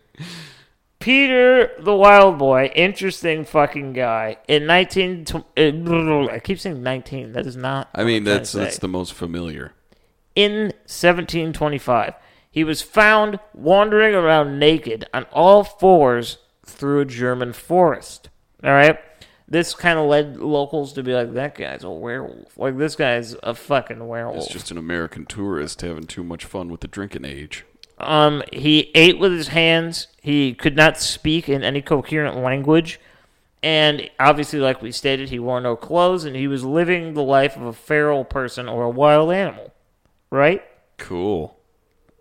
Peter 1.04 1.70
the 1.80 1.94
Wild 1.94 2.38
Boy, 2.38 2.72
interesting 2.74 3.44
fucking 3.44 3.92
guy. 3.92 4.38
In 4.48 4.66
nineteen, 4.66 5.26
uh, 5.34 6.28
I 6.32 6.40
keep 6.42 6.60
saying 6.60 6.82
nineteen. 6.82 7.34
That 7.34 7.46
is 7.46 7.58
not. 7.58 7.90
I 7.94 8.06
mean, 8.06 8.24
that's 8.24 8.54
that's 8.54 8.78
the 8.78 8.88
most 8.88 9.14
familiar. 9.14 9.74
in 10.34 10.72
1725. 10.88 12.14
He 12.50 12.64
was 12.64 12.82
found 12.82 13.40
wandering 13.54 14.16
around 14.16 14.60
naked 14.60 15.06
on 15.14 15.26
all 15.34 15.66
fours 15.66 16.38
through 16.66 17.02
a 17.02 17.06
German 17.06 17.52
forest. 17.52 18.30
All 18.64 18.72
right. 18.72 18.98
this 19.48 19.74
kind 19.74 20.00
of 20.00 20.06
led 20.06 20.38
locals 20.38 20.94
to 20.94 21.04
be 21.04 21.14
like, 21.14 21.34
that 21.34 21.56
guy's 21.56 21.84
a 21.84 21.90
werewolf. 21.90 22.58
Like, 22.58 22.78
this 22.78 22.96
guy's 22.96 23.36
a 23.44 23.54
fucking 23.54 24.08
werewolf. 24.08 24.46
It's 24.46 24.54
just 24.54 24.72
an 24.72 24.78
American 24.78 25.26
tourist 25.26 25.82
having 25.82 26.06
too 26.06 26.24
much 26.24 26.46
fun 26.46 26.70
with 26.70 26.80
the 26.82 26.88
drinking 26.88 27.26
age. 27.26 27.66
Um, 28.04 28.44
he 28.52 28.92
ate 28.96 29.20
with 29.20 29.32
his 29.32 29.50
hands. 29.50 30.08
He 30.22 30.54
could 30.54 30.76
not 30.76 30.98
speak 30.98 31.50
in 31.50 31.64
any 31.64 31.82
coherent 31.82 32.38
language. 32.38 33.00
And 33.62 34.10
obviously, 34.20 34.60
like 34.60 34.82
we 34.82 34.92
stated, 34.92 35.30
he 35.30 35.40
wore 35.40 35.62
no 35.62 35.76
clothes 35.76 36.26
and 36.26 36.36
he 36.36 36.48
was 36.48 36.66
living 36.66 37.14
the 37.14 37.24
life 37.24 37.56
of 37.56 37.64
a 37.64 37.74
feral 37.74 38.26
person 38.26 38.68
or 38.68 38.84
a 38.84 38.90
wild 38.90 39.32
animal. 39.32 39.74
Right? 40.30 40.64
Cool. 40.98 41.58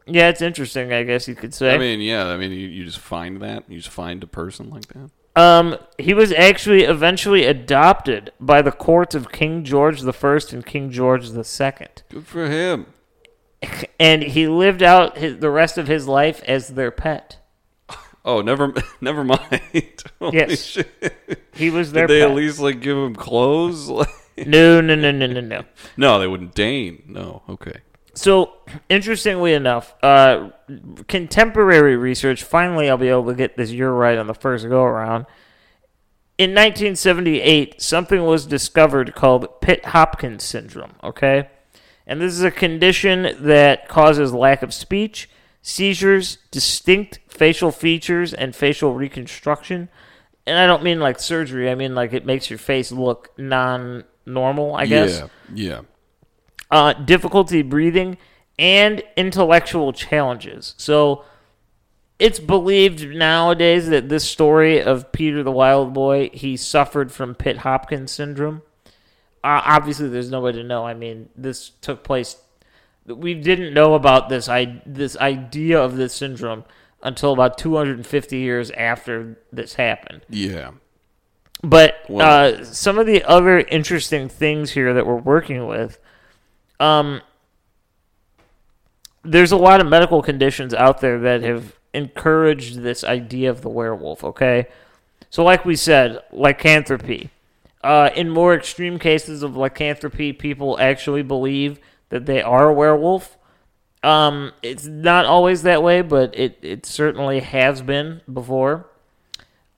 Yeah, 0.07 0.29
it's 0.29 0.43
interesting, 0.43 0.93
I 0.93 1.05
guess 1.05 1.29
you 1.29 1.35
could 1.35 1.55
say. 1.55 1.75
I 1.75 1.79
mean, 1.79 2.01
yeah. 2.01 2.27
I 2.27 2.37
mean, 2.37 2.51
you, 2.51 2.69
you 2.69 2.85
just 2.85 2.99
find 2.99 3.41
that. 3.41 3.65
You 3.69 3.79
just 3.79 3.89
find 3.89 4.23
a 4.23 4.27
person 4.27 4.71
like 4.71 4.87
that. 4.89 5.11
Um, 5.35 5.79
he 5.99 6.13
was 6.13 6.33
actually 6.33 6.83
eventually 6.85 7.45
adopted 7.45 8.33
by 8.39 8.61
the 8.61 8.73
courts 8.73 9.15
of 9.15 9.33
King 9.33 9.65
George 9.65 10.01
the 10.03 10.13
First 10.13 10.53
and 10.53 10.65
King 10.65 10.91
George 10.91 11.31
the 11.31 11.45
Second, 11.45 12.03
Good 12.11 12.27
for 12.27 12.49
him. 12.49 12.87
And 13.99 14.23
he 14.23 14.49
lived 14.49 14.83
out 14.83 15.19
his, 15.19 15.39
the 15.39 15.51
rest 15.51 15.79
of 15.79 15.87
his 15.87 16.09
life 16.09 16.43
as 16.45 16.69
their 16.69 16.91
pet. 16.91 17.39
Oh, 18.25 18.41
never, 18.41 18.73
never 19.01 19.25
mind. 19.25 19.61
Yes. 20.33 20.61
shit. 20.63 20.89
He 21.55 21.71
was 21.71 21.91
their 21.91 22.07
Did 22.07 22.15
they 22.15 22.21
pet. 22.21 22.31
at 22.31 22.37
least 22.37 22.61
like 22.61 22.81
give 22.81 22.97
him 22.97 23.15
clothes? 23.17 23.89
no, 24.37 24.81
no, 24.81 24.95
no, 24.95 25.11
no, 25.11 25.27
no, 25.27 25.41
no. 25.41 25.65
no, 25.97 26.19
they 26.21 26.29
wouldn't 26.29 26.55
deign. 26.55 27.03
No. 27.09 27.43
Okay. 27.49 27.81
So, 28.15 28.53
interestingly 28.89 29.55
enough, 29.55 29.95
uh, 30.03 30.51
contemporary 31.09 31.97
research, 31.97 32.43
finally, 32.45 32.89
I'll 32.91 32.99
be 32.99 33.09
able 33.09 33.27
to 33.27 33.35
get 33.35 33.57
this 33.57 33.71
year 33.71 33.91
right 33.91 34.19
on 34.19 34.27
the 34.27 34.35
first 34.35 34.69
go 34.69 34.85
around. 34.85 35.27
In 36.39 36.51
1978, 36.51 37.81
something 37.81 38.23
was 38.25 38.47
discovered 38.47 39.15
called 39.15 39.61
Pitt 39.61 39.87
Hopkins 39.87 40.45
syndrome, 40.45 40.93
okay? 41.03 41.49
And 42.07 42.21
this 42.21 42.33
is 42.33 42.43
a 42.43 42.51
condition 42.51 43.37
that 43.41 43.89
causes 43.89 44.33
lack 44.33 44.63
of 44.63 44.75
speech, 44.75 45.31
seizures, 45.63 46.39
distinct 46.51 47.21
facial 47.29 47.71
features, 47.71 48.35
and 48.35 48.55
facial 48.55 48.95
reconstruction. 48.95 49.89
And 50.47 50.59
I 50.59 50.67
don't 50.67 50.83
mean 50.83 50.99
like 51.01 51.21
surgery, 51.21 51.71
I 51.71 51.75
mean 51.77 51.95
like 51.95 52.13
it 52.13 52.27
makes 52.27 52.51
your 52.51 52.59
face 52.59 52.91
look 52.91 53.31
non 53.39 54.05
normal, 54.27 54.75
I 54.75 54.87
guess 54.87 55.21
Yeah. 55.21 55.29
Yeah. 55.55 55.81
uh, 56.71 56.93
difficulty 56.95 57.63
breathing, 57.63 58.19
and 58.59 59.03
intellectual 59.17 59.93
challenges. 59.93 60.75
So 60.79 61.25
it's 62.19 62.39
believed 62.39 63.09
nowadays 63.09 63.89
that 63.89 64.09
this 64.09 64.25
story 64.29 64.83
of 64.83 65.11
Peter 65.13 65.43
the 65.43 65.51
Wild 65.53 65.93
Boy, 65.93 66.31
he 66.33 66.57
suffered 66.57 67.11
from 67.13 67.35
Pitt 67.35 67.59
Hopkins 67.59 68.13
syndrome. 68.13 68.63
Uh, 69.45 69.61
obviously, 69.65 70.09
there's 70.09 70.31
no 70.31 70.41
way 70.41 70.53
to 70.53 70.63
know. 70.63 70.87
I 70.87 70.95
mean, 70.95 71.29
this 71.37 71.71
took 71.81 72.05
place. 72.05 72.37
We 73.07 73.35
didn't 73.35 73.75
know 73.75 73.95
about 73.95 74.29
this 74.29 74.49
I, 74.49 74.81
this 74.87 75.17
idea 75.17 75.81
of 75.81 75.97
this 75.97 76.15
syndrome 76.15 76.65
until 77.03 77.33
about 77.33 77.59
250 77.59 78.37
years 78.39 78.71
after 78.73 79.39
this 79.53 79.75
happened. 79.75 80.23
Yeah. 80.29 80.71
But 81.65 81.97
Wow. 82.09 82.25
uh, 82.25 82.65
some 82.65 82.99
of 82.99 83.07
the 83.07 83.25
other 83.25 83.59
interesting 83.61 84.29
things 84.29 84.73
here 84.73 84.95
that 84.95 85.07
we're 85.07 85.17
working 85.17 85.67
with, 85.67 85.99
um, 86.79 87.23
there's 89.25 89.53
a 89.53 89.57
lot 89.57 89.81
of 89.81 89.87
medical 89.89 90.23
conditions 90.23 90.75
out 90.75 91.01
there 91.01 91.19
that 91.21 91.43
have 91.43 91.77
encouraged 91.95 92.81
this 92.81 93.05
idea 93.05 93.51
of 93.51 93.63
the 93.63 93.69
werewolf. 93.69 94.25
Okay, 94.25 94.67
so 95.31 95.45
like 95.45 95.65
we 95.65 95.77
said, 95.77 96.21
lycanthropy. 96.33 97.31
Uh, 97.83 98.11
in 98.15 98.31
more 98.31 98.55
extreme 98.55 98.99
cases 98.99 99.43
of 99.43 99.57
lycanthropy, 99.57 100.33
people 100.33 100.79
actually 100.79 101.23
believe 101.23 101.81
that 102.11 102.27
they 102.27 102.41
are 102.41 102.69
a 102.69 102.75
werewolf. 102.75 103.37
Um, 104.03 104.53
it's 104.63 104.87
not 104.87 105.27
always 105.27 105.63
that 105.63 105.83
way, 105.83 106.03
but 106.03 106.37
it, 106.39 106.59
it 106.63 106.87
certainly 106.87 107.41
has 107.41 107.83
been 107.83 108.21
before. 108.33 108.87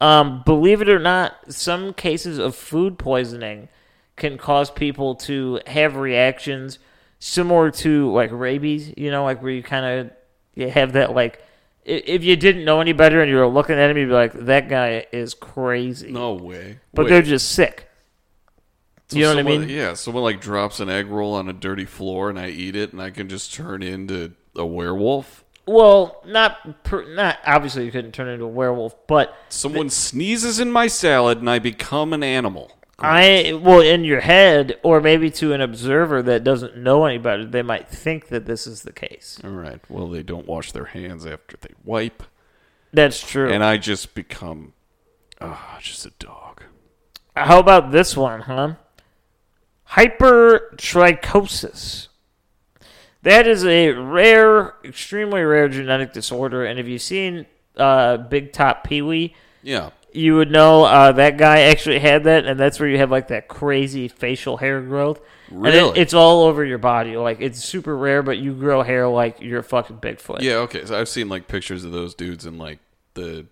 Um, 0.01 0.43
believe 0.45 0.83
it 0.83 0.89
or 0.89 0.99
not, 0.99 1.53
some 1.53 1.95
cases 1.95 2.39
of 2.39 2.55
food 2.55 2.99
poisoning 2.99 3.69
can 4.17 4.37
cause 4.39 4.71
people 4.71 5.15
to 5.15 5.61
have 5.67 5.97
reactions 5.97 6.79
similar 7.19 7.71
to 7.71 8.13
like 8.13 8.31
rabies. 8.33 8.93
You 8.97 9.11
know, 9.11 9.25
like 9.25 9.43
where 9.43 9.53
you 9.53 9.63
kind 9.63 9.87
of 9.87 10.11
you 10.55 10.69
have 10.69 10.93
that 10.93 11.15
like 11.15 11.43
if 11.85 12.25
you 12.25 12.37
didn't 12.37 12.65
know 12.65 12.81
any 12.81 12.93
better 12.93 13.21
and 13.21 13.31
you 13.31 13.37
were 13.37 13.47
looking 13.47 13.77
at 13.77 13.91
him, 13.91 13.97
you'd 13.97 14.07
be 14.07 14.13
like, 14.13 14.33
"That 14.33 14.69
guy 14.69 15.07
is 15.13 15.35
crazy," 15.35 16.13
No 16.13 16.35
way. 16.35 16.79
but 16.93 17.05
Wait, 17.05 17.11
they're 17.11 17.23
just 17.23 17.53
sick. 17.53 17.91
So 19.09 19.17
you 19.17 19.25
know 19.25 19.31
what 19.35 19.39
I 19.39 19.43
mean? 19.43 19.69
Yeah. 19.69 19.95
Someone 19.95 20.23
like 20.23 20.41
drops 20.41 20.81
an 20.81 20.89
egg 20.89 21.09
roll 21.09 21.35
on 21.35 21.49
a 21.49 21.53
dirty 21.53 21.85
floor 21.85 22.31
and 22.31 22.39
I 22.39 22.49
eat 22.49 22.75
it 22.77 22.93
and 22.93 23.03
I 23.03 23.11
can 23.11 23.29
just 23.29 23.53
turn 23.53 23.83
into 23.83 24.33
a 24.57 24.65
werewolf. 24.65 25.45
Well, 25.67 26.23
not 26.27 26.85
per, 26.85 27.05
not 27.15 27.39
obviously 27.47 27.85
you 27.87 27.91
couldn't 27.93 28.13
turn 28.13 28.29
into 28.29 28.45
a 28.45 28.49
werewolf, 28.49 28.95
but 29.07 29.35
Someone 29.49 29.89
sneezes 29.91 30.61
in 30.61 30.71
my 30.71 30.87
salad 30.87 31.39
and 31.39 31.49
I 31.49 31.59
become 31.59 32.13
an 32.13 32.23
animal. 32.23 32.71
I 32.99 33.59
well 33.61 33.81
in 33.81 34.05
your 34.05 34.21
head, 34.21 34.79
or 34.83 35.01
maybe 35.01 35.29
to 35.33 35.53
an 35.53 35.61
observer 35.61 36.23
that 36.23 36.45
doesn't 36.45 36.77
know 36.77 37.05
any 37.05 37.19
better, 37.19 37.45
they 37.45 37.63
might 37.63 37.89
think 37.89 38.29
that 38.29 38.47
this 38.47 38.67
is 38.67 38.83
the 38.83 38.93
case. 38.93 39.41
All 39.43 39.51
right. 39.51 39.81
Well, 39.89 40.09
they 40.09 40.23
don't 40.23 40.47
wash 40.47 40.71
their 40.73 40.85
hands 40.85 41.27
after 41.27 41.57
they 41.61 41.75
wipe, 41.83 42.23
That's 42.93 43.21
true. 43.21 43.51
and 43.51 43.65
I 43.65 43.79
just 43.79 44.15
become, 44.15 44.75
ah, 45.41 45.79
just 45.81 46.07
a 46.07 46.11
dog. 46.21 46.63
How 47.35 47.59
about 47.59 47.91
this 47.91 48.17
one, 48.17 48.43
huh? 48.43 48.75
Hypertrichosis. 49.91 52.09
That 53.23 53.47
is 53.47 53.65
a 53.65 53.91
rare, 53.93 54.75
extremely 54.85 55.43
rare 55.43 55.69
genetic 55.69 56.13
disorder, 56.13 56.65
and 56.65 56.79
if 56.79 56.87
you've 56.87 57.01
seen 57.03 57.47
uh, 57.77 58.19
Big 58.19 58.53
Top 58.53 58.85
Pee 58.85 59.01
Wee, 59.03 59.35
Yeah. 59.63 59.91
you 60.13 60.37
would 60.37 60.51
know 60.51 60.85
uh, 60.85 61.13
that 61.13 61.39
guy 61.39 61.61
actually 61.63 61.99
had 62.01 62.25
that, 62.25 62.45
and 62.45 62.61
that's 62.61 62.79
where 62.79 62.89
you 62.89 62.99
have 62.99 63.11
like 63.11 63.29
that 63.29 63.49
crazy 63.49 64.09
facial 64.09 64.59
hair 64.59 64.81
growth. 64.83 65.21
And 65.49 65.67
it- 65.67 65.71
Really? 65.73 65.99
it's 66.01 66.15
all 66.15 66.43
over 66.45 66.65
your 66.65 66.79
body. 66.79 67.17
Like 67.17 67.41
it's 67.41 67.63
super 67.65 67.97
rare, 67.97 68.23
but 68.23 68.39
you 68.39 68.53
grow 68.53 68.83
hair 68.83 69.09
like 69.09 69.41
you're 69.41 69.61
a 69.61 69.65
fucking 69.65 69.99
Bigfoot. 69.99 70.43
Yeah. 70.43 70.57
Okay. 70.57 70.85
So 70.85 70.99
I've 70.99 71.09
seen 71.09 71.29
like 71.29 71.49
pictures 71.49 71.85
of 71.85 71.93
those 71.93 72.15
dudes 72.15 72.45
in 72.47 72.59
like 72.59 72.79
the 73.15 73.47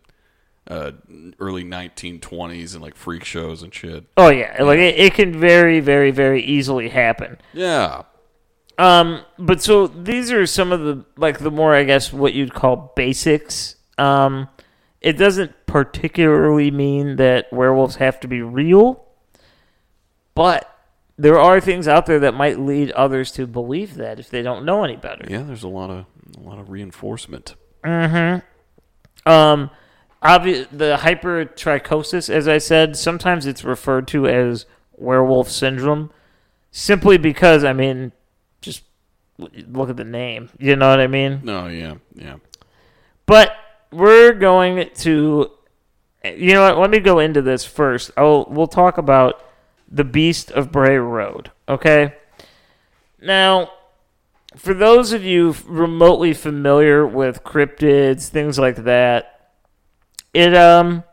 uh, 0.68 0.92
early 1.38 1.64
1920s 1.64 2.74
and 2.74 2.82
like 2.82 2.94
freak 2.94 3.24
shows 3.24 3.62
and 3.62 3.74
shit. 3.74 4.04
Oh 4.16 4.30
yeah, 4.30 4.62
like 4.62 4.78
it, 4.78 4.98
it 4.98 5.14
can 5.14 5.38
very, 5.38 5.80
very, 5.80 6.10
very 6.10 6.42
easily 6.42 6.88
happen. 6.88 7.38
Yeah. 7.52 8.02
Um, 8.78 9.22
but 9.38 9.62
so 9.62 9.86
these 9.86 10.32
are 10.32 10.46
some 10.46 10.72
of 10.72 10.80
the 10.80 11.04
like 11.16 11.38
the 11.38 11.50
more 11.50 11.74
I 11.74 11.84
guess 11.84 12.12
what 12.12 12.34
you'd 12.34 12.54
call 12.54 12.92
basics. 12.96 13.76
Um, 13.98 14.48
it 15.00 15.14
doesn't 15.14 15.66
particularly 15.66 16.70
mean 16.70 17.16
that 17.16 17.52
werewolves 17.52 17.96
have 17.96 18.20
to 18.20 18.28
be 18.28 18.40
real, 18.40 19.04
but 20.34 20.68
there 21.18 21.38
are 21.38 21.60
things 21.60 21.86
out 21.86 22.06
there 22.06 22.20
that 22.20 22.34
might 22.34 22.58
lead 22.58 22.90
others 22.92 23.30
to 23.32 23.46
believe 23.46 23.96
that 23.96 24.18
if 24.18 24.30
they 24.30 24.42
don't 24.42 24.64
know 24.64 24.84
any 24.84 24.96
better. 24.96 25.26
Yeah. 25.28 25.42
There's 25.42 25.64
a 25.64 25.68
lot 25.68 25.90
of 25.90 26.06
a 26.36 26.40
lot 26.40 26.58
of 26.58 26.70
reinforcement. 26.70 27.56
Um, 29.26 29.70
obvi- 30.23 30.66
the 30.70 30.99
hypertrichosis, 31.01 32.31
as 32.31 32.49
I 32.49 32.59
said, 32.59 32.97
sometimes 32.97 33.47
it's 33.47 33.64
referred 33.64 34.09
to 34.09 34.27
as 34.27 34.66
werewolf 34.97 35.51
syndrome, 35.51 36.11
simply 36.70 37.18
because 37.18 37.64
I 37.64 37.73
mean, 37.73 38.12
just 38.61 38.85
look 39.39 39.91
at 39.91 39.97
the 39.97 40.05
name. 40.05 40.51
You 40.59 40.77
know 40.77 40.89
what 40.89 41.01
I 41.01 41.07
mean? 41.07 41.41
No. 41.43 41.66
Yeah. 41.66 41.95
Yeah. 42.14 42.37
But 43.27 43.55
we're 43.91 44.33
going 44.33 44.91
to, 44.97 45.51
you 46.25 46.55
know 46.55 46.62
what? 46.62 46.79
Let 46.79 46.91
me 46.91 47.01
go 47.01 47.18
into 47.18 47.43
this 47.43 47.64
first. 47.64 48.11
Oh, 48.16 48.47
we'll 48.49 48.66
talk 48.66 48.99
about 48.99 49.45
the 49.91 50.05
Beast 50.05 50.51
of 50.51 50.73
Bray 50.73 50.97
Road. 50.97 51.51
Okay. 51.68 52.14
Now, 53.20 53.70
for 54.57 54.75
those 54.75 55.12
of 55.12 55.25
you 55.25 55.55
remotely 55.66 56.35
familiar 56.35 57.07
with 57.07 57.45
cryptids, 57.45 58.29
things 58.29 58.59
like 58.59 58.85
that, 58.85 59.32
it 60.33 60.55
um, 60.55 61.05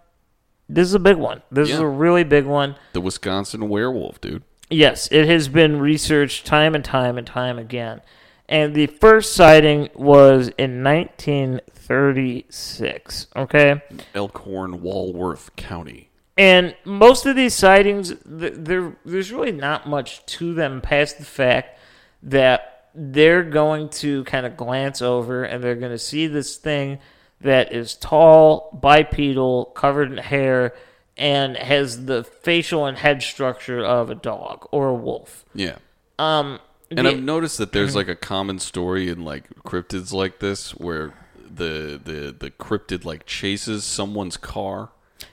this 0.70 0.88
is 0.88 0.94
a 0.94 1.00
big 1.00 1.18
one. 1.18 1.42
This 1.52 1.72
is 1.72 1.80
a 1.80 1.88
really 1.88 2.24
big 2.24 2.46
one. 2.46 2.76
The 2.94 3.02
Wisconsin 3.02 3.68
werewolf, 3.70 4.22
dude. 4.22 4.44
Yes, 4.70 5.10
it 5.12 5.28
has 5.28 5.48
been 5.48 5.80
researched 5.80 6.46
time 6.46 6.76
and 6.76 6.86
time 6.86 7.18
and 7.18 7.26
time 7.26 7.58
again. 7.58 8.02
And 8.48 8.76
the 8.76 8.86
first 8.88 9.34
sighting 9.34 9.90
was 9.96 10.50
in 10.58 10.84
1936. 10.84 13.28
Okay? 13.36 13.82
Elkhorn, 14.14 14.82
Walworth 14.82 15.56
County. 15.56 16.10
And 16.38 16.76
most 16.86 17.26
of 17.26 17.36
these 17.36 17.56
sightings, 17.56 18.14
there, 18.26 18.96
there's 19.04 19.32
really 19.32 19.52
not 19.52 19.90
much 19.90 20.24
to 20.28 20.54
them 20.54 20.82
past 20.82 21.18
the 21.18 21.26
fact 21.26 21.80
that 22.24 22.90
they're 22.94 23.44
going 23.44 23.90
to 23.90 24.24
kind 24.24 24.46
of 24.46 24.56
glance 24.56 25.02
over 25.02 25.44
and 25.44 25.62
they're 25.64 25.76
going 25.76 25.92
to 25.92 26.00
see 26.00 26.28
this 26.28 26.58
thing 26.58 27.00
that 27.42 27.72
is 27.74 27.96
tall, 27.96 28.78
bipedal, 28.82 29.66
covered 29.76 30.12
in 30.12 30.18
hair, 30.18 30.74
and 31.18 31.56
has 31.58 32.06
the 32.06 32.24
facial 32.24 32.86
and 32.86 32.98
head 32.98 33.22
structure 33.24 33.84
of 33.84 34.10
a 34.10 34.16
dog 34.16 34.68
or 34.72 34.90
a 34.90 34.94
wolf. 34.94 35.46
Yeah. 35.54 35.78
Um, 36.18 36.60
And 36.90 37.06
the- 37.06 37.12
I've 37.12 37.22
noticed 37.24 37.58
that 37.60 37.72
there's 37.72 37.96
like 38.02 38.08
a 38.08 38.16
common 38.16 38.60
story 38.60 39.10
in 39.10 39.24
like 39.24 39.50
cryptids 39.66 40.12
like 40.14 40.40
this 40.40 40.72
where 40.72 41.14
the 41.52 42.00
the 42.04 42.36
the 42.38 42.52
cryptid 42.52 43.06
like 43.06 43.26
chases 43.26 43.84
someone's 43.84 44.38
car. 44.38 44.90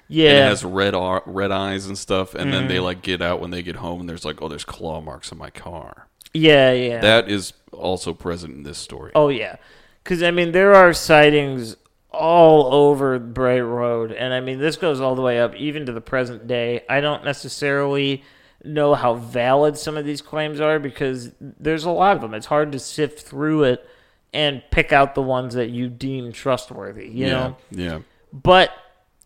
yeah, 0.09 0.30
And 0.30 0.38
it 0.38 0.48
has 0.48 0.64
red 0.64 0.94
ar- 0.94 1.22
red 1.26 1.50
eyes 1.52 1.86
and 1.86 1.96
stuff, 1.98 2.34
and 2.34 2.52
then 2.52 2.61
Mm-hmm. 2.62 2.68
they 2.68 2.78
like 2.80 3.02
get 3.02 3.20
out 3.22 3.40
when 3.40 3.50
they 3.50 3.62
get 3.62 3.76
home, 3.76 4.00
and 4.00 4.09
there's 4.09 4.24
like, 4.24 4.40
oh, 4.42 4.48
there's 4.48 4.64
claw 4.64 5.00
marks 5.00 5.30
on 5.32 5.38
my 5.38 5.50
car. 5.50 6.09
yeah, 6.32 6.72
yeah. 6.72 7.00
That 7.00 7.28
is 7.30 7.52
also 7.72 8.12
present 8.14 8.54
in 8.54 8.62
this 8.62 8.78
story. 8.78 9.12
Oh 9.14 9.28
yeah, 9.28 9.57
because 10.02 10.22
I 10.22 10.30
mean 10.30 10.52
there 10.52 10.74
are 10.74 10.92
sightings 10.92 11.76
all 12.16 12.72
over 12.72 13.18
Bray 13.18 13.60
Road, 13.60 14.12
and 14.12 14.32
I 14.32 14.40
mean 14.40 14.58
this 14.58 14.76
goes 14.76 15.00
all 15.00 15.14
the 15.14 15.22
way 15.22 15.40
up 15.40 15.54
even 15.56 15.86
to 15.86 15.92
the 15.92 16.00
present 16.00 16.46
day. 16.46 16.84
I 16.88 17.00
don't 17.00 17.24
necessarily 17.24 18.24
know 18.64 18.94
how 18.94 19.14
valid 19.14 19.76
some 19.76 19.96
of 19.96 20.04
these 20.04 20.22
claims 20.22 20.60
are 20.60 20.78
because 20.78 21.32
there's 21.40 21.84
a 21.84 21.90
lot 21.90 22.16
of 22.16 22.22
them. 22.22 22.34
It's 22.34 22.46
hard 22.46 22.72
to 22.72 22.78
sift 22.78 23.20
through 23.20 23.64
it 23.64 23.88
and 24.32 24.62
pick 24.70 24.92
out 24.92 25.14
the 25.14 25.22
ones 25.22 25.54
that 25.54 25.70
you 25.70 25.88
deem 25.88 26.32
trustworthy. 26.32 27.06
You 27.06 27.26
yeah, 27.26 27.32
know, 27.32 27.56
yeah. 27.70 27.98
but 28.32 28.70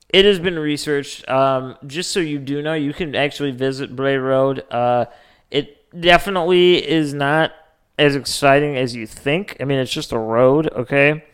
it 0.08 0.24
has 0.24 0.38
been 0.38 0.58
researched. 0.58 1.28
Um, 1.28 1.76
just 1.86 2.10
so 2.10 2.20
you 2.20 2.38
do 2.38 2.62
know, 2.62 2.74
you 2.74 2.92
can 2.92 3.14
actually 3.14 3.52
visit 3.52 3.94
Bray 3.94 4.16
Road. 4.16 4.64
Uh, 4.70 5.06
it 5.50 5.90
definitely 5.98 6.86
is 6.86 7.14
not 7.14 7.52
as 7.98 8.16
exciting 8.16 8.76
as 8.76 8.94
you 8.94 9.06
think. 9.06 9.56
I 9.60 9.64
mean, 9.64 9.78
it's 9.78 9.92
just 9.92 10.12
a 10.12 10.18
road, 10.18 10.68
okay? 10.72 11.24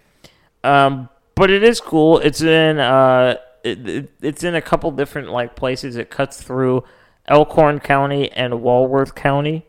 Um, 0.64 1.08
but 1.36 1.50
it 1.50 1.62
is 1.62 1.80
cool. 1.80 2.18
It's 2.18 2.40
in 2.40 2.78
uh, 2.78 3.36
it, 3.62 3.88
it, 3.88 4.12
it's 4.20 4.42
in 4.42 4.56
a 4.56 4.62
couple 4.62 4.90
different 4.90 5.30
like 5.30 5.54
places. 5.54 5.96
It 5.96 6.10
cuts 6.10 6.42
through 6.42 6.82
Elkhorn 7.28 7.78
County 7.78 8.32
and 8.32 8.62
Walworth 8.62 9.14
County, 9.14 9.66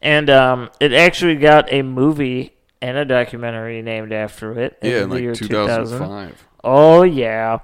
and 0.00 0.30
um, 0.30 0.70
it 0.78 0.92
actually 0.92 1.36
got 1.36 1.72
a 1.72 1.82
movie 1.82 2.52
and 2.80 2.96
a 2.96 3.04
documentary 3.04 3.80
named 3.82 4.12
after 4.12 4.58
it. 4.60 4.78
Yeah, 4.82 5.04
in 5.04 5.08
the 5.08 5.20
year 5.20 5.32
like 5.32 5.40
2000. 5.40 5.98
2005. 5.98 6.46
Oh 6.62 7.02
yeah. 7.02 7.58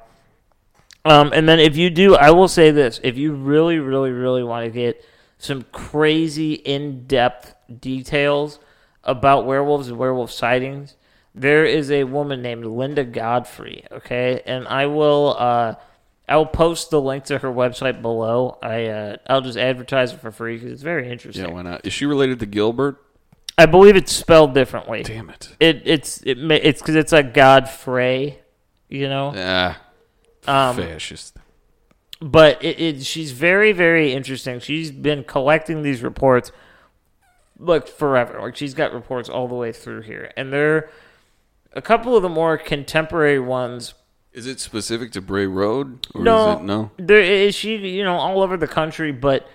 Um, 1.04 1.30
and 1.32 1.48
then 1.48 1.60
if 1.60 1.76
you 1.76 1.90
do, 1.90 2.16
I 2.16 2.30
will 2.30 2.48
say 2.48 2.70
this: 2.70 2.98
if 3.02 3.16
you 3.16 3.32
really, 3.34 3.78
really, 3.78 4.10
really 4.10 4.42
want 4.42 4.64
to 4.64 4.70
get 4.70 5.04
some 5.38 5.62
crazy 5.70 6.54
in-depth 6.54 7.54
details 7.80 8.58
about 9.04 9.46
werewolves 9.46 9.88
and 9.88 9.96
werewolf 9.96 10.32
sightings, 10.32 10.96
there 11.34 11.64
is 11.64 11.90
a 11.90 12.04
woman 12.04 12.42
named 12.42 12.64
Linda 12.66 13.04
Godfrey. 13.04 13.84
Okay, 13.92 14.42
and 14.46 14.66
I 14.68 14.86
will, 14.86 15.36
uh, 15.38 15.74
I 16.28 16.36
will 16.36 16.46
post 16.46 16.90
the 16.90 17.00
link 17.00 17.24
to 17.24 17.38
her 17.38 17.48
website 17.48 18.02
below. 18.02 18.58
I, 18.62 18.86
uh, 18.86 19.16
I'll 19.28 19.40
just 19.40 19.58
advertise 19.58 20.12
it 20.12 20.20
for 20.20 20.30
free 20.30 20.56
because 20.56 20.72
it's 20.72 20.82
very 20.82 21.10
interesting. 21.10 21.44
Yeah, 21.44 21.52
why 21.52 21.62
not? 21.62 21.86
Is 21.86 21.92
she 21.92 22.06
related 22.06 22.40
to 22.40 22.46
Gilbert? 22.46 23.02
I 23.56 23.66
believe 23.66 23.96
it's 23.96 24.12
spelled 24.12 24.54
differently. 24.54 25.02
Damn 25.02 25.30
it. 25.30 25.48
It, 25.58 25.82
it's, 25.84 26.22
it, 26.22 26.38
it's 26.38 26.80
because 26.80 26.94
it's 26.94 27.10
like 27.12 27.34
Godfrey, 27.34 28.38
you 28.88 29.08
know. 29.08 29.32
Ah, 29.36 29.80
Um, 30.46 30.76
fascist. 30.76 31.36
but 32.20 32.62
it, 32.64 32.80
it 32.80 33.02
she's 33.04 33.32
very 33.32 33.72
very 33.72 34.12
interesting 34.12 34.58
she's 34.60 34.90
been 34.90 35.22
collecting 35.24 35.82
these 35.82 36.02
reports 36.02 36.50
like 37.58 37.86
forever 37.86 38.40
like 38.40 38.56
she's 38.56 38.74
got 38.74 38.92
reports 38.92 39.28
all 39.28 39.46
the 39.46 39.54
way 39.54 39.72
through 39.72 40.00
here 40.02 40.32
and 40.36 40.52
they're 40.52 40.88
a 41.72 41.82
couple 41.82 42.16
of 42.16 42.22
the 42.22 42.28
more 42.28 42.56
contemporary 42.58 43.38
ones 43.40 43.94
Is 44.32 44.46
it 44.46 44.60
specific 44.60 45.12
to 45.12 45.20
Bray 45.20 45.46
Road? 45.46 46.06
Or 46.14 46.22
no, 46.22 46.52
Is 46.54 46.60
it, 46.60 46.64
no. 46.64 46.90
there 46.96 47.20
is 47.20 47.54
she 47.54 47.76
you 47.76 48.04
know 48.04 48.16
all 48.16 48.42
over 48.42 48.56
the 48.56 48.66
country 48.68 49.12
but 49.12 49.46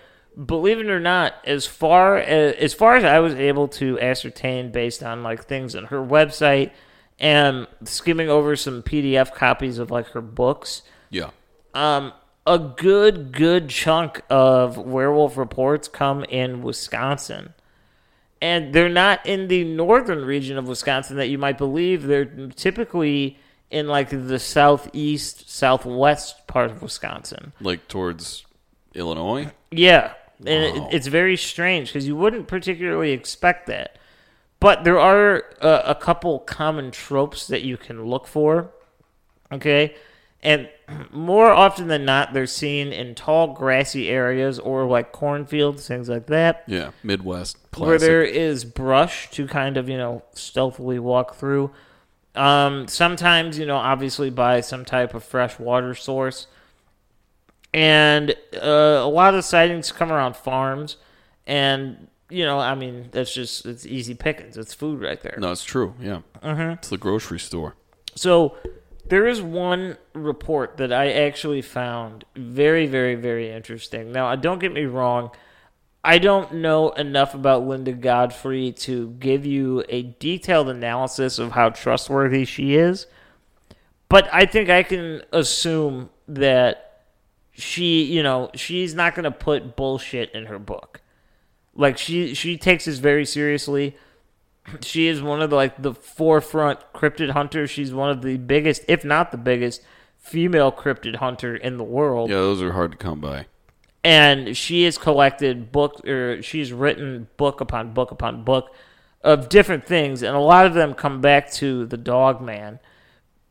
believe 0.45 0.80
it 0.80 0.88
or 0.88 0.99
not 0.99 1.34
as 1.45 1.66
far 1.68 2.18
as, 2.18 2.55
as 2.55 2.74
far 2.74 2.95
as 2.95 3.03
i 3.03 3.20
was 3.20 3.36
able 3.36 3.68
to 3.68 3.99
ascertain 3.99 4.72
based 4.72 5.03
on 5.03 5.22
like 5.22 5.45
things 5.45 5.76
on 5.76 5.86
her 5.86 5.99
website 5.99 6.72
and 7.20 7.68
skimming 7.84 8.30
over 8.30 8.55
some 8.55 8.82
pdf 8.82 9.32
copies 9.36 9.78
of 9.78 9.91
like 9.91 10.07
her 10.07 10.22
books 10.22 10.82
Yeah. 11.11 11.30
um, 11.76 12.14
a 12.47 12.57
good, 12.59 13.32
good 13.32 13.70
chunk 13.70 14.22
of 14.30 14.78
werewolf 14.78 15.38
reports 15.38 15.88
come 15.88 16.26
in 16.26 16.61
Wisconsin. 16.61 17.53
And 18.43 18.73
they're 18.73 18.89
not 18.89 19.25
in 19.25 19.47
the 19.47 19.63
northern 19.63 20.25
region 20.25 20.57
of 20.57 20.67
Wisconsin 20.67 21.15
that 21.15 21.27
you 21.29 21.37
might 21.37 21.57
believe. 21.57 22.03
They're 22.03 22.25
typically 22.25 23.39
in 23.71 23.87
like 23.87 24.09
the 24.09 24.37
southeast, 24.37 25.49
southwest 25.49 26.45
part 26.45 26.69
of 26.69 26.81
Wisconsin. 26.81 27.53
Like 27.61 27.87
towards 27.87 28.43
Illinois? 28.95 29.49
Yeah. 29.71 30.11
And 30.45 30.77
Wow. 30.77 30.87
it, 30.89 30.93
it's 30.93 31.07
very 31.07 31.37
strange 31.37 31.87
because 31.87 32.05
you 32.05 32.17
wouldn't 32.17 32.47
particularly 32.47 33.11
expect 33.11 33.67
that. 33.67 33.97
But 34.59 34.83
there 34.83 34.99
are 34.99 35.45
uh, 35.61 35.83
a 35.85 35.95
couple 35.95 36.39
common 36.39 36.91
tropes 36.91 37.47
that 37.47 37.61
you 37.61 37.77
can 37.77 38.03
look 38.03 38.27
for. 38.27 38.71
Okay. 39.53 39.95
And 40.43 40.69
more 41.09 41.51
often 41.51 41.87
than 41.87 42.03
not, 42.03 42.33
they're 42.33 42.45
seen 42.45 42.91
in 42.91 43.15
tall, 43.15 43.53
grassy 43.53 44.09
areas 44.09 44.59
or 44.59 44.85
like 44.85 45.13
cornfields, 45.13 45.87
things 45.87 46.09
like 46.09 46.27
that, 46.27 46.65
Yeah. 46.67 46.91
Midwest. 47.01 47.57
Classic. 47.71 47.87
where 47.87 47.97
there 47.97 48.23
is 48.23 48.65
brush 48.65 49.31
to 49.31 49.47
kind 49.47 49.77
of, 49.77 49.87
you 49.87 49.97
know, 49.97 50.21
stealthily 50.33 50.99
walk 50.99 51.35
through. 51.35 51.71
Um, 52.35 52.89
sometimes, 52.89 53.57
you 53.57 53.65
know, 53.65 53.77
obviously 53.77 54.29
by 54.29 54.59
some 54.59 54.83
type 54.83 55.13
of 55.13 55.23
fresh 55.23 55.57
water 55.59 55.95
source. 55.95 56.47
And 57.73 58.35
uh, 58.61 58.99
a 59.01 59.09
lot 59.09 59.33
of 59.35 59.45
sightings 59.45 59.91
come 59.93 60.11
around 60.11 60.35
farms. 60.35 60.97
And, 61.47 62.07
you 62.29 62.43
know, 62.45 62.59
I 62.59 62.75
mean, 62.75 63.07
that's 63.11 63.33
just, 63.33 63.65
it's 63.65 63.85
easy 63.85 64.13
pickings. 64.13 64.57
It's 64.57 64.73
food 64.73 65.01
right 65.01 65.21
there. 65.21 65.37
No, 65.39 65.51
it's 65.51 65.63
true. 65.63 65.93
Yeah. 66.01 66.19
Mm-hmm. 66.43 66.73
It's 66.73 66.89
the 66.89 66.97
grocery 66.97 67.39
store. 67.39 67.75
So 68.15 68.55
there 69.08 69.28
is 69.28 69.41
one 69.41 69.97
report 70.14 70.78
that 70.78 70.93
I 70.93 71.12
actually 71.12 71.62
found 71.62 72.26
very, 72.36 72.88
very, 72.88 73.16
very 73.16 73.51
interesting. 73.51 74.12
Now, 74.12 74.36
don't 74.36 74.60
get 74.60 74.74
me 74.74 74.86
wrong. 74.86 75.32
I 76.04 76.18
don't 76.18 76.56
know 76.56 76.91
enough 76.91 77.34
about 77.34 77.66
Linda 77.66 77.93
Godfrey 77.93 78.72
to 78.80 79.10
give 79.20 79.45
you 79.45 79.84
a 79.89 80.04
detailed 80.20 80.70
analysis 80.70 81.39
of 81.39 81.51
how 81.51 81.70
trustworthy 81.70 82.45
she 82.45 82.76
is. 82.76 83.08
But 84.10 84.30
I 84.32 84.45
think 84.45 84.70
I 84.70 84.84
can 84.84 85.24
assume 85.32 86.10
that 86.28 87.01
she, 87.51 88.04
you 88.04 88.24
know, 88.24 88.49
she's 88.54 88.93
not 88.93 89.16
going 89.16 89.24
to 89.24 89.32
put 89.32 89.76
bullshit 89.76 90.32
in 90.32 90.45
her 90.47 90.60
book. 90.60 91.01
Like 91.76 91.97
she 91.97 92.36
she 92.36 92.58
takes 92.58 92.86
this 92.86 92.99
very 92.99 93.26
seriously 93.26 93.95
she 94.82 95.07
is 95.07 95.22
one 95.22 95.41
of 95.41 95.49
the 95.49 95.55
like 95.55 95.82
the 95.82 95.93
forefront 95.93 96.80
cryptid 96.93 97.32
hunters. 97.32 97.70
She's 97.70 97.93
one 97.93 98.09
of 98.09 98.22
the 98.22 98.38
biggest, 98.38 98.84
if 98.88 99.03
not 99.03 99.32
the 99.32 99.38
biggest, 99.38 99.82
female 100.18 100.72
cryptid 100.72 101.18
hunter 101.18 101.55
in 101.55 101.78
the 101.78 101.84
world. 101.84 102.30
Yeah, 102.30 102.38
those 102.38 102.61
are 102.61 102.72
hard 102.72 102.91
to 102.91 102.97
come 102.97 103.20
by. 103.20 103.47
And 104.03 104.55
she 104.57 104.84
has 104.84 104.97
collected 104.97 105.72
book 105.72 106.05
or 106.07 106.41
she's 106.41 106.74
written 106.74 107.28
book 107.38 107.61
upon 107.61 107.93
book 107.93 108.11
upon 108.11 108.43
book 108.43 108.74
of 109.24 109.47
different 109.47 109.86
things, 109.86 110.22
and 110.22 110.36
a 110.36 110.39
lot 110.39 110.66
of 110.66 110.74
them 110.74 110.93
come 110.93 111.22
back 111.22 111.49
to 111.53 111.86
the 111.86 111.95
dog 111.95 112.41
man 112.41 112.80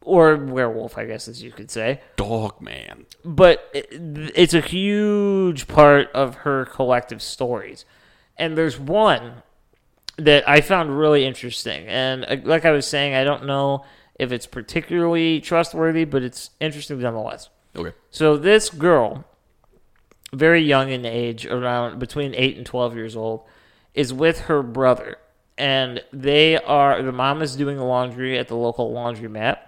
or 0.02 0.36
werewolf, 0.36 0.98
I 0.98 1.06
guess 1.06 1.28
as 1.28 1.42
you 1.42 1.52
could 1.52 1.70
say 1.70 2.00
Dog 2.16 2.60
man. 2.60 3.06
but 3.24 3.70
it's 3.72 4.52
a 4.52 4.60
huge 4.60 5.68
part 5.68 6.10
of 6.12 6.34
her 6.36 6.66
collective 6.66 7.22
stories. 7.22 7.84
And 8.36 8.58
there's 8.58 8.78
one 8.78 9.42
that 10.16 10.48
I 10.48 10.60
found 10.60 10.98
really 10.98 11.24
interesting. 11.24 11.86
And 11.86 12.24
uh, 12.24 12.36
like 12.44 12.64
I 12.64 12.70
was 12.70 12.86
saying, 12.86 13.14
I 13.14 13.24
don't 13.24 13.46
know 13.46 13.84
if 14.18 14.32
it's 14.32 14.46
particularly 14.46 15.40
trustworthy, 15.40 16.04
but 16.04 16.22
it's 16.22 16.50
interesting 16.60 17.00
nonetheless. 17.00 17.48
Okay. 17.74 17.94
So 18.10 18.36
this 18.36 18.70
girl, 18.70 19.24
very 20.32 20.62
young 20.62 20.90
in 20.90 21.04
age, 21.04 21.46
around 21.46 21.98
between 21.98 22.34
8 22.34 22.56
and 22.58 22.66
12 22.66 22.94
years 22.94 23.16
old, 23.16 23.42
is 23.94 24.12
with 24.12 24.40
her 24.42 24.62
brother. 24.62 25.16
And 25.58 26.02
they 26.12 26.56
are 26.56 27.02
the 27.02 27.12
mom 27.12 27.42
is 27.42 27.56
doing 27.56 27.76
the 27.76 27.84
laundry 27.84 28.38
at 28.38 28.48
the 28.48 28.56
local 28.56 28.92
laundromat, 28.92 29.58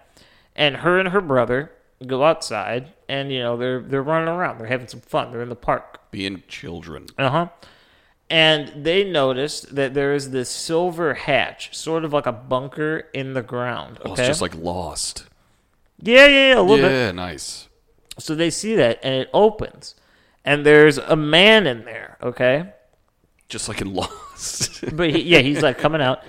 and 0.56 0.76
her 0.78 0.98
and 0.98 1.10
her 1.10 1.20
brother 1.20 1.72
go 2.06 2.24
outside 2.24 2.92
and 3.08 3.30
you 3.32 3.38
know 3.38 3.56
they're 3.56 3.80
they're 3.80 4.02
running 4.02 4.28
around, 4.28 4.58
they're 4.58 4.66
having 4.66 4.88
some 4.88 5.00
fun, 5.00 5.30
they're 5.30 5.42
in 5.42 5.48
the 5.48 5.56
park. 5.56 6.10
Being 6.10 6.42
children. 6.48 7.06
Uh 7.18 7.30
huh. 7.30 7.48
And 8.30 8.84
they 8.84 9.04
noticed 9.04 9.74
that 9.74 9.94
there 9.94 10.14
is 10.14 10.30
this 10.30 10.48
silver 10.48 11.14
hatch, 11.14 11.74
sort 11.76 12.04
of 12.04 12.12
like 12.12 12.26
a 12.26 12.32
bunker 12.32 13.04
in 13.12 13.34
the 13.34 13.42
ground. 13.42 13.98
Okay. 14.00 14.08
Oh, 14.10 14.12
it's 14.14 14.26
just 14.26 14.40
like 14.40 14.54
lost. 14.56 15.26
yeah, 16.00 16.26
yeah, 16.26 16.48
yeah, 16.54 16.58
a 16.58 16.62
little 16.62 16.88
bit. 16.88 16.90
Yeah, 16.90 17.12
nice. 17.12 17.68
So 18.18 18.34
they 18.34 18.50
see 18.50 18.74
that 18.76 19.00
and 19.02 19.14
it 19.14 19.30
opens. 19.34 19.94
And 20.44 20.64
there's 20.64 20.98
a 20.98 21.16
man 21.16 21.66
in 21.66 21.84
there, 21.84 22.18
okay? 22.22 22.72
Just 23.48 23.68
like 23.68 23.80
in 23.80 23.94
Lost. 23.94 24.84
But 24.96 25.10
he, 25.10 25.22
yeah, 25.22 25.38
he's 25.38 25.62
like 25.62 25.78
coming 25.78 26.00
out. 26.02 26.22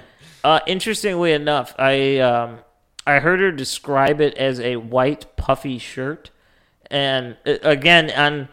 Uh, 0.43 0.59
interestingly 0.67 1.31
enough, 1.33 1.73
I 1.79 2.19
um, 2.19 2.59
I 3.07 3.19
heard 3.19 3.39
her 3.39 3.51
describe 3.51 4.21
it 4.21 4.35
as 4.35 4.59
a 4.59 4.75
white 4.77 5.35
puffy 5.37 5.77
shirt 5.79 6.29
And 6.89 7.37
uh, 7.45 7.57
again, 7.63 8.11
on 8.11 8.49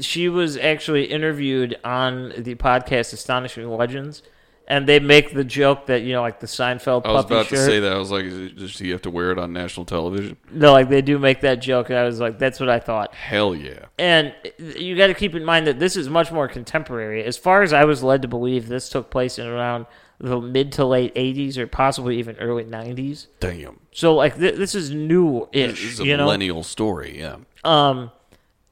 she 0.00 0.28
was 0.28 0.56
actually 0.56 1.04
interviewed 1.04 1.78
on 1.84 2.32
the 2.36 2.54
podcast 2.54 3.12
Astonishing 3.12 3.68
Legends, 3.68 4.22
and 4.68 4.88
they 4.88 5.00
make 5.00 5.34
the 5.34 5.44
joke 5.44 5.86
that 5.86 6.02
you 6.02 6.12
know, 6.12 6.22
like 6.22 6.40
the 6.40 6.46
Seinfeld 6.46 7.04
I 7.04 7.12
was 7.12 7.24
puppy 7.24 7.34
about 7.34 7.46
shirt. 7.46 7.58
to 7.58 7.64
say 7.64 7.80
that. 7.80 7.92
I 7.92 7.98
was 7.98 8.10
like, 8.10 8.24
does 8.56 8.78
he 8.78 8.90
have 8.90 9.02
to 9.02 9.10
wear 9.10 9.32
it 9.32 9.38
on 9.38 9.52
national 9.52 9.86
television? 9.86 10.36
No, 10.50 10.72
like 10.72 10.88
they 10.88 11.02
do 11.02 11.18
make 11.18 11.40
that 11.40 11.56
joke, 11.56 11.90
and 11.90 11.98
I 11.98 12.04
was 12.04 12.20
like, 12.20 12.38
that's 12.38 12.60
what 12.60 12.68
I 12.68 12.78
thought. 12.78 13.14
Hell 13.14 13.54
yeah. 13.54 13.86
And 13.98 14.34
you 14.58 14.96
got 14.96 15.08
to 15.08 15.14
keep 15.14 15.34
in 15.34 15.44
mind 15.44 15.66
that 15.66 15.78
this 15.78 15.96
is 15.96 16.08
much 16.08 16.30
more 16.30 16.48
contemporary. 16.48 17.24
As 17.24 17.36
far 17.36 17.62
as 17.62 17.72
I 17.72 17.84
was 17.84 18.02
led 18.02 18.22
to 18.22 18.28
believe, 18.28 18.68
this 18.68 18.88
took 18.88 19.10
place 19.10 19.38
in 19.38 19.46
around 19.46 19.86
the 20.18 20.40
mid 20.40 20.70
to 20.72 20.84
late 20.84 21.12
80s 21.16 21.56
or 21.58 21.66
possibly 21.66 22.18
even 22.18 22.36
early 22.36 22.64
90s. 22.64 23.26
Damn. 23.40 23.80
So 23.92 24.14
like 24.14 24.38
th- 24.38 24.54
this 24.54 24.74
is 24.76 24.92
new-ish, 24.92 25.84
is 25.84 26.00
a 26.00 26.04
you 26.04 26.16
know. 26.16 26.24
millennial 26.24 26.62
story, 26.62 27.18
yeah. 27.18 27.38
Um, 27.64 28.12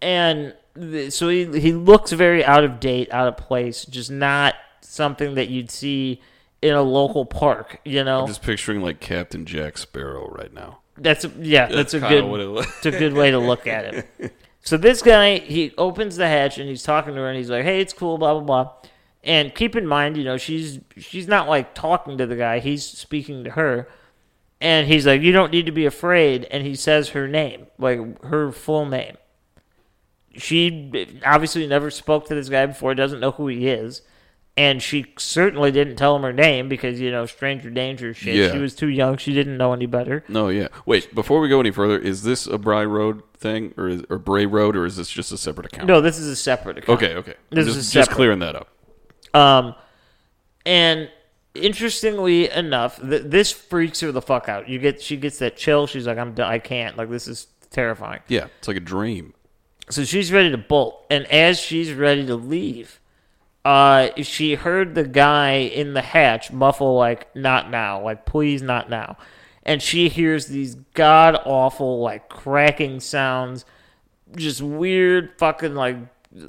and 0.00 0.54
so 0.76 1.28
he 1.28 1.60
he 1.60 1.72
looks 1.72 2.12
very 2.12 2.44
out 2.44 2.64
of 2.64 2.80
date, 2.80 3.12
out 3.12 3.28
of 3.28 3.36
place, 3.36 3.84
just 3.84 4.10
not 4.10 4.54
something 4.80 5.34
that 5.34 5.48
you'd 5.48 5.70
see 5.70 6.20
in 6.62 6.74
a 6.74 6.82
local 6.82 7.24
park. 7.24 7.80
You 7.84 8.04
know, 8.04 8.22
I'm 8.22 8.26
just 8.28 8.42
picturing 8.42 8.82
like 8.82 9.00
Captain 9.00 9.46
Jack 9.46 9.78
Sparrow 9.78 10.28
right 10.30 10.52
now. 10.52 10.80
that's 10.96 11.24
a, 11.24 11.32
yeah, 11.38 11.66
that's, 11.66 11.94
a 11.94 12.00
good 12.00 12.24
what 12.24 12.40
it 12.40 12.46
was. 12.48 12.66
it's 12.66 12.86
a 12.86 12.90
good 12.90 13.12
way 13.14 13.30
to 13.30 13.38
look 13.38 13.66
at 13.66 13.94
it. 13.94 14.34
So 14.62 14.76
this 14.76 15.02
guy 15.02 15.38
he 15.38 15.72
opens 15.78 16.16
the 16.16 16.28
hatch 16.28 16.58
and 16.58 16.68
he's 16.68 16.82
talking 16.82 17.14
to 17.14 17.20
her 17.20 17.28
and 17.28 17.38
he's 17.38 17.50
like, 17.50 17.64
"Hey, 17.64 17.80
it's 17.80 17.92
cool, 17.92 18.18
blah 18.18 18.34
blah 18.34 18.42
blah." 18.42 18.72
And 19.22 19.54
keep 19.54 19.76
in 19.76 19.86
mind, 19.86 20.16
you 20.16 20.24
know, 20.24 20.36
she's 20.36 20.80
she's 20.96 21.28
not 21.28 21.48
like 21.48 21.74
talking 21.74 22.18
to 22.18 22.26
the 22.26 22.36
guy; 22.36 22.58
he's 22.58 22.84
speaking 22.84 23.44
to 23.44 23.50
her. 23.50 23.88
And 24.60 24.86
he's 24.86 25.06
like, 25.06 25.22
"You 25.22 25.32
don't 25.32 25.50
need 25.50 25.66
to 25.66 25.72
be 25.72 25.86
afraid." 25.86 26.44
And 26.50 26.66
he 26.66 26.74
says 26.74 27.10
her 27.10 27.26
name, 27.26 27.68
like 27.78 28.22
her 28.24 28.52
full 28.52 28.84
name. 28.84 29.16
She 30.36 31.20
obviously 31.24 31.66
never 31.66 31.90
spoke 31.90 32.26
to 32.26 32.34
this 32.34 32.48
guy 32.48 32.66
before; 32.66 32.94
doesn't 32.94 33.20
know 33.20 33.32
who 33.32 33.48
he 33.48 33.68
is, 33.68 34.02
and 34.56 34.82
she 34.82 35.12
certainly 35.18 35.72
didn't 35.72 35.96
tell 35.96 36.14
him 36.14 36.22
her 36.22 36.32
name 36.32 36.68
because 36.68 37.00
you 37.00 37.10
know, 37.10 37.26
stranger 37.26 37.70
danger 37.70 38.14
shit. 38.14 38.36
Yeah. 38.36 38.52
She 38.52 38.58
was 38.58 38.74
too 38.74 38.88
young; 38.88 39.16
she 39.16 39.32
didn't 39.32 39.56
know 39.56 39.72
any 39.72 39.86
better. 39.86 40.24
No, 40.28 40.48
yeah. 40.48 40.68
Wait, 40.86 41.14
before 41.14 41.40
we 41.40 41.48
go 41.48 41.60
any 41.60 41.70
further, 41.70 41.98
is 41.98 42.22
this 42.22 42.46
a 42.46 42.58
Bry 42.58 42.84
Road 42.84 43.22
thing 43.40 43.74
or 43.76 43.88
is, 43.88 44.02
or 44.08 44.18
Bray 44.18 44.46
Road 44.46 44.76
or 44.76 44.84
is 44.84 44.96
this 44.96 45.08
just 45.08 45.32
a 45.32 45.38
separate 45.38 45.66
account? 45.66 45.88
No, 45.88 46.00
this 46.00 46.18
is 46.18 46.28
a 46.28 46.36
separate 46.36 46.78
account. 46.78 47.02
Okay, 47.02 47.14
okay. 47.14 47.34
This 47.50 47.66
just, 47.66 47.78
is 47.78 47.92
just 47.92 48.10
clearing 48.10 48.40
that 48.40 48.54
up. 48.54 48.68
Um, 49.34 49.74
and 50.66 51.10
interestingly 51.54 52.50
enough, 52.50 53.00
th- 53.00 53.22
this 53.24 53.50
freaks 53.50 54.00
her 54.00 54.12
the 54.12 54.22
fuck 54.22 54.48
out. 54.48 54.68
You 54.68 54.78
get 54.78 55.00
she 55.00 55.16
gets 55.16 55.38
that 55.38 55.56
chill. 55.56 55.86
She's 55.86 56.06
like, 56.06 56.18
I'm 56.18 56.34
done. 56.34 56.50
I 56.50 56.58
can't. 56.58 56.96
Like 56.96 57.10
this 57.10 57.26
is 57.26 57.48
terrifying. 57.70 58.20
Yeah, 58.28 58.46
it's 58.58 58.68
like 58.68 58.76
a 58.76 58.80
dream. 58.80 59.34
So 59.90 60.04
she's 60.04 60.32
ready 60.32 60.50
to 60.50 60.58
bolt, 60.58 61.04
and 61.10 61.26
as 61.26 61.58
she's 61.58 61.92
ready 61.92 62.24
to 62.26 62.36
leave, 62.36 63.00
uh, 63.64 64.08
she 64.22 64.54
heard 64.54 64.94
the 64.94 65.04
guy 65.04 65.54
in 65.54 65.94
the 65.94 66.02
hatch 66.02 66.52
muffle 66.52 66.96
like, 66.96 67.34
"Not 67.34 67.70
now," 67.70 68.00
like, 68.02 68.24
"Please, 68.24 68.62
not 68.62 68.88
now," 68.88 69.16
and 69.64 69.82
she 69.82 70.08
hears 70.08 70.46
these 70.46 70.76
god 70.94 71.38
awful 71.44 72.00
like 72.00 72.28
cracking 72.28 73.00
sounds, 73.00 73.64
just 74.36 74.62
weird 74.62 75.32
fucking 75.38 75.74
like. 75.74 75.96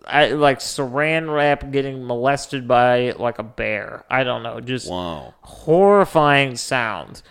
I, 0.06 0.28
like 0.28 0.60
saran 0.60 1.34
wrap 1.34 1.72
getting 1.72 2.06
molested 2.06 2.68
by 2.68 3.14
like 3.18 3.40
a 3.40 3.44
bear. 3.44 4.06
I 4.12 4.24
don't 4.24 4.44
know, 4.44 4.60
just 4.60 4.88
Wow. 4.88 5.34
horrifying 5.42 6.56
sounds. 6.56 7.24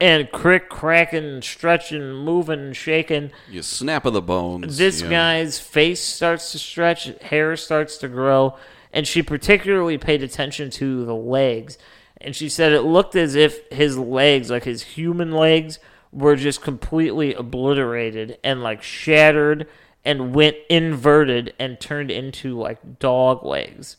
And 0.00 0.30
crick 0.32 0.68
cracking, 0.68 1.40
stretching, 1.42 2.12
moving, 2.12 2.72
shaking. 2.72 3.30
You 3.48 3.62
snap 3.62 4.04
of 4.04 4.12
the 4.12 4.20
bones. 4.20 4.76
This 4.76 5.00
yeah. 5.02 5.10
guy's 5.10 5.60
face 5.60 6.02
starts 6.02 6.52
to 6.52 6.58
stretch, 6.58 7.04
hair 7.22 7.56
starts 7.56 7.96
to 7.98 8.08
grow, 8.08 8.56
and 8.92 9.06
she 9.06 9.22
particularly 9.22 9.96
paid 9.96 10.22
attention 10.22 10.70
to 10.70 11.04
the 11.04 11.14
legs. 11.14 11.78
And 12.20 12.34
she 12.34 12.48
said 12.48 12.72
it 12.72 12.82
looked 12.82 13.14
as 13.14 13.34
if 13.34 13.70
his 13.70 13.96
legs, 13.96 14.50
like 14.50 14.64
his 14.64 14.82
human 14.82 15.32
legs, 15.32 15.78
were 16.10 16.36
just 16.36 16.62
completely 16.62 17.34
obliterated 17.34 18.38
and 18.42 18.62
like 18.62 18.82
shattered 18.82 19.68
and 20.04 20.34
went 20.34 20.56
inverted 20.68 21.54
and 21.58 21.80
turned 21.80 22.10
into 22.10 22.58
like 22.58 22.98
dog 22.98 23.44
legs. 23.44 23.96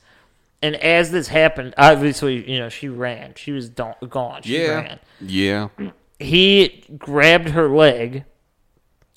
And 0.66 0.76
as 0.78 1.11
this 1.11 1.28
happened, 1.28 1.74
obviously, 1.78 2.49
you 2.49 2.59
know, 2.59 2.70
she 2.70 2.88
ran. 2.89 3.34
She 3.36 3.51
was 3.51 3.70
do- 3.70 3.93
gone. 4.09 4.41
She 4.43 4.61
Yeah. 4.61 4.76
ran 4.76 4.99
Yeah. 5.22 5.68
he 6.20 6.84
grabbed 6.97 7.49
her 7.49 7.68
leg 7.70 8.24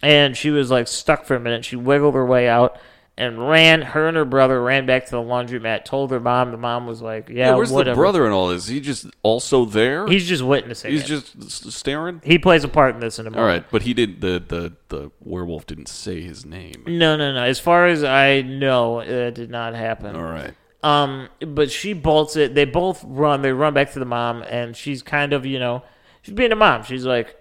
and 0.02 0.36
she 0.36 0.50
was 0.50 0.70
like 0.70 0.88
stuck 0.88 1.24
for 1.24 1.34
a 1.36 1.40
minute. 1.40 1.64
She 1.64 1.76
wiggled 1.76 2.14
her 2.14 2.26
way 2.26 2.48
out 2.48 2.78
and 3.16 3.48
ran. 3.48 3.82
Her 3.82 4.06
and 4.08 4.16
her 4.16 4.24
brother 4.24 4.62
ran 4.62 4.86
back 4.86 5.06
to 5.06 5.10
the 5.12 5.16
laundromat, 5.22 5.84
told 5.84 6.10
her 6.12 6.20
mom. 6.20 6.50
The 6.52 6.56
mom 6.56 6.86
was 6.86 7.00
like, 7.02 7.28
Yeah, 7.28 7.48
Yeah, 7.50 7.54
where's 7.56 7.70
whatever. 7.72 7.94
the 7.96 8.00
brother 8.00 8.26
in 8.26 8.32
all 8.32 8.48
this? 8.48 8.64
Is 8.64 8.68
he 8.68 8.80
just 8.80 9.06
also 9.22 9.64
there? 9.64 10.06
He's 10.06 10.28
just 10.28 10.42
witnessing. 10.42 10.90
He's 10.92 11.02
it. 11.02 11.06
just 11.06 11.72
staring? 11.72 12.20
he 12.24 12.38
plays 12.38 12.62
a 12.62 12.68
part 12.68 12.94
in 12.94 13.00
this 13.00 13.18
in 13.18 13.26
a 13.26 13.30
moment. 13.30 13.40
All 13.40 13.46
right, 13.48 13.64
but 13.70 13.82
he 13.82 13.94
did 13.94 14.20
the, 14.20 14.42
the 14.46 14.72
the 14.88 15.10
werewolf 15.20 15.66
didn't 15.66 15.88
say 15.88 16.20
his 16.20 16.44
name. 16.44 16.84
No, 16.86 17.16
no, 17.16 17.32
no. 17.32 17.42
As 17.42 17.58
far 17.58 17.86
as 17.86 18.04
I 18.04 18.42
know, 18.42 19.00
it 19.00 19.34
did 19.34 19.50
not 19.50 19.74
happen. 19.74 20.14
All 20.14 20.22
right. 20.22 20.54
Um, 20.82 21.28
but 21.40 21.70
she 21.70 21.92
bolts 21.92 22.36
it. 22.36 22.54
They 22.54 22.64
both 22.64 23.04
run. 23.04 23.42
They 23.42 23.52
run 23.52 23.74
back 23.74 23.92
to 23.92 23.98
the 23.98 24.04
mom, 24.04 24.42
and 24.42 24.76
she's 24.76 25.02
kind 25.02 25.32
of, 25.32 25.44
you 25.44 25.58
know, 25.58 25.82
she's 26.22 26.34
being 26.34 26.52
a 26.52 26.56
mom. 26.56 26.84
She's 26.84 27.04
like, 27.04 27.36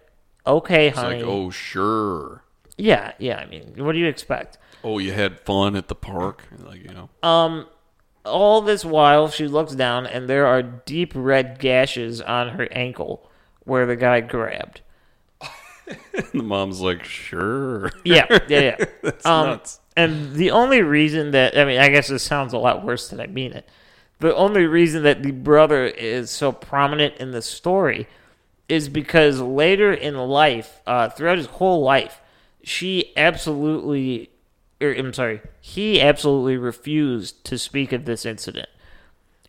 "Okay, 0.46 0.88
It's 0.88 0.98
honey." 0.98 1.18
like, 1.18 1.26
oh 1.26 1.50
sure. 1.50 2.44
Yeah, 2.78 3.14
yeah. 3.20 3.38
I 3.38 3.46
mean, 3.46 3.74
what 3.78 3.94
do 3.94 4.00
you 4.00 4.08
expect? 4.08 4.58
Oh, 4.84 5.00
you 5.00 5.12
had 5.12 5.40
fun 5.42 5.76
at 5.76 5.88
the 5.88 5.96
park, 5.96 6.44
like 6.64 6.84
you 6.84 6.94
know. 6.94 7.10
Um, 7.28 7.68
all 8.26 8.62
this 8.62 8.84
while, 8.84 9.30
she 9.30 9.48
looks 9.48 9.74
down, 9.74 10.06
and 10.06 10.28
there 10.28 10.46
are 10.46 10.62
deep 10.62 11.14
red 11.16 11.60
gashes 11.60 12.22
on 12.22 12.50
her 12.50 12.68
ankle 12.72 13.30
where 13.64 13.86
the 13.86 13.96
guy 13.96 14.22
grabbed. 14.22 14.82
the 16.34 16.44
mom's 16.44 16.82
like, 16.82 17.04
sure. 17.04 17.92
Yeah, 18.04 18.26
yeah, 18.48 18.60
yeah. 18.60 18.86
That's 19.04 19.26
um, 19.26 19.48
nuts. 19.48 19.80
And 19.98 20.36
the 20.36 20.52
only 20.52 20.84
reason 20.84 21.32
that 21.32 21.58
I 21.58 21.66
mean, 21.66 21.80
I 21.80 21.89
guess 21.89 22.08
this 22.08 22.22
sounds 22.22 22.54
a 22.54 22.60
lot 22.60 22.86
worse 22.86 23.10
than 23.10 23.20
I 23.20 23.26
mean 23.26 23.52
it. 23.52 23.68
The 24.20 24.34
only 24.36 24.66
reason 24.68 25.02
that 25.04 25.24
the 25.24 25.32
brother 25.32 25.86
is 25.86 26.30
so 26.30 26.52
prominent 26.52 27.18
in 27.18 27.32
the 27.32 27.41
story 27.41 28.08
is 28.70 28.89
because 28.89 29.41
later 29.41 29.91
in 29.91 30.16
life, 30.16 30.82
uh, 30.86 31.10
throughout 31.10 31.38
his 31.39 31.48
whole 31.48 31.82
life, 31.82 32.22
she 32.64 33.12
absolutely, 33.18 34.30
or 34.80 34.91
I'm 34.91 35.14
sorry, 35.14 35.41
he 35.62 36.00
absolutely 36.00 36.58
refused 36.58 37.43
to 37.45 37.58
speak 37.58 37.91
of 37.91 38.06
this 38.06 38.24
incident. 38.24 38.70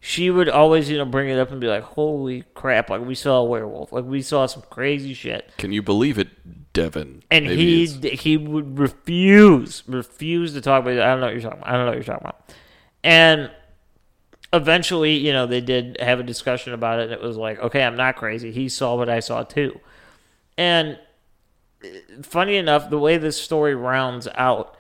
She 0.01 0.31
would 0.31 0.49
always, 0.49 0.89
you 0.89 0.97
know, 0.97 1.05
bring 1.05 1.29
it 1.29 1.39
up 1.39 1.51
and 1.51 1.61
be 1.61 1.67
like, 1.67 1.83
"Holy 1.83 2.45
crap! 2.55 2.89
Like 2.91 3.05
we 3.05 3.15
saw 3.15 3.39
a 3.39 3.45
werewolf. 3.45 3.93
Like 3.93 4.05
we 4.05 4.23
saw 4.23 4.47
some 4.47 4.63
crazy 4.71 5.13
shit." 5.13 5.51
Can 5.59 5.73
you 5.73 5.83
believe 5.83 6.19
it, 6.19 6.73
Devin? 6.73 7.23
And 7.31 7.47
Maybe 7.47 7.57
he 7.57 7.85
it's- 7.85 8.21
he 8.21 8.37
would 8.37 8.79
refuse 8.79 9.83
refuse 9.89 10.53
to 10.55 10.61
talk 10.61 10.83
about 10.83 10.95
it. 10.95 11.01
I 11.01 11.07
don't 11.09 11.21
know 11.21 11.27
what 11.27 11.33
you're 11.35 11.43
talking 11.43 11.59
about. 11.59 11.69
I 11.69 11.73
don't 11.73 11.81
know 11.87 11.91
what 11.91 11.95
you're 11.97 12.05
talking 12.05 12.27
about. 12.29 12.53
And 13.03 13.51
eventually, 14.53 15.15
you 15.17 15.33
know, 15.33 15.47
they 15.47 15.61
did 15.61 15.97
have 16.01 16.21
a 16.21 16.23
discussion 16.23 16.73
about 16.73 17.01
it, 17.01 17.05
and 17.05 17.13
it 17.13 17.21
was 17.21 17.37
like, 17.37 17.59
okay, 17.59 17.83
I'm 17.83 17.97
not 17.97 18.17
crazy. 18.17 18.53
He 18.53 18.69
saw 18.69 18.95
what 18.97 19.09
I 19.09 19.21
saw 19.21 19.43
too. 19.43 19.81
And 20.57 20.99
uh, 21.85 21.89
funny 22.23 22.57
enough, 22.57 22.89
the 22.89 22.99
way 22.99 23.19
this 23.19 23.41
story 23.41 23.75
rounds 23.75 24.29
out 24.37 24.77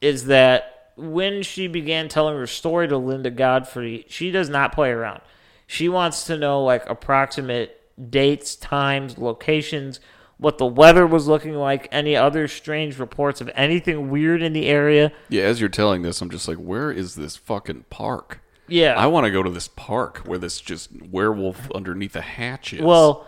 is 0.00 0.26
that 0.26 0.75
when 0.96 1.42
she 1.42 1.66
began 1.66 2.08
telling 2.08 2.36
her 2.36 2.46
story 2.46 2.88
to 2.88 2.96
Linda 2.96 3.30
Godfrey, 3.30 4.04
she 4.08 4.30
does 4.30 4.48
not 4.48 4.72
play 4.72 4.90
around. 4.90 5.20
She 5.66 5.88
wants 5.88 6.24
to 6.24 6.36
know 6.36 6.64
like 6.64 6.88
approximate 6.88 7.80
dates, 8.10 8.56
times, 8.56 9.18
locations, 9.18 10.00
what 10.38 10.58
the 10.58 10.66
weather 10.66 11.06
was 11.06 11.26
looking 11.26 11.54
like, 11.54 11.88
any 11.90 12.14
other 12.14 12.46
strange 12.46 12.98
reports 12.98 13.40
of 13.40 13.50
anything 13.54 14.10
weird 14.10 14.42
in 14.42 14.52
the 14.52 14.66
area. 14.66 15.12
yeah. 15.28 15.44
As 15.44 15.60
you're 15.60 15.70
telling 15.70 16.02
this, 16.02 16.20
I'm 16.20 16.30
just 16.30 16.46
like, 16.46 16.58
where 16.58 16.92
is 16.92 17.14
this 17.14 17.36
fucking 17.36 17.86
park? 17.90 18.40
Yeah. 18.68 18.94
I 18.94 19.06
want 19.06 19.24
to 19.24 19.30
go 19.30 19.42
to 19.42 19.50
this 19.50 19.68
park 19.68 20.18
where 20.26 20.38
this 20.38 20.60
just 20.60 20.90
werewolf 21.10 21.70
underneath 21.72 22.16
a 22.16 22.20
hatch 22.20 22.72
is. 22.72 22.82
Well, 22.82 23.26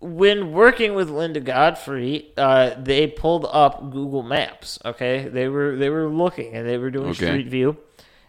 when 0.00 0.52
working 0.52 0.94
with 0.94 1.10
Linda 1.10 1.40
Godfrey, 1.40 2.32
uh, 2.36 2.74
they 2.78 3.06
pulled 3.06 3.46
up 3.50 3.90
Google 3.90 4.22
Maps. 4.22 4.78
Okay, 4.84 5.28
they 5.28 5.48
were 5.48 5.76
they 5.76 5.90
were 5.90 6.08
looking 6.08 6.54
and 6.54 6.68
they 6.68 6.78
were 6.78 6.90
doing 6.90 7.10
Okay. 7.10 7.26
Street 7.26 7.48
View, 7.48 7.76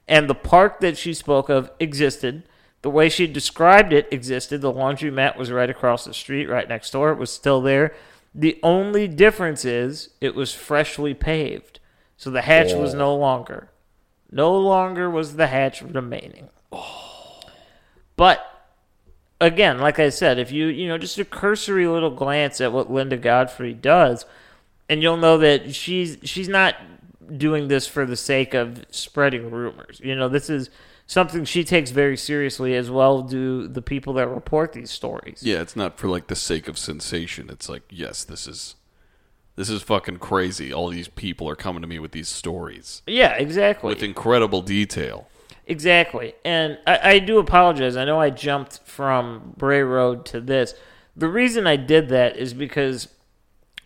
and 0.08 0.30
the 0.30 0.36
park 0.36 0.80
that 0.80 0.98
she 0.98 1.14
spoke 1.14 1.50
of 1.50 1.72
existed. 1.80 2.44
The 2.82 2.90
way 2.90 3.10
she 3.10 3.28
described 3.28 3.92
it 3.92 4.08
existed. 4.10 4.62
The 4.62 4.72
laundromat 4.72 5.38
was 5.38 5.52
right 5.52 5.70
across 5.70 6.06
the 6.06 6.14
street, 6.14 6.48
right 6.48 6.68
next 6.68 6.92
door. 6.92 7.12
It 7.12 7.18
was 7.18 7.30
still 7.30 7.62
there. 7.62 7.94
The 8.34 8.58
only 8.64 9.08
difference 9.08 9.66
is 9.66 10.10
it 10.22 10.34
was 10.34 10.54
freshly 10.54 11.14
paved, 11.14 11.80
so 12.16 12.30
the 12.30 12.44
hatch 12.44 12.74
was 12.74 12.94
no 12.94 13.14
longer. 13.16 13.70
No 14.32 14.56
longer 14.58 15.10
was 15.10 15.36
the 15.36 15.48
hatch 15.48 15.82
remaining. 15.82 16.50
But 18.16 18.49
again, 19.42 19.80
like 19.80 20.00
I 20.00 20.10
said, 20.10 20.40
if 20.40 20.52
you 20.52 20.68
you 20.68 20.88
know 20.88 20.98
just 20.98 21.18
a 21.18 21.26
cursory 21.26 21.88
little 21.88 22.10
glance 22.12 22.60
at 22.62 22.72
what 22.74 22.92
Linda 22.92 23.18
Godfrey 23.18 23.74
does, 23.74 24.26
and 24.88 25.02
you'll 25.02 25.18
know 25.18 25.38
that 25.38 25.74
she's 25.76 26.18
she's 26.24 26.50
not 26.50 26.76
doing 27.38 27.68
this 27.68 27.88
for 27.88 28.06
the 28.06 28.18
sake 28.18 28.54
of 28.54 28.86
spreading 28.90 29.52
rumors. 29.52 30.00
You 30.04 30.16
know, 30.16 30.30
this 30.30 30.50
is 30.50 30.70
something 31.06 31.46
she 31.46 31.64
takes 31.64 31.92
very 31.92 32.18
seriously, 32.18 32.76
as 32.76 32.90
well 32.92 33.22
do 33.22 33.68
the 33.68 33.82
people 33.82 34.14
that 34.14 34.28
report 34.28 34.74
these 34.74 34.92
stories. 34.92 35.42
Yeah, 35.44 35.62
it's 35.62 35.76
not 35.76 35.98
for 35.98 36.08
like 36.08 36.28
the 36.28 36.36
sake 36.36 36.68
of 36.68 36.78
sensation. 36.78 37.50
It's 37.50 37.70
like, 37.70 37.84
yes, 37.90 38.24
this 38.24 38.48
is 38.48 38.76
this 39.56 39.70
is 39.70 39.82
fucking 39.84 40.18
crazy. 40.18 40.74
All 40.74 40.90
these 40.90 41.08
people 41.08 41.50
are 41.50 41.56
coming 41.56 41.82
to 41.82 41.88
me 41.88 42.00
with 42.00 42.12
these 42.14 42.30
stories 42.30 43.02
Yeah, 43.06 43.34
exactly. 43.34 43.90
with 43.90 44.02
incredible 44.04 44.62
detail. 44.62 45.29
Exactly. 45.70 46.34
And 46.44 46.78
I, 46.88 47.00
I 47.12 47.20
do 47.20 47.38
apologize. 47.38 47.96
I 47.96 48.04
know 48.04 48.20
I 48.20 48.32
jumped 48.32 48.80
from 48.86 49.54
Bray 49.56 49.82
Road 49.84 50.26
to 50.28 50.42
this. 50.42 50.74
The 51.16 51.28
reason 51.30 51.68
I 51.68 51.76
did 51.76 52.10
that 52.10 52.36
is 52.38 52.54
because 52.54 53.08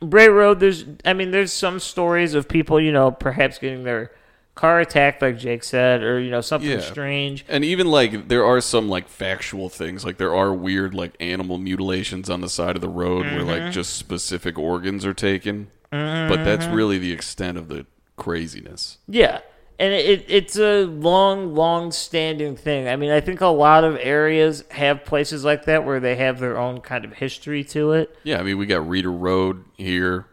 Bray 0.02 0.30
Road, 0.30 0.60
there's, 0.60 0.86
I 1.06 1.14
mean, 1.14 1.32
there's 1.32 1.52
some 1.54 1.80
stories 1.80 2.34
of 2.34 2.48
people, 2.48 2.80
you 2.80 2.92
know, 2.92 3.12
perhaps 3.12 3.58
getting 3.60 3.84
their 3.84 4.12
car 4.56 4.80
attacked, 4.80 5.22
like 5.22 5.38
Jake 5.38 5.64
said, 5.64 6.04
or, 6.04 6.20
you 6.20 6.30
know, 6.32 6.40
something 6.42 6.70
Yeah. 6.70 6.80
strange. 6.80 7.44
And 7.50 7.66
even 7.66 7.88
like 7.88 8.28
there 8.30 8.46
are 8.46 8.62
some 8.62 8.88
like 8.88 9.10
factual 9.10 9.68
things, 9.68 10.06
like 10.06 10.18
there 10.18 10.34
are 10.36 10.54
weird 10.54 10.94
like 10.94 11.16
animal 11.20 11.58
mutilations 11.58 12.30
on 12.30 12.42
the 12.42 12.50
side 12.50 12.76
of 12.76 12.82
the 12.82 12.90
road 12.90 13.26
where 13.26 13.40
Mm-hmm. 13.42 13.66
like 13.66 13.72
just 13.74 13.96
specific 13.96 14.58
organs 14.58 15.06
are 15.06 15.14
taken. 15.14 15.68
But 15.92 16.44
that's 16.44 16.66
really 16.66 16.98
the 16.98 17.12
extent 17.12 17.58
of 17.58 17.68
the 17.68 17.86
craziness. 18.16 18.98
Yeah. 19.08 19.42
And 19.80 19.92
it, 19.94 20.26
it's 20.28 20.58
a 20.58 20.86
long, 20.86 21.56
long 21.56 21.92
standing 21.92 22.56
thing. 22.56 22.88
I 22.88 22.96
mean, 22.96 23.12
I 23.12 23.20
think 23.22 23.42
a 23.42 23.48
lot 23.48 23.84
of 23.84 23.98
areas 24.00 24.64
have 24.72 25.04
places 25.04 25.44
like 25.44 25.66
that 25.66 25.84
where 25.84 26.00
they 26.00 26.16
have 26.18 26.40
their 26.40 26.58
own 26.58 26.80
kind 26.82 27.04
of 27.06 27.14
history 27.14 27.64
to 27.66 27.94
it. 27.94 28.16
Yeah, 28.24 28.40
I 28.40 28.44
mean 28.44 28.58
we 28.58 28.66
got 28.66 28.88
Reader 28.88 29.12
Road 29.12 29.66
here. 29.78 30.28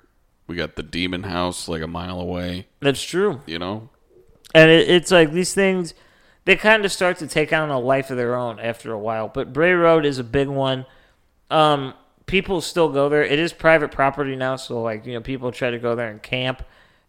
We 0.46 0.56
got 0.56 0.76
the 0.76 0.82
Demon 0.82 1.22
House 1.22 1.68
like 1.68 1.80
a 1.80 1.86
mile 1.86 2.20
away, 2.20 2.66
That's 2.80 3.02
true. 3.02 3.40
you 3.46 3.58
know? 3.58 3.88
And 4.52 4.68
it, 4.68 4.88
it's 4.90 5.12
like 5.12 5.32
these 5.32 5.54
things, 5.54 5.94
they 6.44 6.56
kind 6.56 6.84
of 6.84 6.90
start 6.90 7.18
to 7.18 7.28
take 7.28 7.52
on 7.52 7.70
a 7.70 7.78
life 7.78 8.10
of 8.10 8.16
their 8.16 8.34
own 8.34 8.58
after 8.58 8.92
a 8.92 8.98
while. 8.98 9.28
But 9.28 9.52
Bray 9.52 9.72
Road 9.72 10.04
is 10.04 10.18
a 10.18 10.24
big 10.24 10.48
one. 10.48 10.86
Um, 11.50 11.94
people 12.26 12.60
still 12.60 12.88
go 12.88 13.08
there. 13.08 13.22
It 13.22 13.38
is 13.38 13.52
private 13.52 13.92
property 13.92 14.34
now, 14.34 14.56
so 14.56 14.82
like 14.82 15.06
you 15.06 15.14
know, 15.14 15.20
people 15.20 15.52
try 15.52 15.70
to 15.70 15.78
go 15.78 15.94
there 15.94 16.10
and 16.10 16.20
camp. 16.22 16.62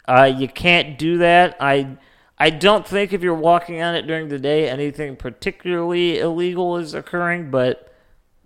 Uh, 0.07 0.31
you 0.37 0.47
can't 0.47 0.97
do 0.99 1.17
that. 1.19 1.57
I 1.59 1.97
I 2.41 2.49
don't 2.49 2.87
think 2.87 3.13
if 3.13 3.21
you're 3.21 3.35
walking 3.35 3.81
on 3.81 3.93
it 3.95 4.07
during 4.07 4.29
the 4.29 4.39
day, 4.39 4.67
anything 4.69 5.15
particularly 5.15 6.19
illegal 6.19 6.77
is 6.77 6.93
occurring. 6.93 7.51
But 7.51 7.93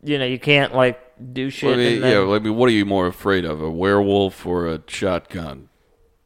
you 0.03 0.19
know, 0.19 0.25
you 0.25 0.37
can't 0.39 0.75
like 0.75 0.99
do 1.33 1.49
shit. 1.49 1.69
Well, 1.69 1.79
I 1.79 1.83
mean, 1.83 2.01
then- 2.01 2.11
yeah, 2.27 2.33
I 2.35 2.39
mean 2.39 2.55
what 2.55 2.67
are 2.67 2.73
you 2.73 2.85
more 2.85 3.07
afraid 3.07 3.45
of, 3.45 3.61
a 3.61 3.71
werewolf 3.71 4.45
or 4.45 4.67
a 4.67 4.81
shotgun? 4.87 5.69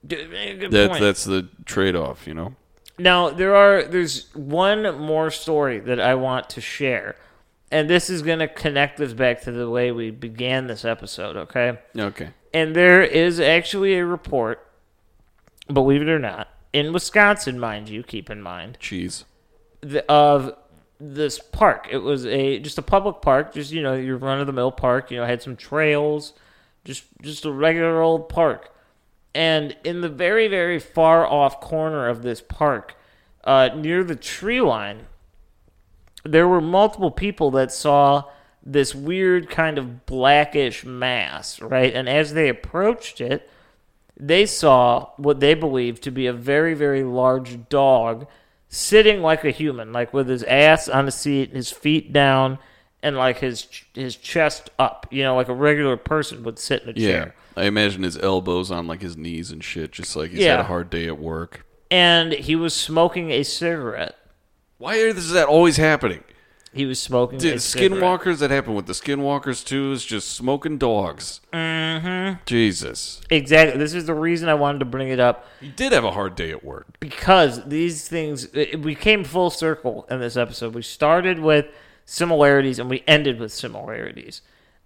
Eh, 0.10 0.68
That 0.70 0.98
that's 1.00 1.24
the 1.26 1.48
trade-off, 1.66 2.26
you 2.26 2.34
know? 2.34 2.56
Now 2.98 3.30
there 3.30 3.56
are 3.56 3.84
there's 3.84 4.34
one 4.36 4.98
more 5.00 5.30
story 5.30 5.80
that 5.80 6.00
I 6.00 6.16
want 6.16 6.50
to 6.52 6.62
share, 6.62 7.16
and 7.72 7.90
this 7.90 8.10
is 8.10 8.22
going 8.24 8.40
to 8.40 8.48
connect 8.48 9.00
us 9.00 9.14
back 9.14 9.42
to 9.44 9.52
the 9.52 9.70
way 9.70 9.92
we 9.92 10.10
began 10.12 10.68
this 10.68 10.84
episode. 10.84 11.38
Okay, 11.38 11.78
Okay. 11.98 12.30
and 12.54 12.76
there 12.76 13.02
is 13.04 13.40
actually 13.40 13.94
a 14.00 14.06
report, 14.06 14.66
believe 15.72 16.02
it 16.02 16.10
or 16.10 16.20
not, 16.20 16.48
in 16.74 16.94
Wisconsin, 16.94 17.60
mind 17.60 17.90
you, 17.90 18.04
keep 18.04 18.30
in 18.30 18.42
mind, 18.42 18.78
Cheese. 18.80 19.26
the, 19.82 20.10
of 20.12 20.56
this 21.00 21.40
park. 21.40 21.88
It 21.90 22.00
was 22.00 22.26
a 22.26 22.60
just 22.60 22.78
a 22.78 22.82
public 22.82 23.22
park, 23.22 23.54
just 23.54 23.72
you 23.72 23.82
know 23.82 23.96
your 23.96 24.18
run 24.18 24.40
of 24.40 24.48
the 24.48 24.54
mill 24.54 24.72
park. 24.72 25.12
You 25.12 25.18
know, 25.18 25.26
had 25.26 25.42
some 25.42 25.56
trails, 25.56 26.34
just 26.84 27.04
just 27.22 27.46
a 27.46 27.52
regular 27.52 28.02
old 28.02 28.30
park. 28.30 28.74
And 29.34 29.78
in 29.84 30.02
the 30.02 30.10
very 30.10 30.48
very 30.48 30.80
far 30.80 31.26
off 31.26 31.62
corner 31.62 32.08
of 32.08 32.22
this 32.22 32.42
park, 32.42 32.96
uh, 33.44 33.70
near 33.76 34.04
the 34.04 34.16
tree 34.16 34.62
line, 34.62 35.08
there 36.24 36.48
were 36.48 36.62
multiple 36.62 37.12
people 37.12 37.52
that 37.52 37.72
saw 37.72 38.24
this 38.62 38.94
weird 38.94 39.50
kind 39.50 39.78
of 39.78 40.06
blackish 40.06 40.84
mass, 40.84 41.62
right? 41.62 41.94
And 41.94 42.10
as 42.10 42.34
they 42.34 42.50
approached 42.50 43.22
it, 43.22 43.50
they 44.20 44.46
saw 44.46 45.10
what 45.18 45.40
they 45.40 45.54
believed 45.54 46.04
to 46.04 46.12
be 46.12 46.28
a 46.28 46.34
very, 46.34 46.74
very 46.74 47.04
large 47.04 47.70
dog 47.70 48.28
sitting 48.68 49.22
like 49.22 49.44
a 49.46 49.52
human, 49.52 49.92
like 49.94 50.14
with 50.14 50.28
his 50.28 50.44
ass 50.44 50.88
on 50.90 51.08
a 51.08 51.12
seat, 51.12 51.52
his 51.52 51.72
feet 51.72 52.12
down, 52.14 52.60
and 53.02 53.16
like 53.16 53.40
his 53.40 53.68
his 53.94 54.16
chest 54.16 54.70
up, 54.78 55.08
you 55.10 55.24
know, 55.24 55.36
like 55.36 55.48
a 55.48 55.54
regular 55.54 55.96
person 55.98 56.44
would 56.44 56.60
sit 56.60 56.84
in 56.84 56.90
a 56.90 56.94
Yeah. 57.00 57.10
chair. 57.12 57.36
I 57.56 57.64
imagine 57.64 58.04
his 58.04 58.18
elbows 58.18 58.72
on 58.72 58.88
like 58.88 59.02
his 59.02 59.18
knees 59.18 59.52
and 59.52 59.64
shit, 59.64 59.92
just 59.92 60.16
like 60.16 60.32
he's 60.32 60.42
Yeah. 60.42 60.52
had 60.52 60.60
a 60.62 60.64
hard 60.64 60.90
day 60.90 61.08
at 61.08 61.18
work. 61.18 61.66
And 61.90 62.34
he 62.34 62.56
was 62.56 62.74
smoking 62.74 63.32
a 63.32 63.44
cigarette. 63.44 64.16
Why 64.78 64.96
is 64.96 65.32
that 65.32 65.48
always 65.48 65.78
happening? 65.78 66.24
He 66.72 66.86
was 66.86 67.00
smoking 67.00 67.40
Dude, 67.40 67.56
skinwalkers 67.56 68.40
that 68.40 68.52
happen 68.52 68.76
with 68.76 68.86
the 68.86 68.94
skinwalkers 68.94 69.66
too 69.66 69.92
is 69.92 70.06
just 70.06 70.30
smoking 70.34 70.78
dogs. 70.78 71.42
Mm-hmm. 71.52 72.42
Jesus. 72.46 73.22
Exactly. 73.30 73.80
This 73.80 73.94
is 73.96 74.06
the 74.06 74.14
reason 74.14 74.50
I 74.50 74.54
wanted 74.54 74.80
to 74.80 74.86
bring 74.86 75.10
it 75.10 75.20
up. 75.20 75.48
He 75.60 75.70
did 75.70 75.92
have 75.94 76.04
a 76.04 76.12
hard 76.12 76.36
day 76.36 76.52
at 76.52 76.64
work. 76.64 76.86
because 77.00 77.66
these 77.66 78.08
things 78.08 78.46
it- 78.54 78.82
we 78.82 78.94
came 78.94 79.24
full 79.24 79.50
circle 79.50 80.06
in 80.12 80.20
this 80.20 80.38
episode. 80.38 80.76
We 80.76 80.84
started 80.84 81.40
with 81.40 81.66
similarities 82.06 82.78
and 82.80 82.90
we 82.90 83.04
ended 83.08 83.40
with 83.40 83.52
similarities. 83.52 84.42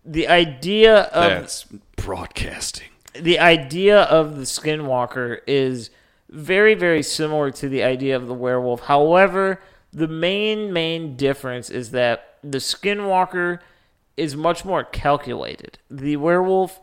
The 0.06 0.28
idea 0.28 1.04
of 1.04 1.30
That's 1.32 1.66
broadcasting. 1.98 2.90
the 3.14 3.40
idea 3.40 4.04
of 4.04 4.38
the 4.38 4.44
skinwalker 4.44 5.40
is 5.48 5.90
very 6.30 6.74
very 6.74 7.04
similar 7.04 7.52
to 7.52 7.70
the 7.70 7.84
idea 7.84 8.16
of 8.16 8.28
the 8.28 8.34
werewolf. 8.34 8.82
However, 8.82 9.62
the 9.94 10.08
main 10.08 10.74
main 10.74 11.16
difference 11.16 11.70
is 11.70 11.92
that 11.92 12.36
the 12.44 12.58
skinwalker 12.58 13.60
is 14.18 14.36
much 14.36 14.66
more 14.66 14.84
calculated. 14.84 15.78
The 15.90 16.18
werewolf 16.18 16.80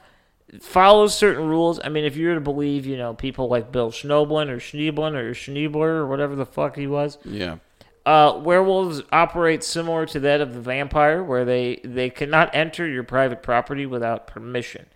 follows 0.60 1.14
certain 1.14 1.46
rules. 1.48 1.78
I 1.84 1.88
mean, 1.88 2.04
if 2.04 2.16
you 2.16 2.28
were 2.28 2.34
to 2.34 2.40
believe, 2.40 2.86
you 2.86 2.96
know, 2.96 3.14
people 3.14 3.48
like 3.48 3.70
Bill 3.70 3.90
Schnoblin 3.92 4.48
or 4.48 4.56
Schneeblin 4.56 5.14
or 5.14 5.32
Schneebler 5.32 5.76
or 5.98 6.06
whatever 6.06 6.34
the 6.34 6.46
fuck 6.46 6.74
he 6.76 6.86
was, 6.88 7.18
Yeah. 7.24 7.58
uh, 8.04 8.40
werewolves 8.42 9.02
operate 9.12 9.62
similar 9.62 10.06
to 10.06 10.18
that 10.20 10.40
of 10.40 10.54
the 10.54 10.60
vampire, 10.60 11.22
where 11.22 11.44
they, 11.44 11.80
they 11.84 12.10
cannot 12.10 12.52
enter 12.52 12.88
your 12.88 13.04
private 13.04 13.42
property 13.44 13.86
without 13.86 14.26
permission. 14.26 14.86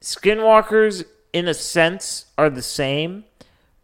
Skinwalkers, 0.00 1.04
in 1.32 1.46
a 1.46 1.54
sense, 1.54 2.26
are 2.38 2.48
the 2.48 2.62
same, 2.62 3.24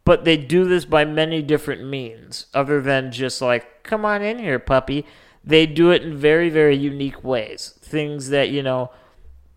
but 0.06 0.24
they 0.24 0.36
do 0.36 0.64
this 0.64 0.84
by 0.84 1.04
many 1.04 1.42
different 1.42 1.84
means, 1.84 2.46
other 2.54 2.80
than 2.80 3.10
just 3.10 3.42
like, 3.42 3.82
come 3.82 4.04
on 4.04 4.22
in 4.22 4.38
here, 4.38 4.60
puppy. 4.60 5.04
They 5.44 5.66
do 5.66 5.90
it 5.90 6.02
in 6.02 6.16
very, 6.16 6.48
very 6.48 6.76
unique 6.76 7.24
ways. 7.24 7.74
Things 7.80 8.28
that, 8.28 8.48
you 8.50 8.62
know, 8.62 8.92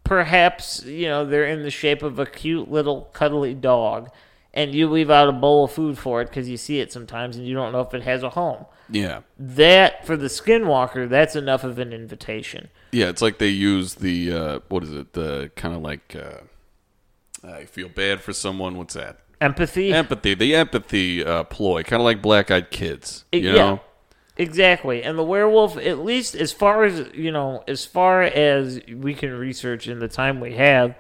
perhaps, 0.04 0.84
you 0.86 1.08
know, 1.08 1.24
they're 1.24 1.46
in 1.46 1.62
the 1.62 1.70
shape 1.70 2.02
of 2.02 2.18
a 2.18 2.26
cute 2.26 2.70
little 2.70 3.12
cuddly 3.14 3.54
dog, 3.54 4.10
and 4.52 4.74
you 4.74 4.90
leave 4.90 5.12
out 5.12 5.30
a 5.30 5.32
bowl 5.32 5.66
of 5.66 5.72
food 5.72 6.00
for 6.00 6.20
it 6.20 6.30
because 6.30 6.50
you 6.50 6.58
see 6.58 6.80
it 6.80 6.92
sometimes 6.92 7.38
and 7.38 7.46
you 7.46 7.54
don't 7.54 7.72
know 7.72 7.82
if 7.82 7.94
it 7.94 8.02
has 8.02 8.24
a 8.24 8.32
home. 8.32 8.66
Yeah. 8.90 9.22
That, 9.38 10.04
for 10.08 10.18
the 10.18 10.30
skinwalker, 10.30 11.08
that's 11.08 11.36
enough 11.36 11.64
of 11.64 11.78
an 11.78 11.94
invitation. 11.94 12.70
Yeah, 12.92 13.10
it's 13.10 13.22
like 13.22 13.38
they 13.38 13.50
use 13.50 13.96
the 13.96 14.34
uh, 14.34 14.60
what 14.70 14.82
is 14.82 14.94
it? 14.94 15.14
The 15.14 15.52
kind 15.56 15.76
of 15.76 15.84
like 15.84 16.16
uh, 16.16 17.48
I 17.48 17.66
feel 17.66 17.88
bad 17.88 18.22
for 18.22 18.34
someone. 18.34 18.80
What's 18.80 18.96
that? 18.96 19.20
Empathy. 19.42 19.94
Empathy. 19.94 20.34
The 20.34 20.56
empathy 20.56 21.24
uh, 21.24 21.44
ploy, 21.46 21.84
kind 21.84 22.02
of 22.02 22.06
like 22.06 22.22
Black 22.22 22.52
Eyed 22.52 22.72
Kids. 22.72 23.26
It- 23.32 23.44
You 23.44 23.50
yeah. 23.52 23.56
know? 23.56 23.82
Exactly. 24.38 25.04
And 25.04 25.18
the 25.18 25.24
werewolf, 25.24 25.76
at 25.78 26.00
least 26.00 26.34
as 26.34 26.54
far 26.54 26.86
as, 26.86 27.10
you 27.14 27.30
know, 27.30 27.62
as 27.68 27.86
far 27.86 28.24
as 28.24 28.80
we 28.90 29.14
can 29.14 29.32
research 29.34 29.86
in 29.88 30.00
the 30.00 30.08
time 30.08 30.40
we 30.40 30.54
have, 30.54 30.96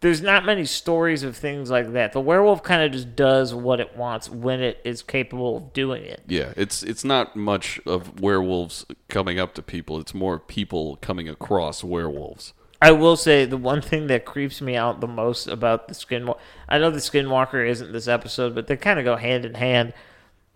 there's 0.00 0.20
not 0.20 0.44
many 0.44 0.64
stories 0.64 1.22
of 1.22 1.36
things 1.36 1.70
like 1.70 1.92
that. 1.92 2.12
The 2.12 2.20
werewolf 2.20 2.64
kind 2.64 2.82
of 2.82 2.90
just 2.90 3.14
does 3.14 3.54
what 3.54 3.78
it 3.78 3.96
wants 3.96 4.28
when 4.28 4.60
it 4.60 4.80
is 4.82 5.00
capable 5.00 5.58
of 5.58 5.72
doing 5.72 6.02
it. 6.02 6.22
Yeah, 6.26 6.52
it's 6.56 6.82
it's 6.82 7.04
not 7.04 7.36
much 7.36 7.78
of 7.86 8.18
werewolves 8.20 8.84
coming 9.08 9.38
up 9.38 9.54
to 9.54 9.62
people. 9.62 10.00
It's 10.00 10.12
more 10.12 10.40
people 10.40 10.96
coming 10.96 11.28
across 11.28 11.84
werewolves. 11.84 12.52
I 12.82 12.90
will 12.90 13.16
say 13.16 13.44
the 13.44 13.56
one 13.56 13.80
thing 13.80 14.08
that 14.08 14.24
creeps 14.24 14.60
me 14.60 14.76
out 14.76 15.00
the 15.00 15.06
most 15.06 15.46
about 15.46 15.88
the 15.88 15.94
skinwalker. 15.94 16.38
I 16.68 16.78
know 16.78 16.90
the 16.90 16.98
skinwalker 16.98 17.66
isn't 17.66 17.92
this 17.92 18.08
episode, 18.08 18.54
but 18.54 18.66
they 18.66 18.76
kind 18.76 18.98
of 18.98 19.04
go 19.04 19.16
hand 19.16 19.44
in 19.44 19.54
hand. 19.54 19.94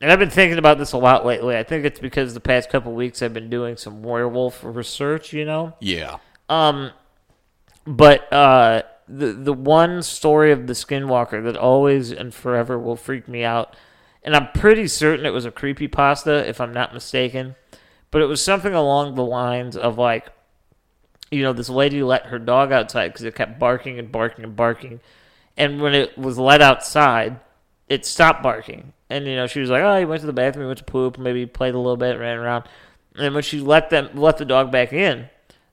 And 0.00 0.10
I've 0.10 0.18
been 0.18 0.28
thinking 0.28 0.58
about 0.58 0.78
this 0.78 0.92
a 0.92 0.98
lot 0.98 1.24
lately. 1.24 1.56
I 1.56 1.62
think 1.62 1.84
it's 1.84 2.00
because 2.00 2.34
the 2.34 2.40
past 2.40 2.68
couple 2.68 2.92
weeks 2.92 3.22
I've 3.22 3.32
been 3.32 3.48
doing 3.48 3.76
some 3.76 4.02
werewolf 4.02 4.62
research, 4.62 5.32
you 5.32 5.44
know? 5.44 5.74
Yeah. 5.80 6.18
Um, 6.48 6.90
but 7.86 8.30
uh, 8.32 8.82
the 9.08 9.32
the 9.32 9.52
one 9.52 10.02
story 10.02 10.52
of 10.52 10.66
the 10.66 10.72
Skinwalker 10.72 11.42
that 11.44 11.56
always 11.56 12.10
and 12.10 12.34
forever 12.34 12.78
will 12.78 12.96
freak 12.96 13.28
me 13.28 13.44
out, 13.44 13.76
and 14.22 14.34
I'm 14.34 14.48
pretty 14.52 14.88
certain 14.88 15.26
it 15.26 15.32
was 15.32 15.44
a 15.44 15.50
creepy 15.50 15.88
pasta 15.88 16.48
if 16.48 16.60
I'm 16.60 16.72
not 16.72 16.92
mistaken, 16.92 17.54
but 18.10 18.22
it 18.22 18.26
was 18.26 18.42
something 18.42 18.74
along 18.74 19.14
the 19.14 19.24
lines 19.24 19.76
of 19.76 19.96
like, 19.98 20.26
you 21.30 21.42
know, 21.42 21.52
this 21.52 21.68
lady 21.68 22.02
let 22.02 22.26
her 22.26 22.38
dog 22.38 22.72
outside 22.72 23.08
because 23.08 23.24
it 23.24 23.34
kept 23.34 23.58
barking 23.58 23.98
and 23.98 24.12
barking 24.12 24.44
and 24.44 24.56
barking, 24.56 25.00
and 25.56 25.80
when 25.80 25.94
it 25.94 26.16
was 26.16 26.38
let 26.38 26.60
outside, 26.60 27.40
it 27.88 28.04
stopped 28.06 28.42
barking. 28.42 28.92
And 29.08 29.26
you 29.26 29.36
know, 29.36 29.46
she 29.46 29.60
was 29.60 29.70
like, 29.70 29.82
"Oh, 29.82 29.98
he 29.98 30.04
went 30.04 30.20
to 30.20 30.26
the 30.26 30.32
bathroom, 30.32 30.64
he 30.64 30.68
went 30.68 30.78
to 30.78 30.84
poop, 30.84 31.18
maybe 31.18 31.46
played 31.46 31.74
a 31.74 31.78
little 31.78 31.96
bit, 31.96 32.18
ran 32.18 32.38
around." 32.38 32.64
And 33.16 33.34
when 33.34 33.42
she 33.42 33.60
let 33.60 33.90
them 33.90 34.10
let 34.14 34.38
the 34.38 34.44
dog 34.44 34.70
back 34.70 34.92
in, 34.92 35.28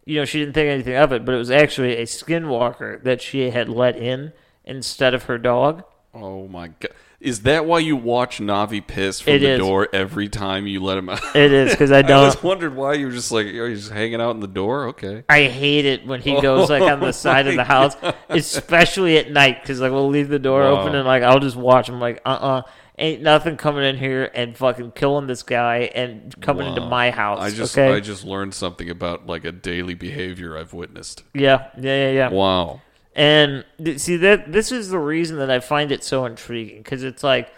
you 0.05 0.19
know, 0.19 0.25
she 0.25 0.39
didn't 0.39 0.53
think 0.53 0.69
anything 0.69 0.95
of 0.95 1.11
it, 1.11 1.25
but 1.25 1.35
it 1.35 1.37
was 1.37 1.51
actually 1.51 1.97
a 1.97 2.05
skinwalker 2.05 3.03
that 3.03 3.21
she 3.21 3.49
had 3.49 3.69
let 3.69 3.97
in 3.97 4.33
instead 4.65 5.13
of 5.13 5.23
her 5.23 5.37
dog. 5.37 5.83
Oh 6.13 6.47
my 6.47 6.67
god! 6.67 6.91
Is 7.24 7.43
that 7.43 7.65
why 7.65 7.80
you 7.80 7.95
watch 7.95 8.39
Navi 8.39 8.86
piss 8.86 9.21
from 9.21 9.34
It 9.34 9.39
the 9.39 9.49
is. 9.51 9.59
door 9.59 9.88
every 9.93 10.28
time 10.28 10.67
you 10.67 10.84
let 10.84 10.97
him 10.97 11.07
out? 11.07 11.21
It 11.36 11.53
is 11.53 11.71
because 11.71 11.89
I 11.91 11.99
I 11.99 12.01
don't. 12.01 12.26
was 12.26 12.43
wondered 12.43 12.76
why 12.76 12.95
you 12.95 13.05
were 13.05 13.13
just 13.13 13.32
like, 13.32 13.45
are 13.45 13.67
you 13.67 13.76
just 13.78 13.91
hanging 13.91 14.19
out 14.19 14.32
in 14.32 14.41
the 14.41 14.47
door? 14.47 14.88
Okay. 14.89 15.24
I 15.30 15.43
hate 15.43 15.86
it 15.86 16.05
when 16.05 16.19
he 16.21 16.39
goes 16.41 16.69
like 16.69 16.84
on 16.84 16.99
the 16.99 17.11
side 17.26 17.47
of 17.47 17.55
the 17.55 17.63
house, 17.63 17.95
especially 18.30 19.17
at 19.17 19.32
night, 19.32 19.61
because 19.61 19.80
like 19.80 19.91
we'll 19.91 20.09
leave 20.09 20.30
the 20.30 20.38
door 20.39 20.61
Wow. 20.63 20.82
open 20.82 20.95
and 20.95 21.07
like 21.07 21.24
I'll 21.24 21.39
just 21.39 21.55
watch. 21.55 21.89
I'm 21.89 21.99
like, 21.99 22.21
uh, 22.26 22.30
uh 22.30 22.61
ain't 22.99 23.21
nothing 23.24 23.57
coming 23.57 23.84
in 23.84 23.97
here 23.97 24.30
and 24.36 24.55
fucking 24.55 24.91
killing 24.91 25.26
this 25.26 25.41
guy 25.43 25.89
and 25.95 26.34
coming 26.41 26.67
into 26.67 26.82
Wow. 26.82 26.89
my 26.89 27.09
house. 27.11 27.39
I 27.39 27.49
just 27.51 27.78
okay, 27.78 27.91
I 27.95 27.99
just 27.99 28.24
learned 28.26 28.53
something 28.53 28.89
about 28.89 29.28
like 29.28 29.45
a 29.45 29.51
daily 29.51 29.93
behavior 29.93 30.57
I've 30.57 30.74
witnessed. 30.74 31.24
yeah, 31.34 31.69
yeah, 31.80 32.09
yeah, 32.09 32.11
yeah. 32.11 32.30
Wow. 32.30 32.82
And 33.16 33.64
see 33.97 34.18
that 34.18 34.51
this 34.51 34.72
is 34.72 34.89
the 34.89 34.99
reason 34.99 35.38
that 35.38 35.51
I 35.51 35.59
find 35.59 35.91
it 35.91 36.03
so 36.03 36.26
intriguing 36.26 36.78
because 36.78 37.03
it's 37.03 37.24
like 37.24 37.53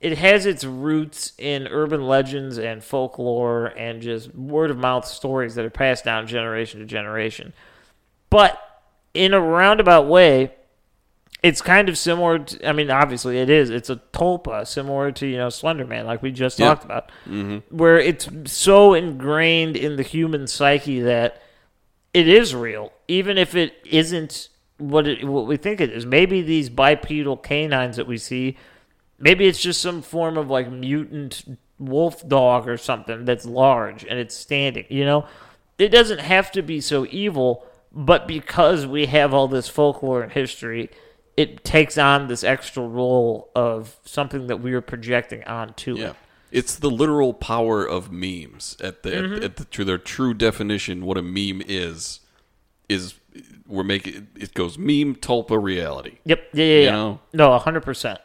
it 0.00 0.18
has 0.18 0.44
its 0.44 0.64
roots 0.64 1.32
in 1.38 1.66
urban 1.68 2.06
legends 2.06 2.58
and 2.58 2.84
folklore 2.84 3.66
and 3.68 4.02
just 4.02 4.34
word 4.34 4.70
of 4.70 4.76
mouth 4.76 5.06
stories 5.06 5.54
that 5.54 5.64
are 5.64 5.70
passed 5.70 6.04
down 6.04 6.26
generation 6.26 6.80
to 6.80 6.86
generation. 6.86 7.54
But 8.28 8.60
in 9.14 9.32
a 9.32 9.40
roundabout 9.40 10.06
way, 10.06 10.52
it's 11.42 11.62
kind 11.62 11.88
of 11.88 11.96
similar 11.96 12.40
to, 12.40 12.68
I 12.68 12.72
mean, 12.72 12.90
obviously 12.90 13.38
it 13.38 13.48
is. 13.48 13.70
It's 13.70 13.88
a 13.88 13.96
tulpa, 14.12 14.66
similar 14.66 15.12
to, 15.12 15.26
you 15.26 15.38
know, 15.38 15.48
Slender 15.50 15.86
Man, 15.86 16.04
like 16.06 16.22
we 16.22 16.30
just 16.32 16.58
Yeah. 16.58 16.68
talked 16.68 16.84
about, 16.84 17.08
mm-hmm. 17.26 17.58
where 17.74 17.98
it's 17.98 18.28
so 18.44 18.92
ingrained 18.92 19.76
in 19.76 19.96
the 19.96 20.02
human 20.02 20.46
psyche 20.46 21.00
that 21.00 21.40
it 22.12 22.28
is 22.28 22.54
real, 22.54 22.92
even 23.08 23.38
if 23.38 23.54
it 23.54 23.74
isn't 23.86 24.48
what 24.78 25.06
it, 25.06 25.24
what 25.24 25.46
we 25.46 25.56
think 25.56 25.80
it 25.80 25.90
is. 25.90 26.04
Maybe 26.06 26.42
these 26.42 26.68
bipedal 26.68 27.36
canines 27.36 27.96
that 27.96 28.06
we 28.06 28.18
see, 28.18 28.56
maybe 29.18 29.46
it's 29.46 29.60
just 29.60 29.80
some 29.80 30.02
form 30.02 30.36
of 30.36 30.50
like 30.50 30.70
mutant 30.70 31.58
wolf 31.78 32.26
dog 32.28 32.68
or 32.68 32.76
something 32.76 33.24
that's 33.24 33.44
large 33.46 34.04
and 34.04 34.18
it's 34.18 34.36
standing. 34.36 34.86
You 34.88 35.04
know, 35.04 35.26
it 35.78 35.88
doesn't 35.88 36.20
have 36.20 36.50
to 36.52 36.62
be 36.62 36.80
so 36.80 37.06
evil, 37.10 37.66
but 37.92 38.26
because 38.26 38.86
we 38.86 39.06
have 39.06 39.32
all 39.34 39.48
this 39.48 39.68
folklore 39.68 40.22
and 40.22 40.32
history, 40.32 40.90
it 41.36 41.64
takes 41.64 41.98
on 41.98 42.28
this 42.28 42.44
extra 42.44 42.82
role 42.82 43.50
of 43.56 43.96
something 44.04 44.46
that 44.46 44.58
we 44.60 44.72
are 44.72 44.80
projecting 44.80 45.42
onto 45.44 45.96
Yeah. 45.96 46.10
it. 46.10 46.16
It's 46.52 46.76
the 46.76 46.90
literal 46.90 47.34
power 47.34 47.84
of 47.84 48.12
memes 48.12 48.76
at 48.80 49.02
the 49.02 49.10
Mm-hmm. 49.10 49.34
at, 49.34 49.42
at 49.42 49.56
the 49.56 49.64
to 49.64 49.84
their 49.84 49.98
true 49.98 50.32
definition. 50.34 51.04
What 51.04 51.18
a 51.18 51.22
meme 51.22 51.62
is 51.66 52.20
is 52.88 53.14
we're 53.66 53.82
making 53.82 54.28
it 54.36 54.52
goes 54.54 54.76
meme 54.78 55.16
tulpa 55.16 55.60
reality. 55.62 56.18
Yep. 56.24 56.48
Yeah, 56.52 56.64
yeah, 56.64 56.74
You 56.78 56.82
yeah. 56.84 56.90
know? 56.90 57.20
No, 57.32 57.58
hundred 57.58 57.82
percent. 57.82 58.18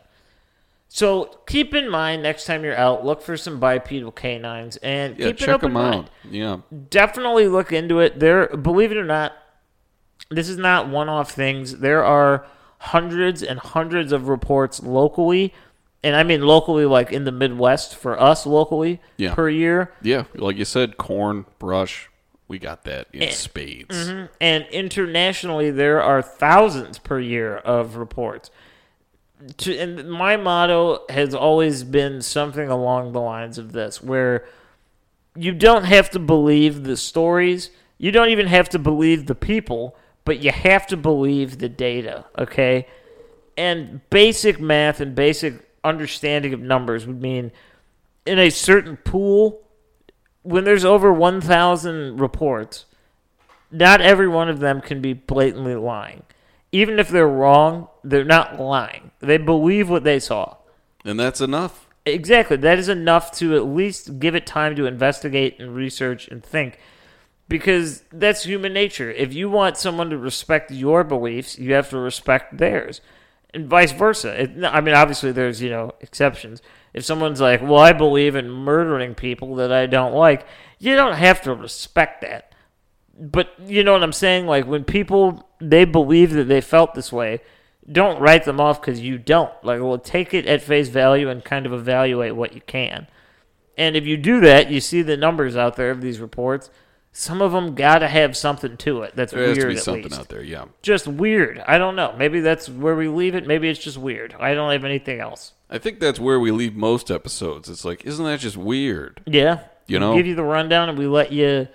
So 0.91 1.39
keep 1.47 1.73
in 1.75 1.87
mind 1.89 2.23
next 2.23 2.45
time 2.45 2.63
you're 2.63 2.75
out, 2.75 3.05
look 3.05 3.21
for 3.21 3.37
some 3.37 3.59
bipedal 3.59 4.11
canines 4.11 4.77
and 4.77 5.17
Yeah, 5.19 5.27
keep 5.27 5.35
it 5.35 5.39
check 5.39 5.49
open 5.55 5.73
them 5.73 5.77
out. 5.77 5.93
mind. 5.93 6.09
Yeah, 6.31 6.57
Definitely 6.89 7.47
look 7.47 7.71
into 7.71 7.99
it. 7.99 8.19
There, 8.19 8.47
believe 8.57 8.91
it 8.91 8.97
or 8.97 9.05
not, 9.05 9.33
this 10.31 10.49
is 10.49 10.57
not 10.57 10.89
one-off 10.89 11.31
things. 11.31 11.77
There 11.77 12.03
are 12.03 12.45
hundreds 12.79 13.43
and 13.43 13.59
hundreds 13.59 14.11
of 14.11 14.27
reports 14.29 14.81
locally, 14.81 15.53
and 16.03 16.15
I 16.15 16.23
mean 16.23 16.41
locally, 16.41 16.85
like 16.85 17.11
in 17.11 17.23
the 17.23 17.31
Midwest 17.31 17.95
for 17.95 18.19
us 18.19 18.45
locally 18.47 18.99
Yeah. 19.17 19.35
per 19.35 19.47
year. 19.47 19.93
yeah. 20.01 20.23
Like 20.33 20.57
you 20.57 20.65
said, 20.65 20.97
corn, 20.97 21.45
brush, 21.59 22.08
we 22.49 22.59
got 22.59 22.83
that 22.83 23.07
in 23.13 23.23
Eh, 23.23 23.29
spades. 23.29 24.09
And 24.41 24.65
internationally, 24.71 25.71
there 25.71 26.01
are 26.01 26.21
thousands 26.21 26.99
per 26.99 27.19
year 27.19 27.57
of 27.57 27.95
reports. 27.95 28.51
To, 29.57 29.77
and 29.77 30.11
my 30.11 30.35
motto 30.35 31.05
has 31.07 31.33
always 31.33 31.85
been 31.85 32.21
something 32.21 32.67
along 32.67 33.13
the 33.13 33.21
lines 33.21 33.57
of 33.57 33.71
this, 33.71 34.03
where 34.03 34.45
you 35.35 35.53
don't 35.53 35.85
have 35.85 36.09
to 36.09 36.19
believe 36.19 36.83
the 36.83 36.97
stories, 36.97 37.69
you 37.97 38.11
don't 38.11 38.29
even 38.29 38.47
have 38.47 38.67
to 38.69 38.79
believe 38.79 39.27
the 39.27 39.35
people, 39.35 39.95
but 40.25 40.39
you 40.39 40.51
have 40.51 40.87
to 40.87 40.97
believe 40.97 41.59
the 41.59 41.69
data, 41.69 42.25
okay? 42.37 42.87
And 43.55 44.01
basic 44.09 44.59
math 44.59 44.99
and 44.99 45.15
basic 45.15 45.69
understanding 45.83 46.53
of 46.53 46.59
numbers 46.59 47.05
would 47.07 47.21
mean 47.21 47.51
in 48.25 48.39
a 48.39 48.49
certain 48.49 48.97
pool, 48.97 49.61
when 50.43 50.63
there's 50.63 50.85
over 50.85 51.11
1,000 51.11 52.19
reports, 52.19 52.85
not 53.71 54.01
every 54.01 54.27
one 54.27 54.49
of 54.49 54.59
them 54.59 54.81
can 54.81 55.01
be 55.01 55.13
blatantly 55.13 55.75
lying. 55.75 56.23
Even 56.71 56.99
if 56.99 57.09
they're 57.09 57.27
wrong, 57.27 57.87
they're 58.03 58.23
not 58.23 58.59
lying. 58.59 59.11
They 59.19 59.37
believe 59.37 59.89
what 59.89 60.03
they 60.03 60.19
saw. 60.19 60.57
And 61.03 61.19
that's 61.19 61.41
enough. 61.41 61.87
Exactly. 62.05 62.57
That 62.57 62.79
is 62.79 62.89
enough 62.89 63.31
to 63.33 63.55
at 63.55 63.65
least 63.65 64.19
give 64.19 64.35
it 64.35 64.45
time 64.45 64.75
to 64.75 64.85
investigate 64.85 65.59
and 65.59 65.75
research 65.75 66.27
and 66.27 66.43
think. 66.43 66.79
Because 67.47 68.03
that's 68.11 68.43
human 68.43 68.73
nature. 68.73 69.11
If 69.11 69.33
you 69.33 69.49
want 69.49 69.77
someone 69.77 70.11
to 70.11 70.17
respect 70.17 70.69
your 70.71 71.03
beliefs, 71.03 71.57
you 71.57 71.73
have 71.73 71.89
to 71.89 71.97
respect 71.97 72.57
theirs. 72.57 73.01
And 73.53 73.67
vice 73.67 73.91
versa. 73.91 74.43
It, 74.43 74.63
I 74.63 74.81
mean, 74.81 74.93
obviously, 74.93 75.31
there's, 75.31 75.59
you 75.59 75.71
know, 75.71 75.93
exceptions. 75.99 76.61
If 76.93 77.05
someone's 77.05 77.39
like, 77.41 77.61
well, 77.61 77.77
I 77.79 77.93
believe 77.93 78.35
in 78.35 78.49
murdering 78.49 79.15
people 79.15 79.55
that 79.55 79.71
I 79.71 79.85
don't 79.85 80.13
like, 80.13 80.45
you 80.79 80.95
don't 80.95 81.15
have 81.15 81.41
to 81.43 81.53
respect 81.53 82.21
that. 82.21 82.53
But 83.19 83.49
you 83.65 83.83
know 83.83 83.93
what 83.93 84.03
I'm 84.03 84.13
saying? 84.13 84.47
Like, 84.47 84.65
when 84.65 84.83
people, 84.83 85.47
they 85.59 85.85
believe 85.85 86.31
that 86.33 86.45
they 86.45 86.61
felt 86.61 86.93
this 86.95 87.11
way, 87.11 87.41
don't 87.91 88.21
write 88.21 88.45
them 88.45 88.59
off 88.59 88.81
because 88.81 88.99
you 89.01 89.17
don't. 89.17 89.51
Like, 89.63 89.81
well, 89.81 89.97
take 89.97 90.33
it 90.33 90.45
at 90.45 90.61
face 90.61 90.89
value 90.89 91.29
and 91.29 91.43
kind 91.43 91.65
of 91.65 91.73
evaluate 91.73 92.35
what 92.35 92.53
you 92.53 92.61
can. 92.61 93.07
And 93.77 93.95
if 93.95 94.05
you 94.05 94.17
do 94.17 94.39
that, 94.41 94.69
you 94.69 94.79
see 94.79 95.01
the 95.01 95.17
numbers 95.17 95.55
out 95.55 95.75
there 95.75 95.91
of 95.91 96.01
these 96.01 96.19
reports. 96.19 96.69
Some 97.11 97.41
of 97.41 97.51
them 97.51 97.75
got 97.75 97.99
to 97.99 98.07
have 98.07 98.37
something 98.37 98.77
to 98.77 99.01
it. 99.01 99.15
That's 99.15 99.33
There 99.33 99.47
has 99.47 99.57
weird. 99.57 99.69
to 99.69 99.73
be 99.75 99.79
something 99.79 100.03
least. 100.03 100.19
out 100.19 100.29
there. 100.29 100.43
Yeah. 100.43 100.65
Just 100.81 101.07
weird. 101.07 101.59
I 101.67 101.77
don't 101.77 101.95
know. 101.95 102.13
Maybe 102.17 102.39
that's 102.39 102.69
where 102.69 102.95
we 102.95 103.07
leave 103.07 103.35
it. 103.35 103.47
Maybe 103.47 103.67
it's 103.69 103.79
just 103.79 103.97
weird. 103.97 104.35
I 104.39 104.53
don't 104.53 104.71
have 104.71 104.85
anything 104.85 105.19
else. 105.19 105.53
I 105.69 105.77
think 105.77 105.99
that's 105.99 106.19
where 106.19 106.39
we 106.39 106.51
leave 106.51 106.75
most 106.75 107.11
episodes. 107.11 107.69
It's 107.69 107.85
like, 107.85 108.05
isn't 108.05 108.25
that 108.25 108.39
just 108.39 108.57
weird? 108.57 109.21
Yeah. 109.25 109.59
You 109.87 109.97
We 109.97 109.99
know? 109.99 110.15
give 110.15 110.25
you 110.27 110.35
the 110.35 110.43
rundown 110.43 110.89
and 110.89 110.97
we 110.97 111.07
let 111.07 111.31
you 111.31 111.67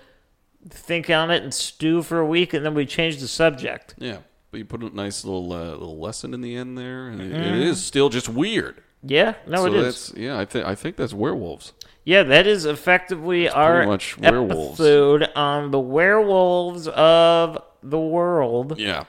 think 0.69 1.09
on 1.09 1.31
it 1.31 1.43
and 1.43 1.53
stew 1.53 2.01
for 2.01 2.19
a 2.19 2.25
week, 2.25 2.53
and 2.53 2.65
then 2.65 2.73
we 2.73 2.85
change 2.85 3.17
the 3.19 3.27
subject. 3.27 3.95
Yeah. 3.97 4.17
But 4.51 4.57
you 4.57 4.65
put 4.65 4.81
a 4.81 4.95
nice 4.95 5.23
little 5.25 5.51
uh, 5.53 5.71
little 5.71 5.99
lesson 5.99 6.33
in 6.33 6.41
the 6.41 6.55
end 6.55 6.77
there, 6.77 7.07
and 7.07 7.21
it- 7.21 7.31
it 7.33 7.55
is 7.57 7.83
still 7.83 8.09
just 8.09 8.29
weird. 8.29 8.81
Yeah. 9.03 9.33
Mm-hmm. 9.33 9.51
No, 9.51 9.57
so 9.57 9.65
it 9.67 9.73
is. 9.75 9.83
that's 10.07 10.17
yeah. 10.17 10.39
I 10.39 10.45
think 10.45 10.65
I 10.65 10.75
think 10.75 10.95
that's 10.95 11.13
werewolves. 11.13 11.73
Yeah, 12.05 12.23
that 12.23 12.47
is 12.47 12.65
effectively 12.65 13.49
our 13.49 13.85
much 13.85 14.17
werewolves. 14.17 14.79
episode 14.79 15.29
on 15.35 15.71
the 15.71 15.79
werewolves 15.79 16.87
of 16.87 17.57
the 17.83 17.99
world. 17.99 18.79
Yeah. 18.79 19.03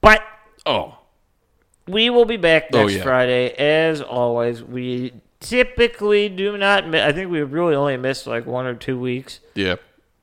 But 0.00 0.22
Oh. 0.66 0.98
We 1.86 2.10
will 2.10 2.24
be 2.24 2.36
back 2.36 2.68
Oh, 2.72 2.82
next 2.82 2.94
yeah. 2.96 3.02
Friday, 3.02 3.50
as 3.54 4.00
always. 4.00 4.62
We 4.62 5.12
typically 5.40 6.28
do 6.28 6.56
not. 6.56 6.88
Mi- 6.88 7.02
I 7.02 7.12
think 7.12 7.30
we 7.30 7.42
really 7.42 7.74
only 7.74 7.96
missed 7.96 8.26
like 8.26 8.46
one 8.46 8.66
or 8.66 8.74
two 8.74 8.98
weeks. 8.98 9.40
Yeah. 9.54 9.76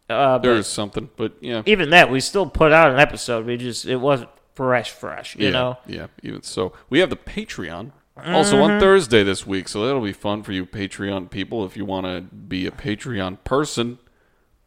Uh, 0.09 0.37
There's 0.39 0.67
something, 0.67 1.09
but 1.15 1.33
yeah. 1.39 1.61
even 1.65 1.91
that, 1.91 2.11
we 2.11 2.19
still 2.19 2.45
put 2.45 2.73
out 2.73 2.91
an 2.91 2.99
episode. 2.99 3.45
We 3.45 3.55
just 3.55 3.85
it 3.85 3.95
wasn't 3.95 4.29
fresh, 4.55 4.91
fresh. 4.91 5.35
You 5.37 5.45
yeah, 5.45 5.51
know. 5.51 5.77
Yeah. 5.87 6.07
Even 6.21 6.43
so, 6.43 6.73
we 6.89 6.99
have 6.99 7.09
the 7.09 7.15
Patreon 7.15 7.91
also 8.17 8.61
on 8.61 8.79
Thursday 8.79 9.23
this 9.23 9.47
week, 9.47 9.67
so 9.69 9.85
that'll 9.85 10.01
be 10.01 10.11
fun 10.13 10.43
for 10.43 10.51
you 10.51 10.65
Patreon 10.65 11.29
people. 11.29 11.65
If 11.65 11.77
you 11.77 11.85
want 11.85 12.05
to 12.07 12.21
be 12.21 12.67
a 12.67 12.71
Patreon 12.71 13.43
person, 13.45 13.99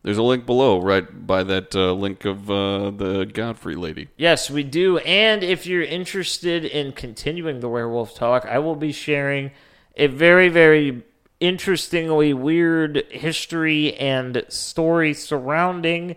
there's 0.04 0.18
a 0.18 0.22
link 0.22 0.44
below, 0.44 0.80
right 0.80 1.26
by 1.26 1.42
that 1.44 1.74
uh, 1.74 1.92
link 1.92 2.26
of 2.26 2.50
uh, 2.50 2.90
the 2.90 3.24
Godfrey 3.32 3.74
lady. 3.74 4.08
Yes, 4.18 4.50
we 4.50 4.62
do. 4.62 4.98
And 4.98 5.42
if 5.42 5.66
you're 5.66 5.82
interested 5.82 6.66
in 6.66 6.92
continuing 6.92 7.60
the 7.60 7.70
werewolf 7.70 8.14
talk, 8.14 8.44
I 8.44 8.58
will 8.58 8.76
be 8.76 8.92
sharing 8.92 9.50
a 9.96 10.06
very, 10.06 10.50
very 10.50 11.02
interestingly 11.40 12.34
weird 12.34 13.04
history 13.10 13.94
and 13.94 14.44
story 14.48 15.14
surrounding 15.14 16.16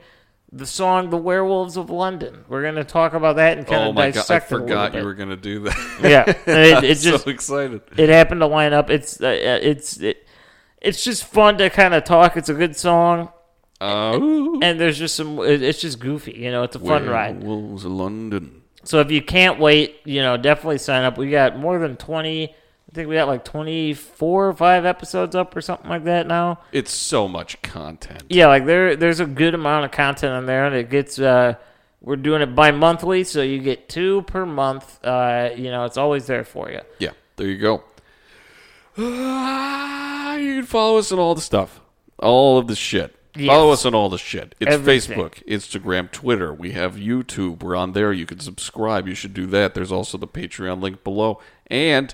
the 0.51 0.65
song 0.65 1.09
"The 1.09 1.17
Werewolves 1.17 1.77
of 1.77 1.89
London." 1.89 2.43
We're 2.49 2.63
going 2.63 2.75
to 2.75 2.83
talk 2.83 3.13
about 3.13 3.38
that 3.38 3.57
and 3.57 3.65
kind 3.65 3.83
oh 3.83 3.89
of 3.89 3.95
my 3.95 4.01
god! 4.01 4.07
I 4.07 4.11
dissect 4.11 4.51
it 4.51 4.55
a 4.55 4.57
little 4.57 4.67
forgot 4.67 4.95
you 4.95 5.03
were 5.05 5.13
gonna 5.13 5.38
do 5.38 5.59
that. 5.61 5.99
Yeah, 6.01 6.23
it, 6.45 6.83
it 6.83 6.97
just 6.97 7.23
so 7.23 7.29
excited. 7.29 7.81
it 7.97 8.09
happened 8.09 8.41
to 8.41 8.47
line 8.47 8.73
up. 8.73 8.89
It's 8.89 9.21
uh, 9.21 9.27
it's 9.61 9.97
it, 9.97 10.27
it's 10.81 11.03
just 11.03 11.23
fun 11.23 11.57
to 11.57 11.69
kind 11.69 11.93
of 11.93 12.03
talk. 12.03 12.38
It's 12.38 12.49
a 12.49 12.53
good 12.53 12.75
song, 12.75 13.29
Uh, 13.80 14.17
ooh. 14.19 14.59
and 14.61 14.80
there's 14.80 14.97
just 14.97 15.15
some. 15.15 15.39
It's 15.39 15.82
just 15.82 15.99
goofy, 15.99 16.34
you 16.34 16.51
know. 16.51 16.63
It's 16.63 16.75
a 16.75 16.80
fun 16.80 17.07
ride. 17.07 17.43
Werewolves 17.43 17.86
of 17.86 17.91
London. 17.91 18.63
So 18.84 19.01
if 19.01 19.11
you 19.11 19.21
can't 19.21 19.59
wait, 19.59 19.97
you 20.05 20.21
know, 20.21 20.38
definitely 20.38 20.78
sign 20.78 21.03
up. 21.03 21.17
We 21.17 21.30
got 21.30 21.59
more 21.59 21.78
than 21.78 21.97
20, 21.97 22.47
I 22.47 22.53
think 22.93 23.09
we 23.09 23.15
got 23.15 23.28
like 23.28 23.43
24 23.43 24.47
or 24.47 24.53
5 24.53 24.86
episodes 24.86 25.36
up 25.36 25.53
or 25.55 25.61
something 25.61 25.89
like 25.89 26.05
that 26.05 26.25
now. 26.25 26.61
It's 26.71 26.93
so 26.93 27.28
much 27.28 27.61
content. 27.61 28.23
Yeah, 28.30 28.47
like 28.47 28.65
there 28.65 28.95
there's 28.95 29.19
a 29.19 29.25
good 29.25 29.53
amount 29.53 29.84
of 29.84 29.91
content 29.91 30.32
on 30.32 30.45
there 30.45 30.65
and 30.65 30.73
it 30.73 30.89
gets 30.89 31.19
uh 31.19 31.55
we're 31.99 32.15
doing 32.15 32.41
it 32.41 32.55
bi-monthly, 32.55 33.25
so 33.25 33.41
you 33.41 33.59
get 33.59 33.89
two 33.89 34.21
per 34.21 34.45
month. 34.45 35.03
Uh, 35.03 35.49
you 35.55 35.71
know, 35.71 35.84
it's 35.84 35.97
always 35.97 36.28
there 36.28 36.45
for 36.45 36.71
you. 36.71 36.82
Yeah, 36.99 37.11
there 37.36 37.47
you 37.47 37.57
go. 37.57 37.84
You 40.38 40.57
can 40.57 40.65
follow 40.65 40.99
us 40.99 41.11
on 41.11 41.17
all 41.17 41.34
the 41.34 41.41
stuff, 41.41 41.82
all 42.19 42.59
of 42.59 42.67
the 42.67 42.75
shit. 42.75 43.16
Yes. 43.38 43.47
Follow 43.47 43.71
us 43.71 43.85
on 43.85 43.93
all 43.93 44.09
the 44.09 44.17
shit. 44.17 44.55
It's 44.59 44.73
Everything. 44.73 45.17
Facebook, 45.17 45.45
Instagram, 45.45 46.11
Twitter. 46.11 46.53
We 46.53 46.71
have 46.71 46.95
YouTube. 46.95 47.61
We're 47.61 47.75
on 47.75 47.93
there. 47.93 48.11
You 48.11 48.25
can 48.25 48.39
subscribe. 48.39 49.07
You 49.07 49.15
should 49.15 49.33
do 49.33 49.45
that. 49.47 49.73
There's 49.73 49.91
also 49.91 50.17
the 50.17 50.27
Patreon 50.27 50.81
link 50.81 51.03
below. 51.03 51.39
And 51.67 52.13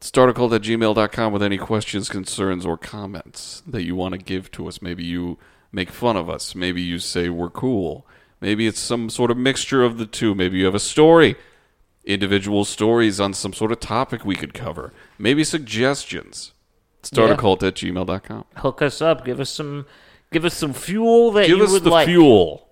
startacult 0.00 0.54
at 0.54 0.62
gmail.com 0.62 1.32
with 1.32 1.42
any 1.42 1.56
questions, 1.56 2.08
concerns, 2.08 2.66
or 2.66 2.76
comments 2.76 3.62
that 3.66 3.84
you 3.84 3.96
want 3.96 4.12
to 4.12 4.18
give 4.18 4.50
to 4.52 4.68
us. 4.68 4.82
Maybe 4.82 5.04
you 5.04 5.38
make 5.72 5.90
fun 5.90 6.16
of 6.16 6.28
us. 6.28 6.54
Maybe 6.54 6.82
you 6.82 6.98
say 6.98 7.28
we're 7.28 7.50
cool. 7.50 8.06
Maybe 8.40 8.66
it's 8.66 8.80
some 8.80 9.08
sort 9.08 9.30
of 9.30 9.36
mixture 9.36 9.82
of 9.82 9.96
the 9.96 10.06
two. 10.06 10.34
Maybe 10.34 10.58
you 10.58 10.66
have 10.66 10.74
a 10.74 10.80
story, 10.80 11.36
individual 12.04 12.64
stories 12.64 13.18
on 13.18 13.32
some 13.32 13.52
sort 13.52 13.72
of 13.72 13.80
topic 13.80 14.24
we 14.24 14.36
could 14.36 14.52
cover. 14.52 14.92
Maybe 15.18 15.44
suggestions. 15.44 16.52
Startacult 17.02 17.62
at 17.62 17.74
gmail.com. 17.74 18.44
Hook 18.56 18.82
us 18.82 19.00
up, 19.02 19.24
give 19.24 19.40
us 19.40 19.50
some 19.50 19.86
give 20.34 20.44
us 20.44 20.54
some 20.54 20.72
fuel 20.74 21.30
that 21.32 21.46
Give 21.46 21.56
you 21.58 21.64
us 21.64 21.70
would 21.72 21.84
the 21.84 21.90
like. 21.90 22.06
fuel. 22.06 22.68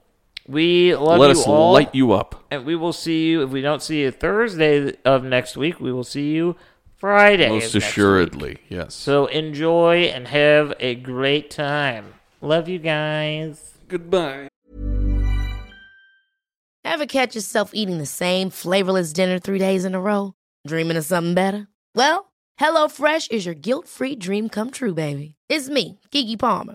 We 0.46 0.94
love 0.96 1.18
Let 1.20 1.26
you 1.28 1.30
us 1.40 1.46
all. 1.46 1.72
light 1.72 1.94
you 1.94 2.12
up. 2.12 2.44
And 2.50 2.66
we 2.66 2.74
will 2.76 2.92
see 2.92 3.28
you 3.30 3.42
if 3.44 3.50
we 3.50 3.60
don't 3.62 3.80
see 3.80 4.02
you 4.02 4.10
Thursday 4.10 4.94
of 5.04 5.22
next 5.24 5.56
week, 5.56 5.80
we 5.80 5.92
will 5.92 6.04
see 6.04 6.32
you 6.32 6.56
Friday. 6.96 7.46
of 7.46 7.52
Most 7.52 7.74
next 7.74 7.86
assuredly, 7.86 8.48
week. 8.50 8.64
yes. 8.68 8.94
So 8.94 9.26
enjoy 9.26 10.10
and 10.14 10.26
have 10.28 10.74
a 10.80 10.96
great 10.96 11.50
time. 11.50 12.14
Love 12.40 12.68
you 12.68 12.78
guys. 12.80 13.74
Goodbye. 13.88 14.48
Ever 16.84 17.06
catch 17.06 17.34
yourself 17.36 17.70
eating 17.72 17.98
the 17.98 18.06
same 18.06 18.50
flavorless 18.50 19.12
dinner 19.12 19.38
three 19.38 19.58
days 19.60 19.84
in 19.84 19.94
a 19.94 20.00
row? 20.00 20.34
Dreaming 20.66 20.96
of 20.96 21.04
something 21.04 21.34
better? 21.34 21.68
Well, 21.94 22.32
HelloFresh 22.60 23.30
is 23.30 23.46
your 23.46 23.54
guilt-free 23.54 24.16
dream 24.16 24.48
come 24.48 24.70
true, 24.72 24.92
baby. 24.94 25.36
It's 25.48 25.68
me, 25.68 26.00
Keke 26.10 26.38
Palmer. 26.38 26.74